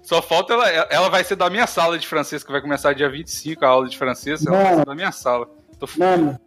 Só 0.03 0.21
falta 0.21 0.53
ela. 0.53 0.69
Ela 0.69 1.09
vai 1.09 1.25
ser 1.25 1.37
da 1.37 1.49
minha 1.49 1.67
sala 1.67 1.99
de 1.99 2.07
francês, 2.07 2.43
que 2.45 2.53
vai 2.53 2.61
começar 2.61 2.93
dia 2.93 3.09
25 3.09 3.65
a 3.65 3.69
aula 3.69 3.89
de 3.89 3.97
francês. 3.97 4.45
Ela 4.45 4.57
vai 4.63 4.71
Não. 4.73 4.79
ser 4.81 4.85
da 4.87 4.95
minha 4.95 5.13
sala. 5.13 5.49
Tô. 5.87 5.99
Mano, 5.99 6.39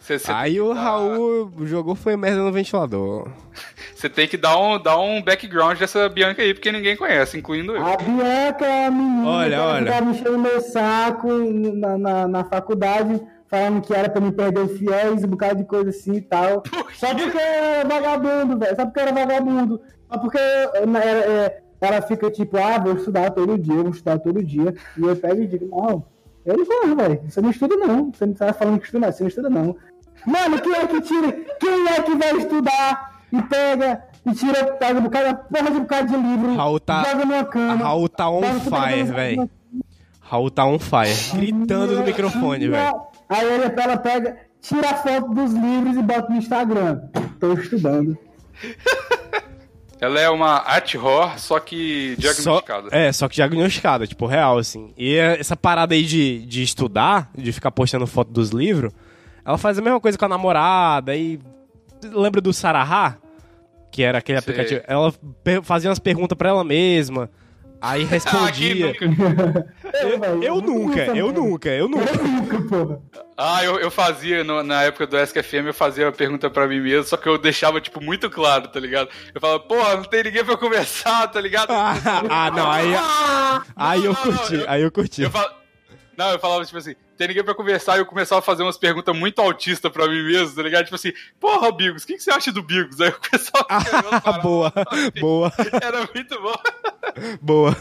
Você, 0.00 0.18
você 0.18 0.30
Aí 0.32 0.60
o 0.60 0.72
dar- 0.74 0.80
Raul 0.82 1.50
jogou 1.64 1.94
foi 1.94 2.16
merda 2.16 2.42
no 2.42 2.52
ventilador. 2.52 3.28
Você 3.94 4.08
tem 4.08 4.28
que 4.28 4.36
dar 4.36 4.56
um, 4.58 4.80
dar 4.80 4.96
um 5.00 5.20
background 5.20 5.76
dessa 5.76 6.08
Bianca 6.08 6.40
aí, 6.40 6.54
porque 6.54 6.70
ninguém 6.70 6.96
conhece, 6.96 7.36
incluindo 7.36 7.74
eu. 7.74 7.84
A 7.84 7.96
Bianca 7.96 8.64
é 8.64 8.86
a 8.86 8.90
menina 8.92 9.28
Olha, 9.28 9.56
que 9.56 9.62
olha. 9.62 9.92
ficava 9.92 10.10
enchendo 10.12 10.38
meu 10.38 10.60
saco 10.60 11.28
na, 11.32 11.98
na, 11.98 12.28
na 12.28 12.44
faculdade, 12.44 13.20
falando 13.48 13.82
que 13.84 13.92
era 13.92 14.08
pra 14.08 14.20
me 14.20 14.30
perder 14.30 14.68
fiéis, 14.68 15.24
um 15.24 15.28
bocado 15.28 15.56
de 15.56 15.64
coisa 15.64 15.90
assim 15.90 16.14
e 16.14 16.20
tal. 16.20 16.62
Só 16.94 17.12
porque 17.12 17.36
eu 17.36 17.40
era 17.40 17.88
vagabundo, 17.88 18.56
velho. 18.56 18.76
Só 18.76 18.84
porque 18.84 19.00
eu 19.00 19.02
era 19.02 19.12
vagabundo. 19.12 19.80
Só 20.10 20.18
porque 20.18 20.38
era- 20.38 21.20
é, 21.30 21.60
ela 21.80 22.02
fica 22.02 22.30
tipo, 22.30 22.56
ah, 22.56 22.78
vou 22.78 22.94
estudar 22.94 23.30
todo 23.30 23.58
dia, 23.58 23.74
vou 23.82 23.90
estudar 23.90 24.18
todo 24.18 24.42
dia. 24.42 24.74
E 24.96 25.02
eu 25.02 25.16
pego 25.16 25.42
e 25.42 25.46
digo, 25.46 25.68
não, 25.70 26.04
eu 26.44 26.56
não 26.56 26.64
vou, 26.64 26.96
velho. 26.96 27.20
Você 27.28 27.40
não 27.40 27.50
estuda, 27.50 27.76
não. 27.76 28.10
Você 28.12 28.26
não 28.26 28.34
tá 28.34 28.52
falando 28.52 28.78
que 28.78 28.86
estuda, 28.86 29.06
mas 29.06 29.16
você 29.16 29.22
não 29.24 29.28
estuda, 29.28 29.50
não. 29.50 29.76
Mano, 30.26 30.60
quem 30.60 30.72
é 30.74 30.86
que 30.86 31.00
tira? 31.00 31.32
Quem 31.60 31.88
é 31.88 32.02
que 32.02 32.14
vai 32.16 32.32
estudar 32.36 33.20
e 33.32 33.42
pega 33.42 34.02
e 34.26 34.32
tira, 34.34 34.64
pega 34.74 34.98
um 34.98 35.02
bocado, 35.02 35.38
porra 35.48 35.70
de 35.70 35.76
um 35.76 35.80
bocado 35.80 36.08
de 36.08 36.16
livro, 36.16 36.54
Raul 36.56 36.80
tá- 36.80 37.04
joga 37.04 37.24
numa 37.24 37.44
cama. 37.44 37.84
Raul 37.84 38.08
tá 38.08 38.28
on 38.28 38.42
fire, 38.42 39.02
velho. 39.04 39.50
Raul 40.20 40.50
tá 40.50 40.66
on 40.66 40.78
fire. 40.78 41.14
Gritando 41.34 41.94
no 41.96 42.04
microfone, 42.04 42.68
velho. 42.68 43.00
Aí 43.28 43.46
ele, 43.46 43.80
ela 43.80 43.96
pega, 43.96 44.36
tira 44.60 44.90
a 44.90 44.94
foto 44.94 45.32
dos 45.32 45.52
livros 45.52 45.96
e 45.96 46.02
bota 46.02 46.28
no 46.30 46.36
Instagram. 46.36 47.00
Tô 47.38 47.52
estudando. 47.52 48.18
Ela 50.00 50.20
é 50.20 50.30
uma 50.30 50.58
art 50.58 50.94
horror, 50.94 51.38
só 51.38 51.58
que 51.58 52.14
Só, 52.16 52.20
diagnosticada. 52.20 52.88
é, 52.92 53.12
só 53.12 53.28
que 53.28 53.34
diagnosticada, 53.34 54.06
tipo, 54.06 54.26
real, 54.26 54.58
assim. 54.58 54.92
E 54.96 55.16
essa 55.16 55.56
parada 55.56 55.94
aí 55.94 56.04
de, 56.04 56.46
de 56.46 56.62
estudar, 56.62 57.30
de 57.36 57.52
ficar 57.52 57.70
postando 57.72 58.06
foto 58.06 58.30
dos 58.30 58.50
livros, 58.50 58.92
ela 59.44 59.58
faz 59.58 59.76
a 59.78 59.82
mesma 59.82 60.00
coisa 60.00 60.16
com 60.16 60.24
a 60.24 60.28
namorada 60.28 61.16
e. 61.16 61.38
Lembra 62.12 62.40
do 62.40 62.52
Sarahá? 62.52 63.16
Que 63.90 64.04
era 64.04 64.18
aquele 64.18 64.40
Sei. 64.40 64.52
aplicativo. 64.52 64.82
Ela 64.86 65.12
fazia 65.64 65.90
umas 65.90 65.98
perguntas 65.98 66.36
pra 66.38 66.50
ela 66.50 66.62
mesma. 66.62 67.28
Aí 67.80 68.02
Ah, 68.02 68.06
respondia. 68.06 68.86
nunca? 69.00 69.74
Eu, 70.02 70.42
eu 70.42 70.60
nunca, 70.60 71.00
eu 71.16 71.32
nunca, 71.32 71.68
eu 71.70 71.88
nunca. 71.88 72.10
Eu 72.12 72.24
nunca, 72.24 72.60
porra. 72.68 73.00
Ah, 73.36 73.64
eu, 73.64 73.78
eu 73.80 73.90
fazia, 73.90 74.42
no- 74.44 74.62
na 74.62 74.82
época 74.82 75.06
do 75.06 75.16
SKFM, 75.16 75.66
eu 75.68 75.74
fazia 75.74 76.08
a 76.08 76.12
pergunta 76.12 76.50
pra 76.50 76.66
mim 76.68 76.80
mesmo, 76.80 77.04
só 77.04 77.16
que 77.16 77.28
eu 77.28 77.38
deixava, 77.38 77.80
tipo, 77.80 78.02
muito 78.02 78.28
claro, 78.28 78.68
tá 78.68 78.78
ligado? 78.80 79.08
Eu 79.34 79.40
falava, 79.40 79.60
porra, 79.60 79.96
não 79.96 80.04
tem 80.04 80.24
ninguém 80.24 80.44
pra 80.44 80.54
eu 80.54 80.58
conversar, 80.58 81.28
tá 81.28 81.40
ligado? 81.40 81.70
Ah, 81.72 81.94
ah, 82.28 82.50
não, 82.50 82.70
aí, 82.70 82.92
aí 83.76 84.04
eu 84.04 84.14
curti, 84.14 84.64
aí 84.66 84.82
eu 84.82 84.90
curti. 84.90 85.22
Eu 85.22 85.30
fal... 85.30 85.48
Não, 86.16 86.30
eu 86.32 86.38
falava, 86.38 86.64
tipo 86.64 86.78
assim, 86.78 86.94
tem 87.18 87.28
ninguém 87.28 87.42
pra 87.44 87.54
conversar 87.54 87.96
e 87.96 88.00
eu 88.00 88.06
começava 88.06 88.38
a 88.38 88.42
fazer 88.42 88.62
umas 88.62 88.78
perguntas 88.78 89.14
muito 89.14 89.40
autistas 89.40 89.90
pra 89.92 90.06
mim 90.08 90.22
mesmo, 90.22 90.54
tá 90.54 90.62
ligado? 90.62 90.84
Tipo 90.84 90.94
assim, 90.94 91.12
porra, 91.40 91.70
Bigos, 91.72 92.04
o 92.04 92.06
que, 92.06 92.14
que 92.14 92.22
você 92.22 92.30
acha 92.30 92.52
do 92.52 92.62
Bigos? 92.62 93.00
Aí 93.00 93.08
eu 93.08 93.16
começava 93.20 93.66
a 93.68 94.30
Ah, 94.30 94.38
boa, 94.40 94.72
boa. 95.20 95.52
Era 95.82 96.08
muito 96.14 96.40
bom. 96.40 96.54
Boa. 97.42 97.76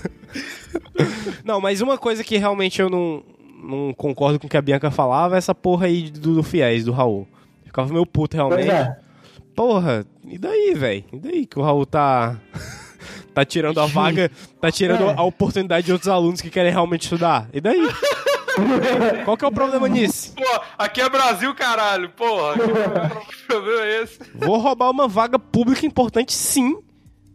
Não, 1.46 1.62
mas 1.62 1.82
uma 1.82 1.98
coisa 1.98 2.24
que 2.24 2.38
realmente 2.38 2.82
eu 2.82 2.90
não, 2.90 3.24
não 3.64 3.94
concordo 3.94 4.40
com 4.40 4.48
o 4.48 4.50
que 4.50 4.58
a 4.58 4.62
Bianca 4.62 4.90
falava 4.92 5.36
é 5.36 5.38
essa 5.38 5.54
porra 5.56 5.86
aí 5.86 6.10
do, 6.10 6.36
do 6.36 6.44
Fiéis, 6.44 6.86
do 6.86 6.92
Raul. 6.92 7.28
Ficava 7.66 7.92
meio 7.94 8.06
puto 8.06 8.36
realmente. 8.36 8.70
é. 8.70 8.98
Porra, 9.56 10.06
e 10.26 10.38
daí, 10.38 10.74
velho? 10.76 11.04
E 11.14 11.18
daí 11.20 11.46
que 11.46 11.58
o 11.58 11.62
Raul 11.64 11.86
tá. 11.86 12.36
tá 13.34 13.46
tirando 13.46 13.80
a 13.80 13.86
vaga, 13.86 14.32
tá 14.60 14.72
tirando 14.72 15.10
É. 15.10 15.14
a 15.16 15.22
oportunidade 15.24 15.86
de 15.86 15.92
outros 15.94 16.10
alunos 16.10 16.42
que 16.42 16.50
querem 16.50 16.72
realmente 16.72 17.04
estudar. 17.04 17.48
E 17.54 17.62
daí? 17.62 17.88
Qual 19.26 19.38
que 19.38 19.46
é 19.46 19.48
o 19.48 19.52
problema 19.52 19.88
nisso? 19.88 20.34
Pô, 20.36 20.62
aqui 20.78 21.02
é 21.02 21.10
Brasil, 21.10 21.54
caralho, 21.56 22.10
porra. 22.10 22.56
Que 23.28 23.44
problema 23.48 23.82
é 23.84 24.04
esse? 24.04 24.20
Vou 24.36 24.58
roubar 24.58 24.90
uma 24.90 25.08
vaga 25.08 25.40
pública 25.40 25.86
importante, 25.86 26.34
sim. 26.34 26.78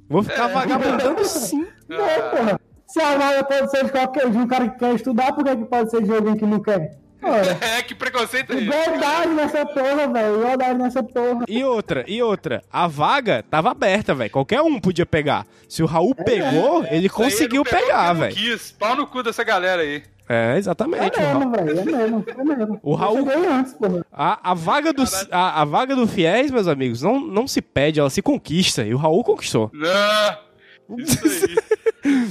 Vou 0.09 0.23
ficar 0.23 0.49
vagabundando, 0.49 1.25
sim. 1.27 1.66
Não, 1.89 1.99
porra. 1.99 2.61
Se 2.87 3.01
a 3.01 3.16
vaga 3.16 3.45
pode 3.45 3.70
ser 3.70 3.85
de 3.85 3.91
qualquer 3.91 4.31
de 4.31 4.37
um 4.37 4.47
cara 4.47 4.68
que 4.68 4.79
quer 4.79 4.95
estudar, 4.95 5.33
por 5.33 5.45
que 5.45 5.57
que 5.57 5.64
pode 5.64 5.91
ser 5.91 6.03
de 6.03 6.12
alguém 6.12 6.37
que 6.37 6.45
não 6.45 6.61
quer? 6.61 7.01
Ora, 7.23 7.59
É, 7.62 7.83
que 7.83 7.95
preconceito 7.95 8.53
é 8.53 8.57
igualdade 8.57 9.29
nessa 9.33 9.64
porra, 9.66 10.09
velho. 10.09 10.41
Igualdade 10.41 10.79
nessa 10.79 11.03
porra. 11.03 11.45
E 11.49 11.62
outra, 11.64 12.05
e 12.09 12.23
outra, 12.23 12.62
a 12.73 12.87
vaga 12.89 13.45
tava 13.49 13.70
aberta, 13.70 14.14
velho. 14.14 14.31
Qualquer 14.31 14.61
um 14.62 14.81
podia 14.81 15.07
pegar. 15.07 15.47
Se 15.68 15.83
o 15.83 15.87
Raul 15.87 16.14
pegou, 16.14 16.85
ele 16.85 17.07
Isso 17.07 17.23
aí 17.23 17.31
conseguiu 17.31 17.62
não 17.64 17.70
pegou 17.70 17.87
pegar, 17.87 18.14
não 18.14 18.20
velho. 18.23 18.35
quis. 18.35 18.73
Pau 18.73 18.97
no 18.97 19.07
cu 19.07 19.23
dessa 19.23 19.45
galera 19.45 19.83
aí. 19.83 20.03
É, 20.29 20.55
É 20.55 20.59
exatamente. 20.59 21.18
Raul- 21.20 21.39
mesmo, 21.39 21.51
velho. 21.53 21.81
É 21.81 21.85
mesmo. 21.85 22.25
É 22.29 22.45
mesmo. 22.45 22.81
O 22.83 22.95
Raul- 22.95 23.29
antes, 23.29 23.75
porra. 23.75 24.05
A, 24.12 24.51
a 24.51 24.55
vaga 24.55 24.93
do, 24.93 25.05
a, 25.31 25.62
a 25.62 25.64
vaga 25.64 25.95
do 25.95 26.07
Fiéis, 26.07 26.51
meus 26.51 26.66
amigos, 26.68 27.03
não, 27.03 27.20
não 27.20 27.47
se 27.47 27.61
pede, 27.62 28.01
ela 28.01 28.11
se 28.11 28.23
conquista. 28.23 28.83
E 28.85 28.95
o 28.95 28.99
Raul 28.99 29.23
conquistou. 29.25 29.70
Ah, 29.85 30.39
isso 30.99 31.18
aí. 32.05 32.29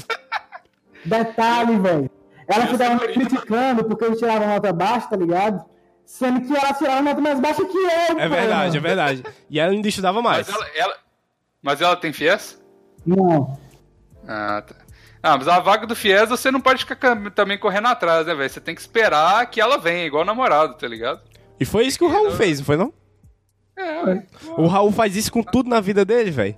Detalhe, 1.05 1.79
velho. 1.79 2.09
Ela 2.53 2.65
Eu 2.65 2.71
ficava 2.71 2.95
me 2.95 3.13
criticando 3.13 3.83
porque 3.85 4.03
eu 4.05 4.15
tirava 4.15 4.45
nota 4.45 4.73
baixa, 4.73 5.07
tá 5.09 5.15
ligado? 5.17 5.63
Sendo 6.05 6.41
que 6.41 6.55
ela 6.55 6.73
tirava 6.73 7.01
nota 7.01 7.21
mais 7.21 7.39
baixa 7.39 7.63
que 7.65 7.77
eu, 7.77 8.19
É 8.19 8.27
verdade, 8.27 8.77
é 8.77 8.79
verdade. 8.79 9.23
E 9.49 9.59
ela 9.59 9.71
ainda 9.71 9.87
estudava 9.87 10.21
mais. 10.21 10.47
Mas 10.47 10.55
ela, 10.55 10.67
ela- 10.75 10.97
mas 11.61 11.81
ela 11.81 11.95
tem 11.95 12.11
fies? 12.11 12.61
Não. 13.05 13.57
Ah, 14.27 14.61
tá. 14.65 14.75
Ah, 15.23 15.37
mas 15.37 15.47
a 15.47 15.59
vaga 15.59 15.85
do 15.85 15.95
Fies 15.95 16.29
você 16.29 16.49
não 16.49 16.59
pode 16.59 16.83
ficar 16.83 17.15
também 17.31 17.55
correndo 17.57 17.87
atrás, 17.87 18.25
né, 18.25 18.33
velho? 18.33 18.49
Você 18.49 18.59
tem 18.59 18.73
que 18.73 18.81
esperar 18.81 19.45
que 19.51 19.61
ela 19.61 19.77
venha, 19.77 20.03
igual 20.05 20.25
namorado, 20.25 20.73
tá 20.75 20.87
ligado? 20.87 21.21
E 21.59 21.65
foi 21.65 21.85
isso 21.85 21.99
que 21.99 22.03
o 22.03 22.07
Raul 22.07 22.31
fez, 22.31 22.57
não 22.57 22.65
foi 22.65 22.75
não? 22.75 22.91
É, 23.77 24.03
ué. 24.03 24.23
O 24.57 24.65
Raul 24.65 24.91
faz 24.91 25.15
isso 25.15 25.31
com 25.31 25.43
tudo 25.43 25.69
na 25.69 25.79
vida 25.79 26.03
dele, 26.03 26.31
velho. 26.31 26.57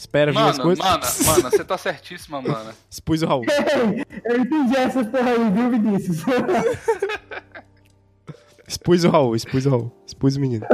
Espera 0.00 0.32
vir 0.32 0.38
as 0.38 0.56
Mano, 0.56 0.62
coisas. 0.62 0.82
mano, 0.82 1.02
mano, 1.26 1.50
você 1.50 1.62
tá 1.62 1.76
certíssima, 1.76 2.40
mano. 2.40 2.72
Expus 2.90 3.20
o 3.20 3.26
Raul. 3.26 3.44
Eu 4.24 4.40
entendi 4.40 4.74
essas 4.74 5.06
porra 5.08 5.32
aí, 5.32 5.50
viu, 5.50 5.70
Vinícius? 5.70 6.24
Expus 8.66 9.04
o 9.04 9.10
Raul, 9.10 9.36
expus 9.36 9.66
o 9.66 9.70
Raul. 9.70 9.92
Expus 10.06 10.36
o 10.36 10.40
menino. 10.40 10.66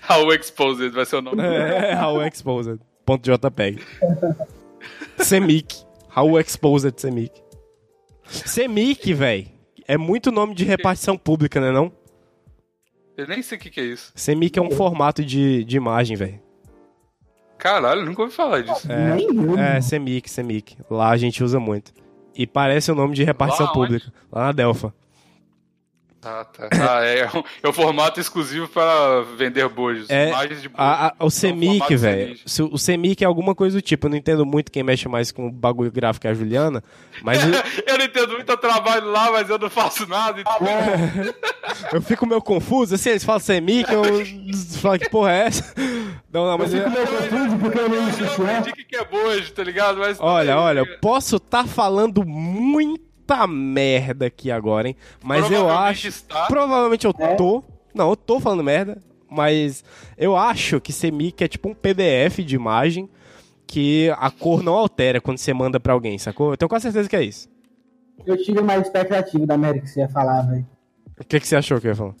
Raul 0.00 0.32
Exposed 0.32 0.88
vai 0.90 1.04
ser 1.04 1.16
o 1.16 1.22
nome. 1.22 1.42
É, 1.42 1.92
Raul 1.92 2.22
Exposed. 2.22 2.80
Ponto 3.04 3.30
JPEG. 3.30 3.82
Semic. 5.18 5.84
Raul 6.08 6.40
Exposed 6.40 6.98
Semic. 6.98 7.30
Semic, 8.24 9.12
velho. 9.12 9.48
É 9.86 9.98
muito 9.98 10.32
nome 10.32 10.54
de 10.54 10.64
repartição 10.64 11.18
pública, 11.18 11.60
né 11.60 11.72
não? 11.72 11.92
Eu 13.18 13.28
nem 13.28 13.42
sei 13.42 13.58
o 13.58 13.60
que, 13.60 13.68
que 13.68 13.80
é 13.80 13.84
isso. 13.84 14.12
Semic 14.14 14.58
é 14.58 14.62
um 14.62 14.70
formato 14.70 15.22
de, 15.22 15.62
de 15.64 15.76
imagem, 15.76 16.16
velho. 16.16 16.43
Caralho, 17.58 18.04
nunca 18.04 18.22
ouvi 18.22 18.34
falar 18.34 18.62
disso. 18.62 18.90
É, 18.90 19.14
Nem 19.14 19.26
eu. 19.34 19.58
é, 19.58 19.80
Semic, 19.80 20.30
Semic. 20.30 20.76
Lá 20.90 21.10
a 21.10 21.16
gente 21.16 21.42
usa 21.42 21.58
muito. 21.58 21.92
E 22.36 22.46
parece 22.46 22.90
o 22.90 22.94
nome 22.94 23.14
de 23.14 23.22
repartição 23.24 23.66
Lá 23.66 23.72
pública. 23.72 24.12
Lá 24.30 24.46
na 24.46 24.52
Delfa. 24.52 24.92
Ah, 26.24 26.44
tá. 26.44 26.68
Ah, 26.72 27.04
é, 27.04 27.28
é 27.62 27.68
o 27.68 27.72
formato 27.72 28.18
exclusivo 28.20 28.66
para 28.68 29.22
vender 29.36 29.68
bojos. 29.68 30.08
É, 30.08 30.28
Imagens 30.30 30.62
de 30.62 30.68
bojos. 30.68 30.84
A- 30.86 31.06
a- 31.08 31.24
o 31.24 31.26
É 31.26 31.30
Semic, 31.30 31.78
formato 31.78 31.98
velho. 31.98 32.36
O 32.72 32.78
Semic 32.78 33.22
é 33.22 33.26
alguma 33.26 33.54
coisa 33.54 33.76
do 33.78 33.82
tipo. 33.82 34.06
Eu 34.06 34.10
não 34.10 34.16
entendo 34.16 34.46
muito 34.46 34.72
quem 34.72 34.82
mexe 34.82 35.08
mais 35.08 35.30
com 35.30 35.48
o 35.48 35.52
bagulho 35.52 35.92
gráfico 35.92 36.22
que 36.22 36.28
é 36.28 36.30
a 36.30 36.34
Juliana. 36.34 36.82
Mas 37.22 37.42
eu, 37.44 37.50
Eu 37.86 37.98
não 37.98 38.04
entendo 38.04 38.32
muito 38.34 38.52
o 38.52 38.56
trabalho 38.56 39.10
lá, 39.10 39.30
mas 39.30 39.48
eu 39.50 39.58
não 39.58 39.68
faço 39.70 40.06
nada. 40.08 40.40
Então... 40.40 40.56
eu 41.92 42.02
fico 42.02 42.26
meio 42.26 42.40
confuso. 42.42 42.94
Assim, 42.94 43.10
eles 43.10 43.24
falam 43.24 43.40
Semic, 43.40 43.90
eu 43.92 44.02
falo 44.80 44.98
que 44.98 45.08
porra 45.10 45.32
é 45.32 45.46
essa? 45.46 45.74
Não, 46.32 46.46
não, 46.46 46.58
mas. 46.58 46.72
Eu 46.72 46.80
eu- 46.80 46.90
fico 46.90 46.96
meio 46.96 47.06
confuso 47.08 47.58
porque 47.58 47.78
eu 47.78 47.88
nem 47.88 48.00
Eu 48.00 48.12
sei 48.12 48.26
não 48.26 48.60
o 48.60 48.62
que 48.62 48.70
é. 48.70 48.72
o 48.72 48.86
que 48.86 48.96
é 48.96 49.04
bojo, 49.04 49.52
tá 49.52 49.64
ligado? 49.64 49.98
Mas 49.98 50.18
Olha, 50.20 50.58
olha, 50.58 50.78
eu 50.80 50.98
posso 51.00 51.36
estar 51.36 51.66
falando 51.66 52.24
muita 53.24 53.46
merda 53.46 54.26
aqui 54.26 54.50
agora, 54.50 54.88
hein? 54.88 54.96
Mas 55.22 55.50
eu 55.50 55.68
acho. 55.70 56.08
está. 56.08 56.46
Provavelmente 56.46 57.06
eu 57.06 57.12
tô. 57.12 57.64
Não, 57.94 58.10
eu 58.10 58.16
tô 58.16 58.38
falando 58.38 58.62
merda. 58.62 58.98
Mas 59.30 59.82
eu 60.16 60.36
acho 60.36 60.80
que 60.80 60.92
Semic 60.92 61.42
é 61.42 61.48
tipo 61.48 61.68
um 61.68 61.74
PDF 61.74 62.38
de 62.44 62.54
imagem 62.54 63.08
que 63.66 64.10
a 64.18 64.30
cor 64.30 64.62
não 64.62 64.74
altera 64.74 65.20
quando 65.20 65.38
você 65.38 65.52
manda 65.52 65.80
pra 65.80 65.92
alguém, 65.92 66.18
sacou? 66.18 66.52
Eu 66.52 66.56
tenho 66.56 66.68
quase 66.68 66.84
certeza 66.84 67.08
que 67.08 67.16
é 67.16 67.22
isso. 67.22 67.48
Eu 68.24 68.36
tive 68.36 68.60
mais 68.60 68.82
expectativa 68.82 69.44
da 69.44 69.54
América 69.54 69.86
que 69.86 69.90
você 69.90 70.00
ia 70.00 70.08
falar, 70.08 70.42
velho. 70.42 70.66
O 71.18 71.24
que, 71.24 71.40
que 71.40 71.48
você 71.48 71.56
achou 71.56 71.80
que 71.80 71.86
eu 71.88 71.90
ia 71.92 71.96
falar? 71.96 72.14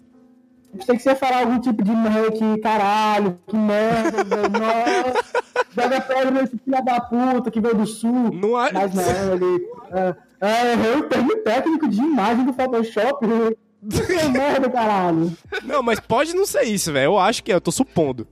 Eu 0.74 0.78
pensei 0.78 0.96
que 0.96 1.02
você 1.02 1.10
ia 1.10 1.16
falar 1.16 1.40
algum 1.40 1.60
tipo 1.60 1.82
de 1.84 1.90
merda 1.92 2.32
que, 2.32 2.58
caralho, 2.58 3.38
que 3.46 3.56
merda, 3.56 4.24
velho. 4.24 4.48
Nossa, 4.50 5.24
joga 5.74 6.00
pedra 6.00 6.30
nesse 6.32 6.58
filho 6.58 6.84
da 6.84 7.00
puta 7.00 7.50
que 7.50 7.60
veio 7.60 7.76
do 7.76 7.86
sul. 7.86 8.32
Não 8.32 8.56
há- 8.56 8.70
Mas 8.72 8.92
não, 8.94 9.34
ele. 9.34 9.68
É, 9.92 10.14
é, 10.40 10.72
errei 10.72 10.96
o 10.96 11.02
termo 11.08 11.36
técnico 11.36 11.88
de 11.88 11.98
imagem 12.00 12.44
do 12.44 12.52
Photoshop. 12.52 13.24
Que 13.86 14.28
merda, 14.30 14.70
caralho. 14.70 15.30
Não, 15.62 15.82
mas 15.82 16.00
pode 16.00 16.34
não 16.34 16.46
ser 16.46 16.62
isso, 16.62 16.90
velho. 16.90 17.04
Eu 17.04 17.18
acho 17.18 17.44
que 17.44 17.52
é, 17.52 17.54
eu 17.54 17.60
tô 17.60 17.70
supondo. 17.70 18.26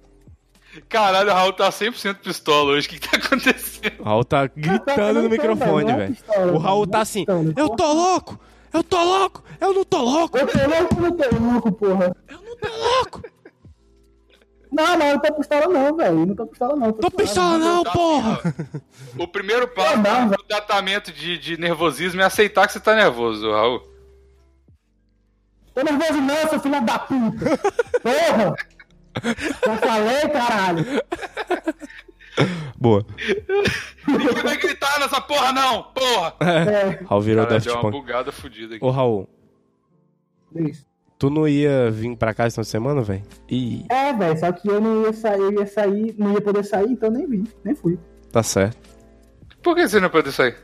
Caralho, 0.89 1.29
o 1.31 1.35
Raul 1.35 1.53
tá 1.53 1.69
100% 1.69 2.15
pistola 2.23 2.71
hoje. 2.73 2.87
O 2.87 2.91
que, 2.91 2.99
que 2.99 3.07
tá 3.11 3.19
acontecendo? 3.19 4.01
O 4.01 4.03
Raul 4.05 4.25
tá 4.25 4.47
gritando 4.47 5.23
no 5.23 5.29
microfone, 5.29 5.85
não 5.85 5.93
é 5.93 5.97
velho. 6.07 6.55
O 6.55 6.57
Raul 6.57 6.87
tá 6.87 7.01
assim: 7.03 7.27
Eu 7.55 7.69
tô 7.69 7.93
louco! 7.93 8.41
Eu 8.73 8.83
tô 8.83 9.03
louco! 9.03 9.43
Eu 9.61 9.75
não 9.75 9.85
tô 9.85 9.99
louco! 10.03 10.39
Eu 10.39 10.47
tô 10.47 10.59
louco, 10.59 10.95
eu 10.95 11.01
não 11.03 11.17
tô 11.17 11.39
louco, 11.39 11.73
porra. 11.73 12.17
Eu 12.29 12.43
não 12.43 12.57
tô 12.57 12.69
louco! 12.69 13.23
Não, 14.73 14.97
não, 14.97 15.07
eu 15.07 15.15
não 15.15 15.21
tô 15.21 15.35
pistola 15.35 15.67
não, 15.69 15.97
velho. 15.97 16.21
Eu 16.21 16.27
Não 16.27 16.35
tô 16.35 16.47
pistola 16.47 16.77
não. 16.77 16.93
Tô 16.93 17.11
pistola 17.11 17.59
não, 17.59 17.85
porra! 17.85 18.41
O 19.19 19.29
primeiro 19.29 19.69
passo 19.69 19.99
Não, 19.99 20.21
não, 20.23 20.29
do 20.31 20.43
tratamento 20.45 21.13
de, 21.13 21.37
de 21.37 21.59
nervosismo 21.59 22.23
é 22.23 22.25
aceitar 22.25 22.67
que 22.67 22.73
você 22.73 22.81
tá 22.81 22.95
nervoso, 22.95 23.51
Raul. 23.51 23.83
Tô 25.75 25.83
nervoso 25.83 26.21
não, 26.23 26.49
seu 26.49 26.61
filho 26.61 26.81
da 26.81 26.99
puta. 26.99 27.59
Porra. 28.03 28.55
Já 29.67 29.77
falei, 29.77 30.29
caralho. 30.31 30.85
Boa. 32.79 33.05
Ninguém 34.09 34.43
vai 34.43 34.57
gritar 34.57 34.99
nessa 35.01 35.21
porra, 35.21 35.53
não! 35.53 35.83
Porra! 35.93 36.35
É, 36.41 37.05
Raul 37.05 37.21
virou 37.23 37.45
Cara, 37.45 37.55
Daft 37.57 37.67
deu 37.69 37.75
uma 37.77 37.83
Punk. 37.83 37.93
bugada 38.01 38.33
fodida 38.33 38.75
aqui. 38.77 38.85
Ô, 38.85 38.91
Raul, 38.91 39.29
isso. 40.57 40.87
tu 41.19 41.31
não 41.31 41.47
ia 41.47 41.91
vir 41.91 42.17
pra 42.17 42.35
casa 42.35 42.49
esse 42.49 42.55
final 42.57 42.65
de 42.65 42.71
semana, 42.71 43.03
velho? 43.03 43.23
Ih, 43.51 43.85
É, 43.91 44.13
velho, 44.13 44.39
só 44.39 44.51
que 44.53 44.69
eu 44.69 44.81
não 44.81 45.03
ia 45.03 45.13
sair, 45.13 45.41
eu 45.41 45.53
ia 45.53 45.67
sair, 45.67 46.15
não 46.19 46.33
ia 46.33 46.41
poder 46.41 46.65
sair, 46.65 46.91
então 46.91 47.11
nem 47.11 47.27
vim, 47.29 47.45
nem 47.65 47.75
fui. 47.75 47.99
tá 48.33 48.43
certo. 48.43 48.77
Por 49.63 49.75
que 49.77 49.87
você 49.89 50.01
não 50.01 50.11
pode 50.11 50.33
sair? 50.33 50.57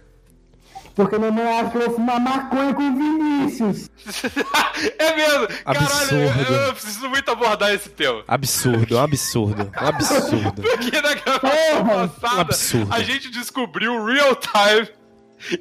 Porque 0.98 1.16
minha 1.16 1.30
mãe 1.30 1.46
acha 1.46 1.70
que 1.70 1.76
eu 1.76 1.80
vou 1.86 1.90
fumar 1.94 2.18
maconha 2.20 2.74
com 2.74 2.82
o 2.82 2.94
Vinícius. 2.96 3.88
é 4.98 5.16
mesmo! 5.16 5.46
Caralho, 5.64 5.86
Absurdo. 5.86 6.52
eu, 6.52 6.60
eu 6.66 6.72
preciso 6.74 7.08
muito 7.08 7.30
abordar 7.30 7.72
esse 7.72 7.88
tema. 7.88 8.24
Absurdo, 8.26 8.96
um 8.96 9.00
absurdo. 9.00 9.70
Um 9.80 9.86
absurdo. 9.86 10.60
Porque 10.62 11.00
na 11.00 11.14
gravação 11.14 11.84
Porra, 11.86 12.08
passada, 12.08 12.36
um 12.36 12.40
absurdo. 12.40 12.92
a 12.92 13.00
gente 13.00 13.30
descobriu 13.30 14.04
real 14.04 14.34
time 14.34 14.88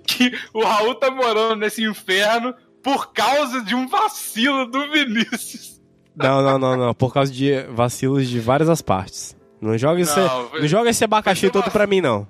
que 0.08 0.36
o 0.56 0.64
Raul 0.64 0.96
tá 0.96 1.12
morando 1.12 1.58
nesse 1.58 1.84
inferno 1.84 2.54
por 2.82 3.14
causa 3.14 3.62
de 3.62 3.76
um 3.76 3.88
vacilo 3.88 4.66
do 4.66 4.92
Vinícius. 4.92 5.80
Não, 6.16 6.42
não, 6.42 6.58
não, 6.58 6.76
não. 6.76 6.94
Por 6.96 7.14
causa 7.14 7.32
de 7.32 7.62
vacilos 7.76 8.28
de 8.28 8.40
várias 8.40 8.70
as 8.70 8.82
partes. 8.82 9.36
Não 9.62 9.78
joga 9.78 10.02
esse, 10.02 10.18
Não, 10.20 10.42
não, 10.44 10.50
foi- 10.50 10.68
joga 10.68 10.90
esse 10.90 11.04
abacaxi 11.04 11.50
todo 11.52 11.66
uma- 11.66 11.72
pra 11.72 11.86
mim, 11.86 12.02
não. 12.02 12.28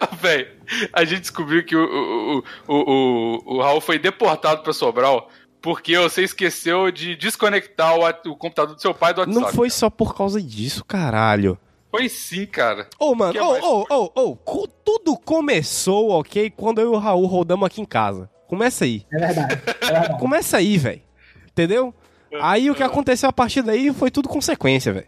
Véi, 0.20 0.48
a 0.92 1.04
gente 1.04 1.20
descobriu 1.20 1.64
que 1.64 1.76
o, 1.76 1.84
o, 1.84 2.44
o, 2.68 2.74
o, 2.74 3.56
o 3.56 3.62
Raul 3.62 3.80
foi 3.80 3.98
deportado 3.98 4.62
pra 4.62 4.72
Sobral 4.72 5.28
porque 5.62 5.96
você 5.96 6.24
esqueceu 6.24 6.90
de 6.90 7.14
desconectar 7.14 7.94
o, 7.96 8.36
computador 8.36 8.74
do 8.74 8.82
seu 8.82 8.92
pai 8.92 9.14
do 9.14 9.20
WhatsApp. 9.20 9.40
Não 9.40 9.52
foi 9.52 9.70
só 9.70 9.88
por 9.88 10.14
causa 10.14 10.42
disso, 10.42 10.84
caralho. 10.84 11.56
Foi 11.90 12.08
sim, 12.08 12.46
cara. 12.46 12.88
Ô, 12.98 13.14
mano, 13.14 13.32
Que 13.32 13.38
ô, 13.38 13.84
ô, 13.88 14.10
ô, 14.14 14.38
ô, 14.44 14.68
tudo 14.84 15.16
começou, 15.16 16.10
ok, 16.10 16.50
quando 16.50 16.80
eu 16.80 16.92
e 16.92 16.96
o 16.96 16.98
Raul 16.98 17.26
rodamos 17.26 17.66
aqui 17.66 17.80
em 17.80 17.84
casa. 17.84 18.28
Começa 18.48 18.84
aí. 18.84 19.06
É 19.12 19.18
verdade, 19.18 19.62
é 19.80 19.86
verdade. 19.86 20.18
Começa 20.18 20.56
aí, 20.56 20.76
velho. 20.76 21.02
Entendeu? 21.48 21.94
Aí 22.40 22.70
o 22.70 22.74
que 22.74 22.82
aconteceu 22.82 23.28
a 23.28 23.32
partir 23.32 23.62
daí 23.62 23.92
foi 23.92 24.10
tudo 24.10 24.28
consequência, 24.28 24.92
velho. 24.92 25.06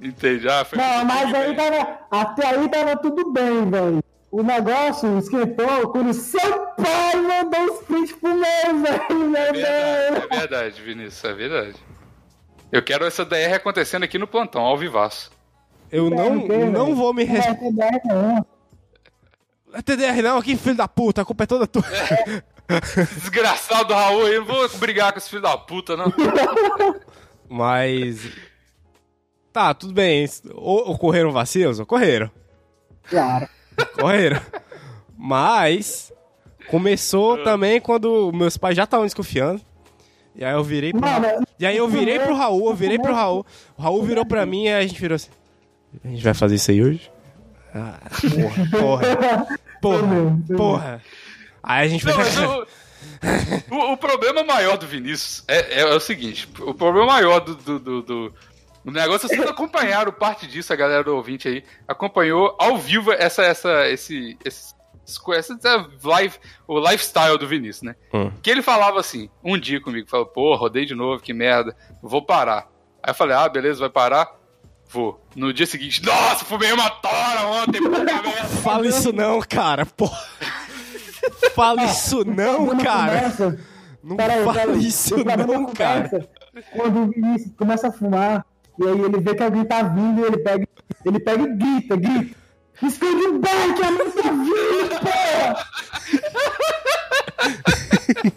Entendi. 0.00 0.48
Ah, 0.48 0.64
foi 0.64 0.78
Não, 0.78 1.04
mas 1.04 1.34
aí 1.34 1.54
tava, 1.54 1.98
até 2.10 2.46
aí 2.46 2.68
tava 2.68 2.96
tudo 2.96 3.30
bem, 3.32 3.68
velho. 3.70 4.02
O 4.30 4.42
negócio 4.42 5.18
esquentou 5.18 5.90
quando 5.90 6.12
seu 6.14 6.66
pai 6.76 7.16
mandou 7.16 7.64
os 7.64 7.84
prints 7.84 8.12
pro 8.12 8.30
meu, 8.34 8.82
velho. 8.82 9.28
Meu 9.28 9.36
É 9.36 9.52
verdade, 9.52 10.10
Deus. 10.12 10.24
é 10.32 10.38
verdade, 10.38 10.82
Vinícius, 10.82 11.24
é 11.24 11.32
verdade. 11.34 11.74
Eu 12.72 12.82
quero 12.82 13.04
essa 13.04 13.24
DR 13.24 13.54
acontecendo 13.56 14.04
aqui 14.04 14.16
no 14.18 14.28
plantão, 14.28 14.62
ao 14.62 14.78
vivaço. 14.78 15.30
Eu 15.90 16.08
não, 16.08 16.36
Não 16.46 16.70
não 16.70 16.94
vou 16.94 17.12
me 17.12 17.24
responder. 17.24 18.00
não. 18.04 18.46
É 19.72 19.82
TDR 19.82 20.22
não, 20.22 20.38
aqui, 20.38 20.56
filho 20.56 20.76
da 20.76 20.86
puta, 20.88 21.22
a 21.22 21.24
culpa 21.24 21.44
é 21.44 21.46
toda 21.46 21.66
tua. 21.66 21.82
Desgraçado 23.18 23.92
Raul 23.92 24.26
aí, 24.26 24.38
não 24.38 24.44
vou 24.44 24.68
brigar 24.78 25.12
com 25.12 25.18
esse 25.18 25.28
filho 25.28 25.42
da 25.42 25.56
puta, 25.58 25.96
não. 25.96 26.12
Mas. 27.48 28.30
Tá, 29.52 29.74
tudo 29.74 29.92
bem. 29.92 30.28
O- 30.54 30.92
Ocorreram 30.92 31.32
vacilos? 31.32 31.78
Ocorreram. 31.80 32.30
Claro. 33.08 33.48
Ocorreram. 33.96 34.40
Mas. 35.16 36.12
Começou 36.68 37.42
também 37.42 37.80
quando 37.80 38.30
meus 38.32 38.56
pais 38.56 38.76
já 38.76 38.84
estavam 38.84 39.04
desconfiando. 39.04 39.60
E 40.36 40.44
aí 40.44 40.52
eu 40.52 40.62
virei 40.62 40.92
pro 40.92 41.00
Mano, 41.00 41.26
Raul. 41.26 41.42
E 41.58 41.66
aí 41.66 41.76
eu 41.76 41.88
virei 41.88 42.18
pro 42.20 42.34
Raul, 42.34 42.68
eu 42.68 42.74
virei 42.76 42.96
pro 42.98 43.12
Raul. 43.12 43.44
O 43.76 43.82
Raul 43.82 44.02
virou 44.04 44.24
pra 44.24 44.46
mim 44.46 44.64
e 44.64 44.68
aí 44.68 44.84
a 44.84 44.86
gente 44.86 45.00
virou 45.00 45.16
assim. 45.16 45.30
A 46.04 46.08
gente 46.08 46.22
vai 46.22 46.32
fazer 46.32 46.54
isso 46.54 46.70
aí 46.70 46.80
hoje? 46.80 47.10
Ah, 47.74 47.98
porra, 48.30 48.70
porra, 48.70 49.46
porra, 49.82 50.38
porra. 50.56 51.02
Aí 51.60 51.84
a 51.86 51.88
gente 51.88 52.06
Não, 52.06 52.12
vai. 52.14 52.24
mas 52.24 52.38
o, 53.70 53.92
o- 53.92 53.96
problema 53.96 54.44
maior 54.44 54.76
do 54.78 54.86
Vinícius 54.86 55.42
é, 55.48 55.80
é 55.80 55.86
o 55.94 55.98
seguinte: 56.00 56.48
o 56.60 56.72
problema 56.72 57.06
maior 57.08 57.40
do, 57.40 57.56
do, 57.56 57.78
do, 57.80 58.02
do- 58.02 58.34
do 58.84 58.90
negócio, 58.90 59.28
vocês 59.28 59.46
acompanharam 59.46 60.12
parte 60.12 60.46
disso, 60.46 60.72
a 60.72 60.76
galera 60.76 61.04
do 61.04 61.14
ouvinte 61.14 61.48
aí, 61.48 61.64
acompanhou 61.86 62.56
ao 62.58 62.78
vivo 62.78 63.12
essa, 63.12 63.42
essa, 63.42 63.88
esse, 63.88 64.38
esse, 64.44 64.74
essa, 65.34 65.90
live, 66.02 66.38
o 66.66 66.78
lifestyle 66.78 67.38
do 67.38 67.46
Vinícius, 67.46 67.82
né? 67.82 67.96
Hum. 68.12 68.32
Que 68.42 68.50
ele 68.50 68.62
falava 68.62 68.98
assim, 68.98 69.28
um 69.44 69.58
dia 69.58 69.80
comigo, 69.80 70.08
falou, 70.08 70.26
pô, 70.26 70.54
rodei 70.56 70.86
de 70.86 70.94
novo, 70.94 71.22
que 71.22 71.32
merda, 71.32 71.76
vou 72.02 72.24
parar. 72.24 72.68
Aí 73.02 73.10
eu 73.10 73.14
falei, 73.14 73.36
ah, 73.36 73.48
beleza, 73.48 73.80
vai 73.80 73.90
parar? 73.90 74.28
Vou. 74.88 75.24
No 75.36 75.52
dia 75.52 75.66
seguinte, 75.66 76.04
nossa, 76.04 76.44
fumei 76.44 76.72
uma 76.72 76.90
tora 76.90 77.46
ontem, 77.46 77.80
puta 77.80 78.02
merda. 78.02 78.30
Fala 78.62 78.86
isso 78.86 79.12
não, 79.12 79.40
cara, 79.40 79.86
porra. 79.86 80.18
Fala 81.54 81.84
isso 81.84 82.24
não, 82.24 82.76
cara. 82.78 83.32
Não 84.02 84.16
fala 84.16 84.76
isso 84.76 85.14
O 85.14 85.24
não, 85.24 85.66
cara. 85.66 86.28
quando 86.72 87.02
o 87.02 87.06
Vinícius 87.08 87.52
começa 87.56 87.88
a 87.88 87.92
fumar, 87.92 88.44
e 88.80 88.88
aí 88.88 89.00
ele 89.00 89.20
vê 89.20 89.34
que 89.34 89.42
alguém 89.42 89.64
tá 89.64 89.82
vindo, 89.82 90.22
e 90.22 90.24
ele 90.24 90.38
pega, 90.38 90.66
ele 91.04 91.20
pega 91.20 91.42
e 91.42 91.54
grita, 91.54 91.96
grita. 91.96 92.40
Esconde 92.82 93.26
o 93.26 93.38
back, 93.38 93.82
a 93.82 93.90
mãe 93.90 94.10
tá 94.10 94.22
vindo, 94.22 94.88
porra! 95.00 95.66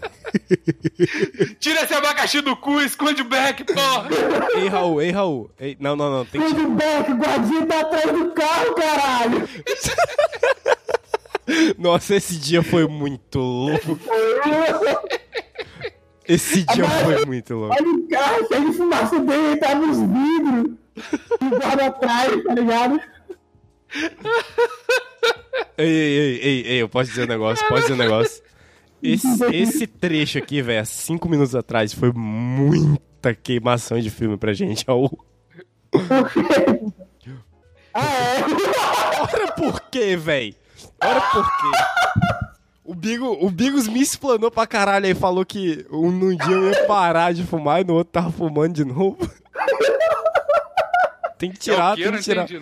Tira 1.59 1.83
esse 1.83 1.93
abacaxi 1.93 2.41
do 2.41 2.55
cu, 2.57 2.81
esconde 2.81 3.21
o 3.21 3.25
back, 3.25 3.63
porra! 3.63 4.09
Ei, 4.55 4.67
Raul, 4.67 5.01
ei, 5.01 5.11
Raul. 5.11 5.49
Ei, 5.57 5.77
não, 5.79 5.95
não, 5.95 6.11
não. 6.11 6.25
Tem 6.25 6.41
que... 6.41 6.47
Esconde 6.47 6.65
o 6.65 6.71
back, 6.71 7.09
o 7.11 7.15
guardinha 7.15 7.65
tá 7.65 7.79
atrás 7.79 8.11
do 8.11 8.31
carro, 8.31 8.75
caralho! 8.75 9.47
Nossa, 11.77 12.15
esse 12.15 12.37
dia 12.37 12.63
foi 12.63 12.87
muito 12.87 13.37
louco. 13.39 13.99
Esse 16.27 16.63
dia 16.63 16.89
foi 16.89 17.25
muito 17.25 17.53
louco. 17.55 17.75
Olha 17.75 17.89
o 17.89 18.07
carro, 18.07 18.47
cheio 18.47 18.71
de 18.71 18.77
fumaça 18.77 19.19
dele, 19.19 19.57
tá 19.57 19.75
nos 19.75 19.97
vidros. 19.97 20.77
E 21.41 21.49
guarda 21.49 21.85
atrás, 21.87 22.43
tá 22.43 22.53
ligado? 22.53 22.99
Ei, 25.77 25.87
ei, 25.87 26.17
ei, 26.17 26.39
ei, 26.41 26.61
ei, 26.67 26.81
eu 26.81 26.89
posso 26.89 27.09
dizer 27.09 27.23
um 27.23 27.27
negócio, 27.27 27.67
posso 27.67 27.81
dizer 27.81 27.93
um 27.93 27.97
negócio. 27.97 28.43
Esse, 29.01 29.27
esse 29.53 29.87
trecho 29.87 30.37
aqui, 30.37 30.61
velho, 30.61 30.81
há 30.81 30.85
cinco 30.85 31.27
minutos 31.27 31.55
atrás, 31.55 31.93
foi 31.93 32.11
muita 32.13 33.33
queimação 33.33 33.99
de 33.99 34.09
filme 34.09 34.37
pra 34.37 34.53
gente. 34.53 34.85
Raul. 34.87 35.11
Ora 37.93 39.51
por 39.53 39.81
quê, 39.89 40.15
velho? 40.15 40.55
Ora 41.03 41.21
por 41.21 41.45
quê? 41.45 42.42
O, 42.83 42.93
Bigo, 42.93 43.25
o 43.45 43.49
Bigos 43.49 43.87
me 43.87 44.01
explanou 44.01 44.51
pra 44.51 44.67
caralho 44.67 45.05
aí, 45.05 45.15
falou 45.15 45.45
que 45.45 45.85
um, 45.89 46.11
num 46.11 46.35
dia 46.35 46.53
eu 46.53 46.69
ia 46.71 46.85
parar 46.85 47.33
de 47.33 47.43
fumar 47.43 47.81
e 47.81 47.83
no 47.85 47.93
outro 47.93 48.11
tava 48.11 48.31
fumando 48.31 48.73
de 48.73 48.83
novo. 48.83 49.17
Tem 51.37 51.49
que 51.51 51.57
É 51.57 51.59
tirar, 51.59 51.95
quê? 51.95 52.03
Eu 52.05 52.09
tem 52.11 52.17
que 52.19 52.23
tirar. 52.23 52.43
entendi. 52.43 52.61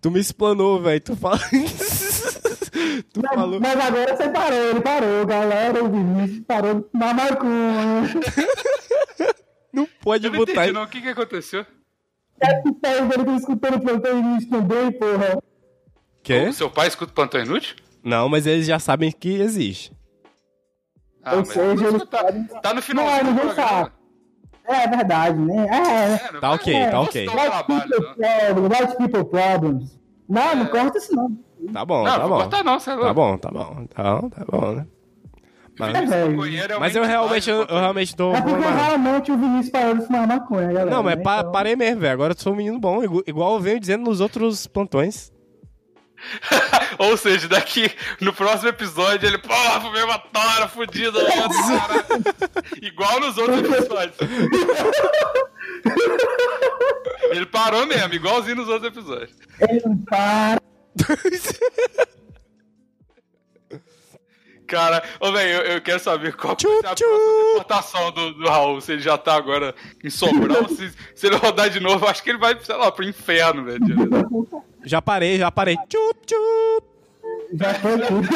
Tu 0.00 0.10
me 0.10 0.20
explanou, 0.20 0.80
velho. 0.80 1.00
Tu 1.00 1.14
fala. 1.16 1.38
tu 3.12 3.20
Mas, 3.22 3.34
falou. 3.34 3.60
mas 3.60 3.78
agora 3.80 4.16
você 4.16 4.28
parou, 4.30 4.58
ele 4.58 4.80
parou, 4.80 5.26
galera, 5.26 5.84
o 5.84 5.88
Vinícius 5.90 6.44
parou 6.46 6.74
de 6.80 6.88
fumar 6.90 7.14
maconha. 7.14 8.02
Não 9.72 9.86
pode 10.02 10.26
Eu 10.26 10.32
não 10.32 10.38
botar. 10.40 10.52
entendi, 10.52 10.72
não. 10.72 10.82
O 10.82 10.86
que 10.86 11.00
que 11.00 11.08
aconteceu? 11.08 11.64
É 12.40 12.54
que 12.60 12.72
tá 12.74 12.90
escutando 13.38 13.76
o 13.76 13.80
plantão 13.80 14.18
início 14.18 14.50
também, 14.50 14.92
porra. 14.92 15.42
Quê? 16.22 16.48
O 16.48 16.52
seu 16.52 16.68
pai 16.70 16.88
escuta 16.88 17.10
Plantão 17.12 17.40
Inútil? 17.40 17.76
Não, 18.04 18.28
mas 18.28 18.46
eles 18.46 18.66
já 18.66 18.78
sabem 18.78 19.10
que 19.12 19.28
existe. 19.40 19.92
Ah, 21.24 21.36
Ou 21.36 21.44
seja, 21.44 21.60
eu 21.60 21.70
ele 21.72 21.98
vou 21.98 22.06
sabe. 22.10 22.48
Tá 22.62 22.74
no 22.74 22.82
final 22.82 23.04
Não, 23.06 23.18
do 23.18 23.24
ninguém 23.26 23.44
programa. 23.46 23.68
sabe. 23.68 23.92
É 24.64 24.88
verdade, 24.88 25.38
né? 25.38 25.66
É, 25.68 26.28
É, 26.28 26.32
não 26.32 26.40
Tá 26.40 26.52
ok, 26.52 26.74
é, 26.74 26.90
tá 26.90 27.00
ok. 27.00 27.26
Não 27.26 27.34
White 27.34 27.44
trabalho, 27.50 27.66
people 27.88 28.02
não. 28.02 28.14
problems, 28.14 28.80
white 28.80 28.96
people 28.96 29.24
problems. 29.24 30.00
Não, 30.28 30.54
não 30.56 30.66
corta 30.66 30.98
isso 30.98 31.14
não. 31.14 31.36
Tá 31.72 31.84
bom, 31.84 32.04
Não, 32.04 32.12
tá 32.12 32.18
não 32.18 32.22
bom. 32.24 32.28
vou 32.28 32.38
cortar 32.38 32.64
não, 32.64 32.80
sei 32.80 32.94
lá. 32.96 33.06
Tá 33.06 33.14
bom, 33.14 33.38
tá 33.38 33.50
bom. 33.50 33.86
Tá 33.86 34.02
bom, 34.20 34.28
tá 34.30 34.44
bom, 34.48 34.72
né? 34.72 34.86
Mas, 35.78 35.94
É, 36.12 36.26
é 36.26 36.78
mas 36.78 36.94
eu 36.94 37.02
realmente, 37.04 37.48
eu, 37.48 37.62
eu 37.64 37.78
realmente 37.78 38.14
tô. 38.14 38.34
É 38.34 38.42
porque 38.42 38.60
realmente 38.62 39.32
o 39.32 39.38
Vinícius 39.38 39.70
parou 39.70 39.94
de 39.96 40.04
fumar 40.06 40.26
maconha, 40.26 40.66
galera. 40.68 40.90
Não, 40.90 41.02
mas 41.02 41.16
né? 41.16 41.22
pa- 41.22 41.38
Então- 41.40 41.52
parei 41.52 41.74
mesmo, 41.76 42.00
velho. 42.00 42.12
Agora 42.12 42.34
eu 42.34 42.38
sou 42.38 42.52
um 42.52 42.56
menino 42.56 42.78
bom, 42.78 43.02
igu- 43.02 43.22
igual 43.26 43.54
eu 43.54 43.60
venho 43.60 43.80
dizendo 43.80 44.04
nos 44.04 44.20
outros 44.20 44.66
plantões. 44.66 45.31
Ou 46.98 47.16
seja, 47.16 47.48
daqui 47.48 47.90
no 48.20 48.32
próximo 48.32 48.68
episódio 48.68 49.26
ele, 49.26 49.38
porra, 49.38 49.80
fumei 49.80 50.02
uma 50.02 50.18
tora 50.18 50.68
fudida, 50.68 51.18
cara. 51.24 51.48
Igual 52.80 53.18
nos 53.20 53.38
outros 53.38 53.58
episódios. 53.58 54.16
ele 57.30 57.46
parou 57.46 57.86
mesmo, 57.86 58.14
igualzinho 58.14 58.56
nos 58.56 58.68
outros 58.68 58.92
episódios. 58.92 59.32
Ele 59.60 59.80
não 59.84 59.96
para. 59.98 60.60
Cara, 64.72 65.02
ô 65.20 65.30
velho, 65.30 65.50
eu, 65.50 65.72
eu 65.72 65.82
quero 65.82 66.00
saber 66.00 66.34
qual 66.34 66.56
ser 66.58 66.86
a 66.86 66.94
deportação 66.94 68.10
do, 68.10 68.32
do 68.32 68.48
Raul. 68.48 68.80
Se 68.80 68.92
ele 68.92 69.02
já 69.02 69.18
tá 69.18 69.34
agora 69.34 69.74
em 70.02 70.08
Sobral, 70.08 70.66
se, 70.66 70.90
se 71.14 71.26
ele 71.26 71.36
rodar 71.36 71.68
de 71.68 71.78
novo, 71.78 72.06
eu 72.06 72.08
acho 72.08 72.22
que 72.22 72.30
ele 72.30 72.38
vai, 72.38 72.58
sei 72.62 72.76
lá, 72.76 72.90
pro 72.90 73.04
inferno, 73.04 73.64
velho. 73.64 73.80
Já 74.84 75.00
parei, 75.02 75.38
já 75.38 75.50
parei. 75.50 75.76
Tchup, 75.88 76.20
tchup. 76.26 76.86
Já 77.54 77.74
foi 77.74 77.98
tudo. 77.98 78.28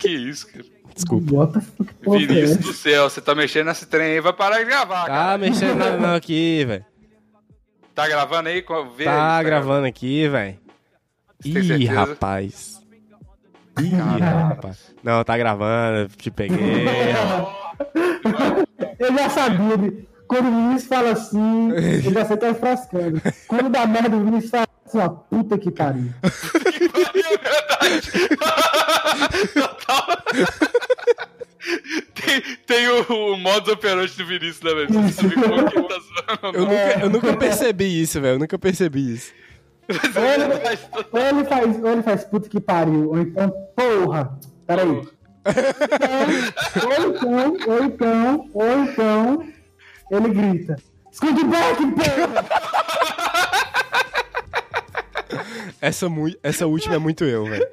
Que 0.00 0.08
isso, 0.08 0.46
cara. 0.48 0.64
Desculpa. 0.94 1.26
Bota 1.30 1.62
Vinícius 2.02 2.56
do 2.58 2.72
céu, 2.72 3.08
você 3.10 3.20
tá 3.20 3.34
mexendo 3.34 3.66
nesse 3.66 3.84
trem 3.86 4.12
aí, 4.12 4.20
vai 4.20 4.32
parar 4.32 4.58
de 4.58 4.64
gravar, 4.64 5.02
Tá 5.02 5.06
cara. 5.08 5.38
mexendo 5.38 5.76
nada 5.76 5.98
não 5.98 6.14
aqui, 6.14 6.64
velho. 6.64 6.84
Tá 7.94 8.08
gravando 8.08 8.48
aí? 8.48 8.64
Vê 8.96 9.04
Tá 9.04 9.36
aí, 9.38 9.44
gravando 9.44 9.86
aqui, 9.86 10.28
velho. 10.28 10.58
Ih, 11.44 11.52
certeza? 11.52 11.92
rapaz. 11.92 12.75
Ih, 13.80 13.90
rapaz. 14.20 14.94
Não, 15.02 15.24
tá 15.24 15.36
gravando, 15.36 16.08
te 16.16 16.30
peguei. 16.30 16.58
Eu 18.98 19.12
já 19.14 19.28
sabia. 19.30 19.76
de- 19.76 20.06
Quando 20.26 20.48
o 20.48 20.50
Vinícius 20.50 20.88
fala 20.88 21.10
assim, 21.12 21.70
eu 22.04 22.12
já 22.12 22.24
sei 22.24 22.36
que 22.36 22.46
tá 22.46 22.54
frascando. 22.54 23.20
Quando 23.46 23.68
dá 23.68 23.86
merda, 23.86 24.16
o 24.16 24.24
Vinícius 24.24 24.50
fala 24.50 24.66
assim, 24.86 24.98
ó, 24.98 25.08
puta 25.08 25.58
que 25.58 25.70
pariu. 25.70 26.10
Tem, 32.14 32.40
tem 32.66 32.88
o, 32.88 33.32
o 33.32 33.36
modus 33.38 33.72
operandi 33.72 34.16
do 34.16 34.26
Vinícius, 34.26 34.60
né, 34.62 34.74
velho? 34.74 34.92
Você 34.92 35.12
sabe 35.12 35.34
como 35.34 35.70
que 35.70 35.78
ele 35.78 35.88
tá 35.88 35.98
zoando. 35.98 36.56
Eu 36.56 36.62
nunca, 36.64 37.00
eu 37.02 37.10
nunca 37.10 37.36
percebi 37.36 38.02
isso, 38.02 38.20
velho. 38.20 38.34
Eu 38.34 38.38
nunca 38.38 38.58
percebi 38.58 39.14
isso. 39.14 39.32
Ou 39.88 40.24
ele, 40.24 40.44
ou 41.12 41.20
ele 41.20 41.44
faz, 41.44 41.82
ou 41.82 41.90
ele 41.92 42.02
faz 42.02 42.24
puta 42.24 42.48
que 42.48 42.60
pariu, 42.60 43.10
ou 43.10 43.18
então, 43.20 43.50
porra. 43.76 44.38
Peraí. 44.66 44.88
Ou 44.88 45.06
então, 47.06 47.56
ou 47.68 47.84
então, 47.84 48.50
ou 48.52 48.78
então, 48.82 49.48
ele 50.10 50.28
grita. 50.34 50.76
Esconde 51.12 51.44
back, 51.44 51.82
porra! 51.92 52.44
Essa, 55.80 56.08
mu- 56.08 56.34
essa 56.42 56.66
última 56.66 56.96
é 56.96 56.98
muito 56.98 57.24
eu, 57.24 57.44
velho. 57.46 57.66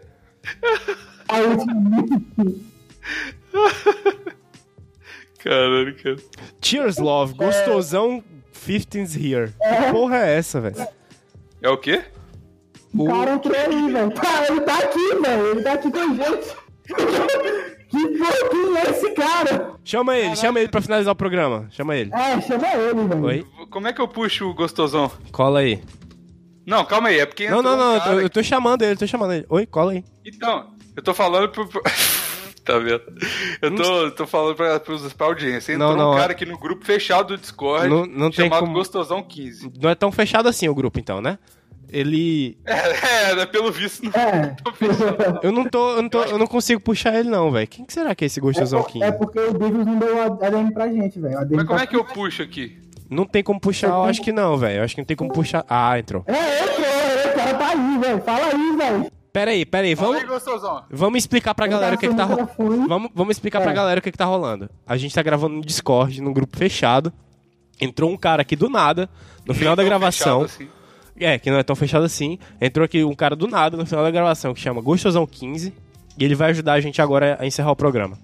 A 1.27 1.37
última 1.37 1.73
Caralho, 5.39 5.95
cara. 6.01 6.15
Cheers, 6.61 6.97
love. 6.97 7.33
Gostosão 7.33 8.23
15's 8.65 9.15
here. 9.15 9.51
Que 9.51 9.91
porra 9.91 10.17
é 10.17 10.37
essa, 10.37 10.61
velho? 10.61 10.87
É 11.63 11.69
o 11.69 11.77
quê? 11.77 12.03
O 12.95 13.05
cara 13.07 13.33
entrou 13.33 13.55
aí, 13.57 13.91
velho. 13.91 14.11
Tá, 14.11 14.45
ele 14.49 14.61
tá 14.61 14.77
aqui, 14.77 15.15
velho. 15.15 15.47
Ele 15.47 15.61
tá 15.63 15.73
aqui 15.73 15.89
com 15.91 15.99
a 15.99 16.07
gente. 16.07 16.55
que 17.89 18.07
quem 18.49 18.77
é 18.77 18.89
esse 18.89 19.09
cara? 19.11 19.71
Chama 19.83 20.17
ele, 20.17 20.35
chama 20.35 20.59
ele 20.59 20.67
pra 20.69 20.81
finalizar 20.81 21.13
o 21.13 21.15
programa. 21.15 21.67
Chama 21.71 21.95
ele. 21.95 22.11
É, 22.13 22.39
chama 22.41 22.67
ele, 22.67 23.07
velho. 23.07 23.23
Oi? 23.23 23.45
Como 23.71 23.87
é 23.87 23.93
que 23.93 24.01
eu 24.01 24.07
puxo 24.07 24.45
o 24.49 24.53
gostosão? 24.53 25.09
Cola 25.31 25.59
aí. 25.59 25.81
Não, 26.65 26.85
calma 26.85 27.09
aí, 27.09 27.19
é 27.19 27.25
porque 27.25 27.49
Não, 27.49 27.61
não, 27.61 27.75
não. 27.75 27.91
um 27.91 27.95
eu 27.95 27.99
cara 28.01 28.15
tô- 28.15 28.21
Eu 28.21 28.29
tô 28.29 28.43
chamando 28.43 28.81
ele, 28.83 28.93
eu 28.93 28.97
tô 28.97 29.07
chamando 29.07 29.33
ele. 29.33 29.45
Oi, 29.49 29.65
cola 29.65 29.91
aí. 29.93 30.03
Então, 30.25 30.67
eu 30.95 31.01
tô 31.03 31.13
falando 31.13 31.49
pro. 31.49 31.67
tá 32.63 32.77
vendo? 32.79 33.01
Eu 33.61 33.75
tô, 33.75 34.11
tô 34.11 34.27
falando 34.27 34.55
pra, 34.55 34.79
pros, 34.79 35.11
pra 35.13 35.27
audiência. 35.27 35.73
Entrou 35.73 35.91
Não, 35.91 35.97
não, 35.97 36.11
um 36.11 36.15
é- 36.15 36.19
cara 36.19 36.31
aqui 36.33 36.45
no 36.45 36.57
grupo 36.57 36.85
fechado 36.85 37.35
do 37.35 37.37
Discord 37.37 37.87
Não- 37.89 38.05
não 38.05 38.31
tem 38.31 38.45
chamado 38.45 38.61
como- 38.61 38.73
Gostosão 38.73 39.21
15. 39.23 39.71
Não 39.81 39.89
é 39.89 39.95
tão 39.95 40.11
fechado 40.11 40.47
assim 40.47 40.67
o 40.69 40.75
grupo, 40.75 40.99
então, 40.99 41.21
né? 41.21 41.37
Ele. 41.89 42.57
É, 42.65 43.31
é, 43.31 43.35
né, 43.35 43.45
pelo 43.45 43.71
visto 43.71 44.03
não 44.03 44.11
É. 44.19 44.55
fechado. 44.73 45.39
Eu 45.43 45.51
não 45.51 45.63
tô. 45.65 45.91
Eu 45.97 46.01
não, 46.01 46.09
tô, 46.09 46.23
eu 46.23 46.37
não 46.39 46.47
consigo 46.47 46.81
puxar 46.81 47.13
ele, 47.19 47.29
não, 47.29 47.51
velho. 47.51 47.67
Quem 47.67 47.85
que 47.85 47.93
será 47.93 48.15
que 48.15 48.25
é 48.25 48.27
esse 48.27 48.39
gostosão 48.39 48.79
É, 48.79 48.83
15? 48.83 49.05
é 49.05 49.11
porque 49.11 49.39
o 49.39 49.53
Bigos 49.53 49.85
não 49.85 49.99
deu 49.99 50.19
a 50.21 50.25
ADM 50.25 50.71
pra 50.73 50.87
gente, 50.87 51.19
velho. 51.19 51.35
Mas 51.51 51.67
como 51.67 51.77
tá- 51.77 51.83
é 51.83 51.87
que 51.87 51.95
eu 51.95 52.03
puxo 52.03 52.41
aqui? 52.41 52.79
Não 53.09 53.25
tem 53.25 53.43
como 53.43 53.59
puxar, 53.59 53.89
eu 53.89 54.03
acho 54.05 54.21
que 54.23 54.31
não, 54.31 54.57
velho. 54.57 54.79
Eu 54.79 54.83
acho 54.85 54.95
que 54.95 55.01
não 55.01 55.05
tem 55.05 55.15
como 55.15 55.31
puxar. 55.31 55.63
Ah, 55.69 55.99
entrou. 55.99 56.23
É, 56.25 56.63
entrou, 56.63 57.31
o 57.31 57.35
cara 57.35 57.53
tá 57.53 57.67
aí, 57.69 57.97
velho. 57.99 58.21
Fala 58.23 58.45
aí, 58.47 58.75
velho. 58.77 59.11
Pera 59.33 59.49
aí, 59.51 59.65
pera 59.65 59.87
aí. 59.87 59.95
Fala 59.95 60.19
Vamos, 60.19 60.47
aí, 60.47 60.83
vamos 60.91 61.17
explicar 61.17 61.55
pra 61.55 61.65
galera 61.65 61.95
o 61.95 61.97
que, 61.97 62.07
que 62.07 62.15
tá 62.15 62.23
rolando. 62.23 62.87
Vamos, 62.87 63.11
vamos 63.15 63.31
explicar 63.35 63.61
pra 63.61 63.71
É. 63.71 63.73
galera 63.73 63.99
o 63.99 64.03
que, 64.03 64.11
que 64.11 64.17
tá 64.17 64.25
rolando. 64.25 64.69
A 64.85 64.95
gente 64.95 65.13
tá 65.15 65.23
gravando 65.23 65.55
no 65.55 65.61
Discord, 65.65 66.21
num 66.21 66.31
grupo 66.31 66.55
fechado. 66.55 67.11
Entrou 67.81 68.11
um 68.11 68.15
cara 68.17 68.43
aqui 68.43 68.55
do 68.55 68.69
nada, 68.69 69.09
no 69.45 69.53
final 69.55 69.75
da 69.75 69.83
gravação. 69.83 70.43
assim. 70.43 70.67
É, 71.19 71.37
que 71.39 71.49
não 71.49 71.57
é 71.57 71.63
tão 71.63 71.75
fechado 71.75 72.05
assim. 72.05 72.37
Entrou 72.61 72.85
aqui 72.85 73.03
um 73.03 73.15
cara 73.15 73.35
do 73.35 73.47
nada 73.47 73.75
no 73.75 73.85
final 73.87 74.03
da 74.03 74.11
gravação 74.11 74.53
que 74.53 74.59
chama 74.59 74.81
Gostosão 74.81 75.25
15. 75.25 75.73
E 76.17 76.23
ele 76.23 76.35
vai 76.35 76.51
ajudar 76.51 76.73
a 76.73 76.79
gente 76.79 77.01
agora 77.01 77.35
a 77.39 77.45
encerrar 77.47 77.71
o 77.71 77.75
programa. 77.75 78.19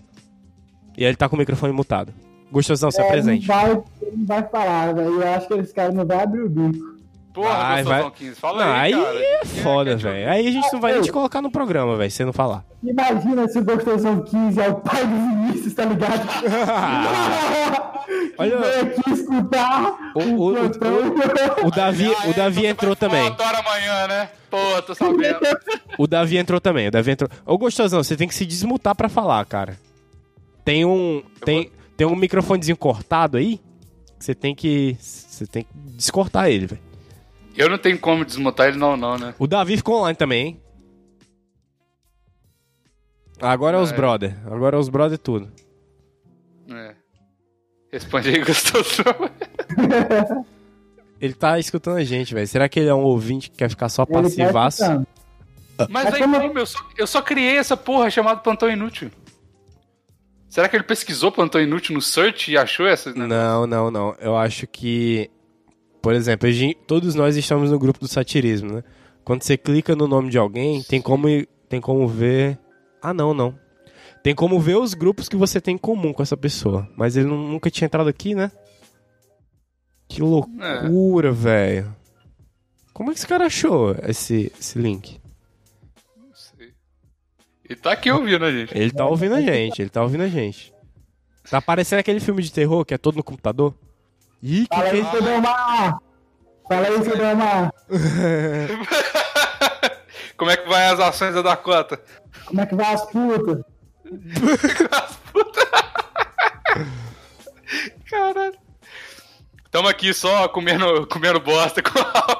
E 0.95 1.03
ele 1.03 1.15
tá 1.15 1.27
com 1.27 1.35
o 1.35 1.39
microfone 1.39 1.73
mutado. 1.73 2.13
Gostosão, 2.51 2.91
se 2.91 3.01
É, 3.01 3.05
apresente. 3.07 3.47
Não 3.47 3.55
vai, 3.55 3.71
ele 4.01 4.15
não 4.17 4.25
vai 4.27 4.43
falar, 4.47 4.93
velho. 4.93 5.21
Eu 5.21 5.33
acho 5.33 5.47
que 5.47 5.53
esse 5.55 5.73
cara 5.73 5.91
não 5.91 6.05
vai 6.05 6.21
abrir 6.21 6.41
o 6.41 6.49
bico. 6.49 6.98
Porra, 7.33 7.49
Vai, 7.53 7.83
gostosão 7.83 8.01
vai. 8.03 8.11
15. 8.11 8.35
Fala 8.35 8.65
Não, 8.65 8.73
aí, 8.73 8.93
aí 8.93 9.03
cara. 9.03 9.19
é 9.19 9.39
Quem 9.45 9.63
foda, 9.63 9.95
te 9.95 10.03
velho. 10.03 10.29
Aí 10.31 10.47
a 10.47 10.51
gente 10.51 10.73
não 10.73 10.79
vai 10.81 10.93
nem 10.93 11.01
te 11.01 11.11
colocar 11.11 11.41
no 11.41 11.51
programa, 11.51 11.95
velho, 11.95 12.09
se 12.09 12.17
você 12.17 12.25
não 12.25 12.33
falar. 12.33 12.65
Imagina 12.83 13.47
se 13.47 13.59
o 13.59 13.63
Gostosão 13.63 14.21
15 14.23 14.59
é 14.59 14.67
o 14.69 14.75
pai 14.75 15.05
do 15.05 15.15
Vinícius, 15.15 15.73
tá 15.73 15.85
ligado? 15.85 16.27
Olha- 18.37 18.55
que 18.55 18.57
veio 18.57 18.81
aqui 18.81 19.11
escutar 19.11 20.11
O- 20.15 20.19
o- 20.19 20.53
o-. 20.53 21.67
O 21.67 21.71
Davi, 21.71 22.11
Ah, 22.13 22.27
o 22.27 22.31
é, 22.31 22.33
Davi 22.33 22.65
entrou 22.65 22.95
também. 22.95 23.27
amanhã, 23.27 24.07
né? 24.07 24.29
Pô, 24.49 24.81
tô 24.81 24.95
sabendo. 24.95 25.39
O 25.97 26.07
Davi 26.07 26.37
entrou 26.37 26.59
também, 26.59 26.87
o 26.87 26.91
Davi 26.91 27.11
entrou. 27.11 27.29
Ô, 27.45 27.57
gostosão, 27.57 28.01
você 28.03 28.15
tem 28.15 28.27
que 28.27 28.33
se 28.35 28.45
desmutar 28.45 28.95
pra 28.95 29.09
falar, 29.09 29.45
cara. 29.45 29.77
Tem 30.65 30.85
um. 30.85 31.21
Tem, 31.45 31.71
tem 31.95 32.07
um 32.07 32.15
microfonezinho 32.15 32.77
cortado 32.77 33.37
aí. 33.37 33.59
Você 34.17 34.33
tem 34.33 34.55
que. 34.55 34.97
Você 34.99 35.45
tem 35.45 35.63
que 35.63 35.69
descortar 35.95 36.49
ele, 36.49 36.65
velho. 36.65 36.81
Eu 37.55 37.69
não 37.69 37.77
tenho 37.77 37.99
como 37.99 38.23
desmontar 38.23 38.67
ele, 38.69 38.77
não, 38.77 38.95
não, 38.95 39.17
né? 39.17 39.33
O 39.37 39.45
Davi 39.47 39.75
ficou 39.77 39.97
online 39.99 40.15
também, 40.15 40.45
hein? 40.47 40.61
Agora 43.41 43.77
é 43.77 43.81
os 43.81 43.91
É. 43.91 43.95
brother. 43.95 44.35
Agora 44.45 44.75
é 44.75 44.79
os 44.79 44.89
brother 44.89 45.17
tudo. 45.17 45.51
É. 46.69 46.95
Responde 47.91 48.29
aí, 48.29 48.39
gostosão. 48.43 49.05
Ele 51.21 51.33
tá 51.33 51.59
escutando 51.59 51.97
a 51.97 52.03
gente, 52.03 52.33
velho. 52.33 52.47
Será 52.47 52.69
que 52.69 52.79
ele 52.79 52.87
é 52.87 52.93
um 52.93 53.03
ouvinte 53.03 53.49
que 53.51 53.57
quer 53.57 53.69
ficar 53.69 53.89
só 53.89 54.03
Ele 54.03 54.13
tá 54.13 54.21
passivaço? 54.23 54.83
Mas 55.77 55.89
Mas 55.89 56.13
aí, 56.13 56.21
como- 56.21 56.39
como 56.39 56.59
eu 56.59 56.65
só, 56.65 56.79
eu 56.97 57.07
só 57.07 57.21
criei 57.21 57.57
essa 57.57 57.75
porra 57.75 58.09
chamada 58.09 58.39
Plantão 58.39 58.69
Inútil. 58.69 59.11
Será 60.47 60.69
que 60.69 60.77
ele 60.77 60.83
pesquisou 60.83 61.29
Plantão 61.29 61.59
Inútil 61.61 61.93
no 61.93 62.01
search 62.01 62.51
e 62.51 62.57
achou 62.57 62.87
essa? 62.87 63.13
Né? 63.13 63.27
Não, 63.27 63.67
não, 63.67 63.91
não. 63.91 64.15
Eu 64.19 64.37
acho 64.37 64.65
que. 64.65 65.29
Por 66.01 66.13
exemplo, 66.13 66.47
todos 66.87 67.13
nós 67.15 67.35
estamos 67.35 67.71
no 67.71 67.79
grupo 67.79 67.99
do 67.99 68.07
satirismo, 68.07 68.73
né? 68.73 68.83
Quando 69.23 69.43
você 69.43 69.57
clica 69.57 69.95
no 69.95 70.07
nome 70.07 70.29
de 70.29 70.37
alguém, 70.37 70.81
tem 70.83 71.01
como, 71.01 71.27
tem 71.67 71.81
como 71.81 72.07
ver. 72.07 72.57
Ah, 73.01 73.13
não, 73.13 73.33
não. 73.33 73.57
Tem 74.23 74.33
como 74.33 74.59
ver 74.59 74.77
os 74.77 74.93
grupos 74.93 75.29
que 75.29 75.35
você 75.35 75.61
tem 75.61 75.75
em 75.75 75.77
comum 75.77 76.11
com 76.13 76.23
essa 76.23 76.35
pessoa. 76.37 76.89
Mas 76.95 77.15
ele 77.15 77.27
nu- 77.27 77.47
nunca 77.51 77.69
tinha 77.69 77.85
entrado 77.85 78.09
aqui, 78.09 78.33
né? 78.33 78.51
Que 80.07 80.21
loucura, 80.21 81.31
velho. 81.31 81.95
Como 82.93 83.11
é 83.11 83.13
que 83.13 83.19
esse 83.19 83.27
cara 83.27 83.45
achou 83.45 83.95
esse, 84.07 84.51
esse 84.59 84.79
link? 84.79 85.21
Não 86.17 86.33
sei. 86.33 86.73
E 87.69 87.75
tá 87.75 87.91
aqui 87.91 88.09
ouvindo 88.11 88.43
a 88.43 88.51
gente. 88.51 88.75
Ele 88.77 88.91
tá 88.91 89.05
ouvindo 89.05 89.35
a 89.35 89.41
gente, 89.41 89.81
ele 89.81 89.89
tá 89.89 90.01
ouvindo 90.01 90.23
a 90.23 90.27
gente. 90.27 90.73
Tá 91.49 91.61
parecendo 91.61 91.99
aquele 91.99 92.19
filme 92.19 92.41
de 92.41 92.51
terror 92.51 92.83
que 92.83 92.93
é 92.93 92.97
todo 92.97 93.15
no 93.15 93.23
computador? 93.23 93.73
Ih, 94.41 94.67
que 94.67 94.75
Fala 94.75 94.89
que 94.89 94.95
aí, 94.95 95.05
seu 95.11 95.21
Delmar! 95.21 95.99
Fala 96.67 96.87
aí, 96.87 97.03
seu 97.03 97.15
Delmar! 97.17 97.71
Como 100.37 100.51
é 100.51 100.57
que 100.57 100.69
vai 100.69 100.85
as 100.85 100.99
ações 100.99 101.33
da 101.35 101.41
Dakota? 101.41 102.01
Como 102.45 102.61
é 102.61 102.65
que 102.65 102.75
vai 102.75 102.93
as 102.93 103.05
putas? 103.05 103.61
Caralho. 108.09 108.57
Tamo 109.69 109.87
aqui 109.87 110.11
só 110.13 110.47
comendo, 110.47 111.05
comendo 111.07 111.39
bosta 111.39 111.83
com 111.83 111.99
a 111.99 112.39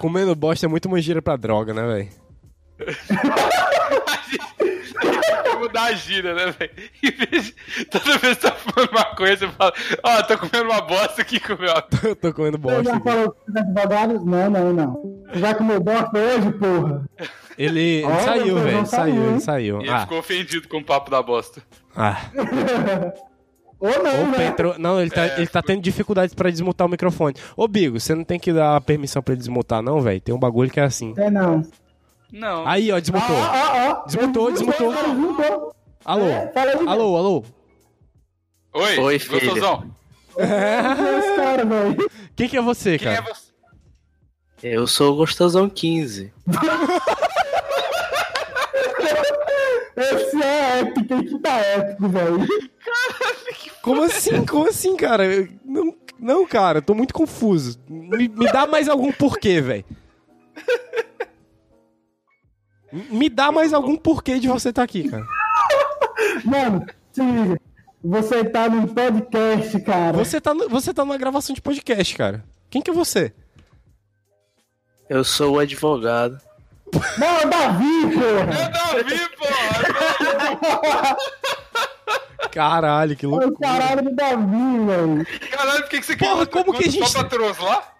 Comendo 0.00 0.34
bosta 0.34 0.66
é 0.66 0.68
muito 0.68 0.88
mangira 0.90 1.22
pra 1.22 1.36
droga, 1.36 1.72
né, 1.72 1.86
velho? 1.86 2.08
Vou 5.76 5.82
mudar 5.82 5.84
a 5.84 5.92
gíria, 5.94 6.34
né, 6.34 6.54
velho? 6.58 6.70
Toda 7.90 8.18
vez 8.18 8.36
que 8.36 8.42
você 8.42 8.50
tá 8.50 8.52
fumando 8.52 8.92
maconha, 8.92 9.36
você 9.36 9.48
fala, 9.48 9.72
ó, 10.02 10.22
tô 10.22 10.38
comendo 10.38 10.70
uma 10.70 10.80
bosta 10.80 11.22
aqui 11.22 11.38
com 11.40 11.52
o 11.54 11.58
meu. 11.58 11.72
Eu 12.02 12.16
tô 12.16 12.32
comendo 12.32 12.58
Você 12.58 12.62
bosta. 12.74 12.84
já 12.84 12.94
aqui. 12.96 13.04
falou 13.04 13.30
com 13.32 13.50
os 13.50 13.56
advogados? 13.56 14.24
Não, 14.24 14.50
não, 14.50 14.72
não. 14.72 15.22
Você 15.32 15.38
vai 15.40 15.54
comer 15.54 15.80
bosta 15.80 16.18
hoje, 16.18 16.52
porra? 16.52 17.04
Ele, 17.58 17.80
ele 17.80 18.04
Olha, 18.04 18.20
saiu, 18.20 18.58
velho. 18.58 18.86
Saiu, 18.86 19.14
saiu, 19.14 19.30
ele 19.30 19.40
saiu. 19.40 19.80
E 19.80 19.84
ele 19.84 19.90
Ah, 19.90 20.00
ficou 20.00 20.18
ofendido 20.18 20.68
com 20.68 20.78
o 20.78 20.84
papo 20.84 21.10
da 21.10 21.22
bosta. 21.22 21.62
ah. 21.96 22.16
Ou 23.78 23.90
não, 24.02 24.28
Opa, 24.30 24.38
né? 24.38 24.46
entrou. 24.46 24.78
Não, 24.78 24.98
ele 24.98 25.10
tá, 25.10 25.26
ele 25.36 25.46
tá 25.46 25.60
tendo 25.62 25.82
dificuldades 25.82 26.34
pra 26.34 26.48
desmutar 26.50 26.86
o 26.86 26.90
microfone. 26.90 27.34
Ô, 27.54 27.68
Bigo, 27.68 28.00
você 28.00 28.14
não 28.14 28.24
tem 28.24 28.38
que 28.40 28.50
dar 28.50 28.80
permissão 28.80 29.22
pra 29.22 29.32
ele 29.34 29.38
desmutar, 29.40 29.82
não, 29.82 30.00
velho. 30.00 30.18
Tem 30.18 30.34
um 30.34 30.38
bagulho 30.38 30.70
que 30.70 30.80
é 30.80 30.84
assim. 30.84 31.12
É 31.18 31.30
não. 31.30 31.62
Não. 32.32 32.66
Aí, 32.66 32.90
ó, 32.92 32.98
desmutou. 33.00 33.36
Ó, 33.36 33.40
ó, 33.40 33.90
ó. 33.90 34.04
Desmutou, 34.06 34.50
desmutou. 34.52 34.92
Alô? 36.04 36.26
É, 36.26 36.50
fala 36.52 36.70
aí, 36.72 36.86
Alô, 36.86 37.16
alô? 37.16 37.44
Oi, 38.74 38.98
Oi, 38.98 39.18
filho. 39.18 39.40
gostosão. 39.40 39.90
Velho. 40.36 41.96
Quem 42.36 42.48
que 42.48 42.56
é 42.56 42.60
você, 42.60 42.98
Quem 42.98 43.08
é 43.08 43.14
cara? 43.22 43.34
você? 43.34 43.46
Eu 44.62 44.86
sou 44.86 45.12
o 45.12 45.16
Gostosão 45.16 45.68
15. 45.68 46.32
Esse 49.96 50.42
é 50.42 50.80
épico, 50.80 51.14
hein? 51.14 51.24
Que 51.24 51.38
tá 51.38 51.56
épico, 51.58 52.08
velho. 52.08 52.46
Como 53.82 54.02
assim? 54.02 54.44
Como 54.44 54.68
assim, 54.68 54.96
cara? 54.96 55.24
Eu- 55.24 55.48
Não, 55.64 55.94
não, 56.18 56.46
cara, 56.46 56.78
eu 56.78 56.82
tô 56.82 56.94
muito 56.94 57.14
confuso. 57.14 57.78
Me, 57.88 58.28
me 58.28 58.46
dá 58.52 58.66
mais 58.66 58.88
algum 58.88 59.10
porquê, 59.12 59.60
velho. 59.60 59.84
Me 62.92 63.28
dá 63.28 63.50
mais 63.52 63.72
algum 63.74 63.96
porquê 63.96 64.38
de 64.38 64.48
você 64.48 64.68
estar 64.70 64.82
aqui, 64.82 65.08
cara. 65.08 65.26
Mano, 66.44 66.86
se 67.12 67.20
liga. 67.22 67.60
Você 68.04 68.44
tá 68.44 68.68
num 68.68 68.86
podcast, 68.86 69.80
cara. 69.80 70.16
Você 70.16 70.40
tá, 70.40 70.54
no- 70.54 70.68
você 70.68 70.94
tá 70.94 71.04
numa 71.04 71.16
gravação 71.18 71.54
de 71.54 71.60
podcast, 71.60 72.14
cara. 72.16 72.44
Quem 72.70 72.80
que 72.80 72.90
é 72.90 72.94
você? 72.94 73.32
Eu 75.08 75.24
sou 75.24 75.54
o 75.56 75.58
advogado. 75.58 76.38
Não, 77.18 77.26
é 77.40 77.46
Davi, 77.46 78.02
porra. 78.14 78.54
É 78.54 78.68
Davi, 78.68 79.28
porra! 79.36 81.16
Caralho, 82.52 83.16
que 83.16 83.24
É 83.26 83.28
o 83.28 83.32
loucura. 83.32 83.56
caralho 83.60 84.02
do 84.04 84.14
Davi, 84.14 84.86
velho. 84.86 85.26
Caralho, 85.50 85.80
por 85.82 85.88
que, 85.90 86.00
que 86.00 86.06
você 86.06 86.16
Porra, 86.16 86.46
quer 86.46 86.52
como 86.52 86.72
que 86.74 86.88
a 86.88 86.90
gente- 86.90 87.08
Só 87.08 87.20
pra 87.20 87.28
troslar? 87.28 87.95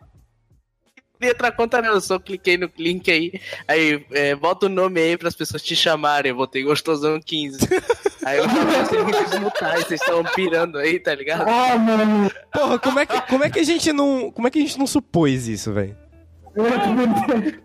Não 1.20 1.28
entra 1.28 1.52
conta 1.52 1.80
não, 1.80 1.94
eu 1.94 2.00
só 2.00 2.18
cliquei 2.18 2.56
no 2.56 2.70
link 2.78 3.10
aí. 3.10 3.40
Aí, 3.66 4.04
é, 4.12 4.34
bota 4.34 4.66
o 4.66 4.68
nome 4.68 5.00
aí 5.00 5.16
pras 5.16 5.34
pessoas 5.34 5.62
te 5.62 5.74
chamarem. 5.74 6.30
Eu 6.30 6.36
botei 6.36 6.62
Gostosão 6.62 7.20
15. 7.20 7.58
Aí 8.26 8.38
eu 8.38 8.48
falei, 8.48 8.84
vocês 8.84 9.04
me 9.04 9.12
desmutar, 9.12 9.76
vocês 9.76 10.00
estão 10.00 10.24
pirando 10.24 10.78
aí, 10.78 10.98
tá 10.98 11.14
ligado? 11.14 11.48
Ah, 11.48 11.78
mano. 11.78 12.28
Porra, 12.52 12.76
como 12.76 12.98
é, 12.98 13.06
que, 13.06 13.20
como 13.20 13.44
é 13.44 13.50
que 13.50 13.60
a 13.60 13.62
gente 13.62 13.92
não. 13.92 14.32
Como 14.32 14.48
é 14.48 14.50
que 14.50 14.58
a 14.58 14.62
gente 14.62 14.76
não 14.76 14.86
supôs 14.86 15.46
isso, 15.46 15.72
velho? 15.72 15.96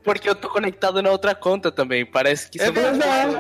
Porque 0.04 0.30
eu 0.30 0.36
tô 0.36 0.50
conectado 0.50 1.02
na 1.02 1.10
outra 1.10 1.34
conta 1.34 1.72
também. 1.72 2.06
Parece 2.06 2.50
que 2.50 2.62
É 2.62 2.72
duas 2.72 2.98
verdade. 2.98 3.36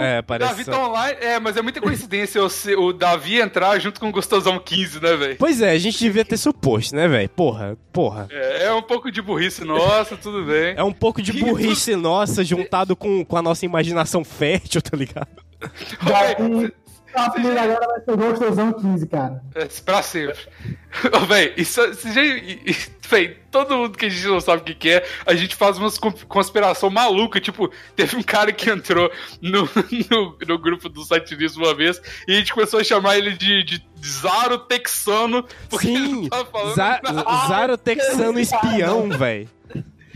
É, 0.00 0.18
É, 0.18 0.22
parece. 0.22 0.50
Davi 0.50 0.64
tá 0.64 0.88
online. 0.88 1.18
É, 1.20 1.38
mas 1.38 1.56
é 1.56 1.62
muita 1.62 1.80
coincidência 1.80 2.42
o, 2.42 2.48
o 2.78 2.92
Davi 2.92 3.40
entrar 3.40 3.78
junto 3.78 4.00
com 4.00 4.08
o 4.08 4.12
Gostosão 4.12 4.58
15, 4.58 5.00
né, 5.00 5.16
velho? 5.16 5.36
Pois 5.38 5.60
é, 5.60 5.70
a 5.70 5.78
gente 5.78 5.98
devia 5.98 6.24
ter 6.24 6.36
suposto, 6.36 6.94
né, 6.94 7.06
velho? 7.06 7.28
Porra, 7.28 7.76
porra. 7.92 8.26
É, 8.30 8.64
é 8.64 8.72
um 8.72 8.82
pouco 8.82 9.10
de 9.10 9.22
burrice 9.22 9.64
nossa, 9.64 10.16
tudo 10.16 10.44
bem. 10.44 10.74
É 10.76 10.82
um 10.82 10.92
pouco 10.92 11.22
de 11.22 11.32
burrice 11.32 11.94
nossa 11.94 12.44
juntado 12.44 12.96
com, 12.96 13.24
com 13.24 13.36
a 13.36 13.42
nossa 13.42 13.64
imaginação 13.64 14.24
fértil, 14.24 14.82
tá 14.82 14.96
ligado? 14.96 15.28
Davi. 16.02 16.72
O 17.16 17.20
apelido 17.20 17.58
agora 17.58 17.86
vai 17.86 18.00
ser 18.00 18.16
Gostosão 18.16 18.72
15, 18.72 19.06
cara. 19.06 19.42
É, 19.54 19.64
pra 19.84 20.02
sempre. 20.02 20.38
Ô, 21.12 21.20
véi, 21.26 21.52
isso, 21.56 21.82
isso 21.86 22.12
já, 22.12 22.22
e- 22.22 22.60
e- 22.66 22.76
véi, 23.08 23.36
todo 23.50 23.76
mundo 23.76 23.96
que 23.98 24.06
a 24.06 24.08
gente 24.08 24.26
não 24.26 24.40
sabe 24.40 24.62
o 24.62 24.64
que, 24.64 24.74
que 24.74 24.90
é, 24.90 25.04
a 25.26 25.34
gente 25.34 25.54
faz 25.56 25.78
umas 25.78 25.98
con- 25.98 26.12
conspiração 26.28 26.90
maluca. 26.90 27.40
Tipo, 27.40 27.70
teve 27.94 28.16
um 28.16 28.22
cara 28.22 28.52
que 28.52 28.70
entrou 28.70 29.10
no, 29.40 29.62
no, 30.10 30.38
no 30.46 30.58
grupo 30.58 30.88
do 30.88 31.02
satirismo 31.04 31.64
uma 31.64 31.74
vez 31.74 32.00
e 32.28 32.32
a 32.34 32.38
gente 32.38 32.52
começou 32.54 32.80
a 32.80 32.84
chamar 32.84 33.16
ele 33.18 33.32
de, 33.32 33.62
de 33.64 33.82
Zaro 34.06 34.58
Texano, 34.58 35.44
porque 35.68 35.88
ele 35.88 36.06
Sim, 36.06 36.22
não 36.22 36.28
tava 36.28 36.44
falando 36.46 36.74
Za- 36.74 37.00
nada. 37.02 37.46
Zaro 37.48 37.78
Texano 37.78 38.38
espião, 38.38 39.08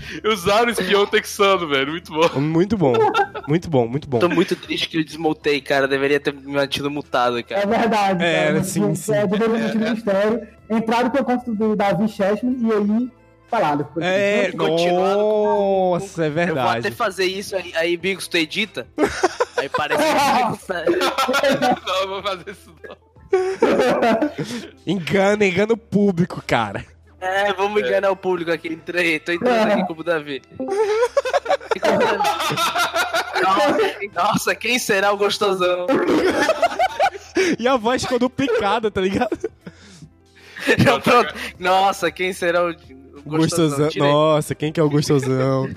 velho. 0.22 0.66
O 0.66 0.70
espião 0.70 1.06
texano, 1.06 1.68
velho, 1.68 1.90
muito 1.92 2.12
bom. 2.12 2.40
Muito 2.40 2.76
bom, 2.76 2.94
muito 3.46 3.70
bom, 3.70 3.86
muito 3.86 4.08
bom. 4.08 4.18
Tô 4.18 4.28
muito 4.28 4.56
triste 4.56 4.88
que 4.88 4.98
eu 4.98 5.04
desmutei, 5.04 5.60
cara. 5.60 5.86
Deveria 5.86 6.18
ter 6.20 6.32
me 6.32 6.52
mantido 6.52 6.90
mutado, 6.90 7.38
É 7.38 7.42
cara. 7.42 7.66
verdade. 7.66 8.24
É, 8.24 8.46
cara. 8.46 8.64
sim, 8.64 8.94
sim. 8.94 9.14
É 9.14 9.26
desenvolvimento 9.26 9.78
do 9.78 9.90
mistério. 9.90 10.48
Entrado 10.68 11.10
por 11.10 11.24
conta 11.24 11.52
do 11.52 11.74
Davi 11.76 12.08
Chessman 12.08 12.56
e 12.60 12.72
aí 12.72 13.10
falado. 13.50 13.86
É, 14.00 14.52
nossa, 14.54 16.24
é 16.24 16.28
Eu 16.28 16.32
vou 16.32 16.42
até 16.42 16.44
verdade. 16.44 16.90
fazer 16.92 17.24
isso 17.24 17.56
aí, 17.56 17.72
aí 17.74 17.96
Bigos, 17.96 18.28
tu 18.28 18.36
edita? 18.36 18.86
Aí 19.56 19.68
parece 19.68 20.02
que 20.02 20.66
tá... 20.66 20.84
Não, 21.86 22.00
eu 22.02 22.08
vou 22.08 22.22
fazer 22.22 22.50
isso 22.52 22.72
não. 22.88 22.96
Engana, 24.86 25.44
engana 25.44 25.72
o 25.72 25.76
público, 25.76 26.42
cara. 26.46 26.84
É, 27.20 27.52
vamos 27.52 27.82
enganar 27.82 28.10
o 28.10 28.16
público 28.16 28.50
aqui. 28.50 28.68
Entrei, 28.68 29.20
tô 29.20 29.32
entrando 29.32 29.72
aqui 29.72 29.86
como 29.86 30.02
Davi. 30.02 30.42
Nossa, 33.42 33.96
nossa, 34.14 34.54
quem 34.54 34.78
será 34.78 35.12
o 35.12 35.16
gostosão? 35.16 35.86
E 37.58 37.68
a 37.68 37.76
voz 37.76 38.02
ficou 38.02 38.18
duplicada, 38.18 38.90
tá 38.90 39.00
ligado? 39.00 39.50
Não, 40.84 41.00
pronto. 41.00 41.34
Nossa, 41.58 42.10
quem 42.10 42.32
será 42.32 42.64
o 42.64 42.74
o 43.24 43.30
Gostosão. 43.30 43.88
Tirei. 43.88 44.08
Nossa, 44.08 44.54
quem 44.54 44.72
que 44.72 44.80
é 44.80 44.82
o 44.82 44.90
gostosão? 44.90 45.68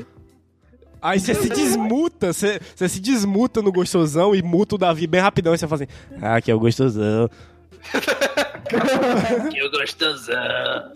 Aí 1.01 1.19
você 1.19 1.35
se 1.35 1.49
desmuta, 1.49 2.31
você, 2.31 2.61
você 2.73 2.87
se 2.87 3.01
desmuta 3.01 3.61
no 3.61 3.71
gostosão 3.71 4.33
e 4.33 4.41
muta 4.41 4.75
o 4.75 4.77
Davi 4.77 5.05
bem 5.05 5.19
rapidão. 5.19 5.53
E 5.53 5.57
você 5.57 5.67
fala 5.67 5.83
assim, 5.83 5.93
ah, 6.21 6.39
que 6.39 6.49
é 6.49 6.55
o 6.55 6.59
gostosão. 6.59 7.29
Que 9.51 9.69
gostosão. 9.69 10.93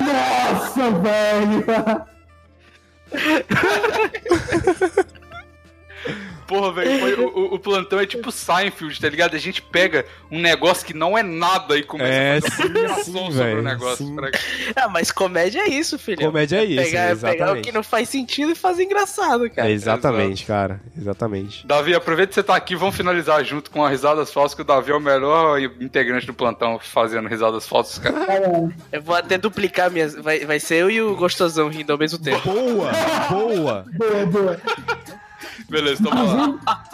Nossa, 0.00 0.90
velho. 0.90 1.64
Porra, 6.46 6.72
velho, 6.72 7.26
o, 7.26 7.38
o- 7.40 7.54
o 7.54 7.58
plantão 7.58 7.98
é 7.98 8.04
tipo 8.04 8.30
Seinfeld, 8.30 9.00
tá 9.00 9.08
ligado? 9.08 9.34
A 9.34 9.38
gente 9.38 9.62
pega 9.62 10.04
um 10.30 10.38
negócio 10.38 10.84
que 10.86 10.92
não 10.92 11.16
é 11.16 11.22
nada 11.22 11.74
e 11.78 11.82
começa 11.82 12.12
É, 12.12 12.36
a 12.36 12.42
fazer 12.42 12.86
uma 12.86 12.94
sim, 12.96 13.12
sobre 13.12 13.30
velho, 13.32 13.58
o 13.60 13.62
negócio. 13.62 14.14
pra- 14.14 14.30
Ah, 14.76 14.88
mas 14.88 15.10
comédia 15.10 15.60
é 15.60 15.68
isso, 15.68 15.98
filho. 15.98 16.20
Comédia 16.20 16.58
é 16.58 16.64
isso, 16.66 16.82
pegar, 16.84 17.00
pegar 17.06 17.12
o 17.12 17.14
exatamente. 17.36 17.64
que 17.64 17.72
não 17.72 17.82
faz 17.82 18.10
sentido 18.10 18.52
e 18.52 18.54
fazer 18.54 18.84
engraçado, 18.84 19.48
cara. 19.48 19.68
É, 19.68 19.72
exatamente, 19.72 20.44
cara. 20.44 20.82
Exatamente. 20.94 21.66
Davi, 21.66 21.94
aproveita 21.94 22.28
que 22.28 22.34
você 22.34 22.42
tá 22.42 22.54
aqui, 22.54 22.76
vamos 22.76 22.94
finalizar 22.94 23.42
junto 23.42 23.70
com 23.70 23.82
a 23.82 23.88
Risadas 23.88 24.30
Falsas, 24.30 24.54
que 24.54 24.60
o 24.60 24.64
Davi 24.66 24.92
é 24.92 24.94
o 24.94 25.00
melhor 25.00 25.58
integrante 25.80 26.26
do 26.26 26.34
plantão 26.34 26.78
fazendo 26.78 27.26
risadas 27.26 27.66
falsas, 27.66 27.98
cara. 27.98 28.26
Tá. 28.26 28.34
Eu 28.92 29.00
vou 29.02 29.14
até 29.16 29.38
duplicar 29.38 29.90
minhas. 29.90 30.14
Vai, 30.14 30.40
vai 30.44 30.60
ser 30.60 30.74
eu 30.82 30.90
e 30.90 31.00
o 31.00 31.16
gostosão 31.16 31.68
rindo 31.68 31.90
ao 31.92 31.98
mesmo 31.98 32.18
tempo. 32.18 32.42
Boa, 32.52 32.92
boa. 33.30 33.84
Boa, 33.96 34.26
boa. 34.26 34.60
Beleza, 35.68 36.02
então 36.02 36.12
vamos 36.12 36.60
lá. 36.66 36.84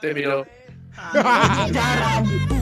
Terminou. 0.00 0.46
I'm 1.14 2.61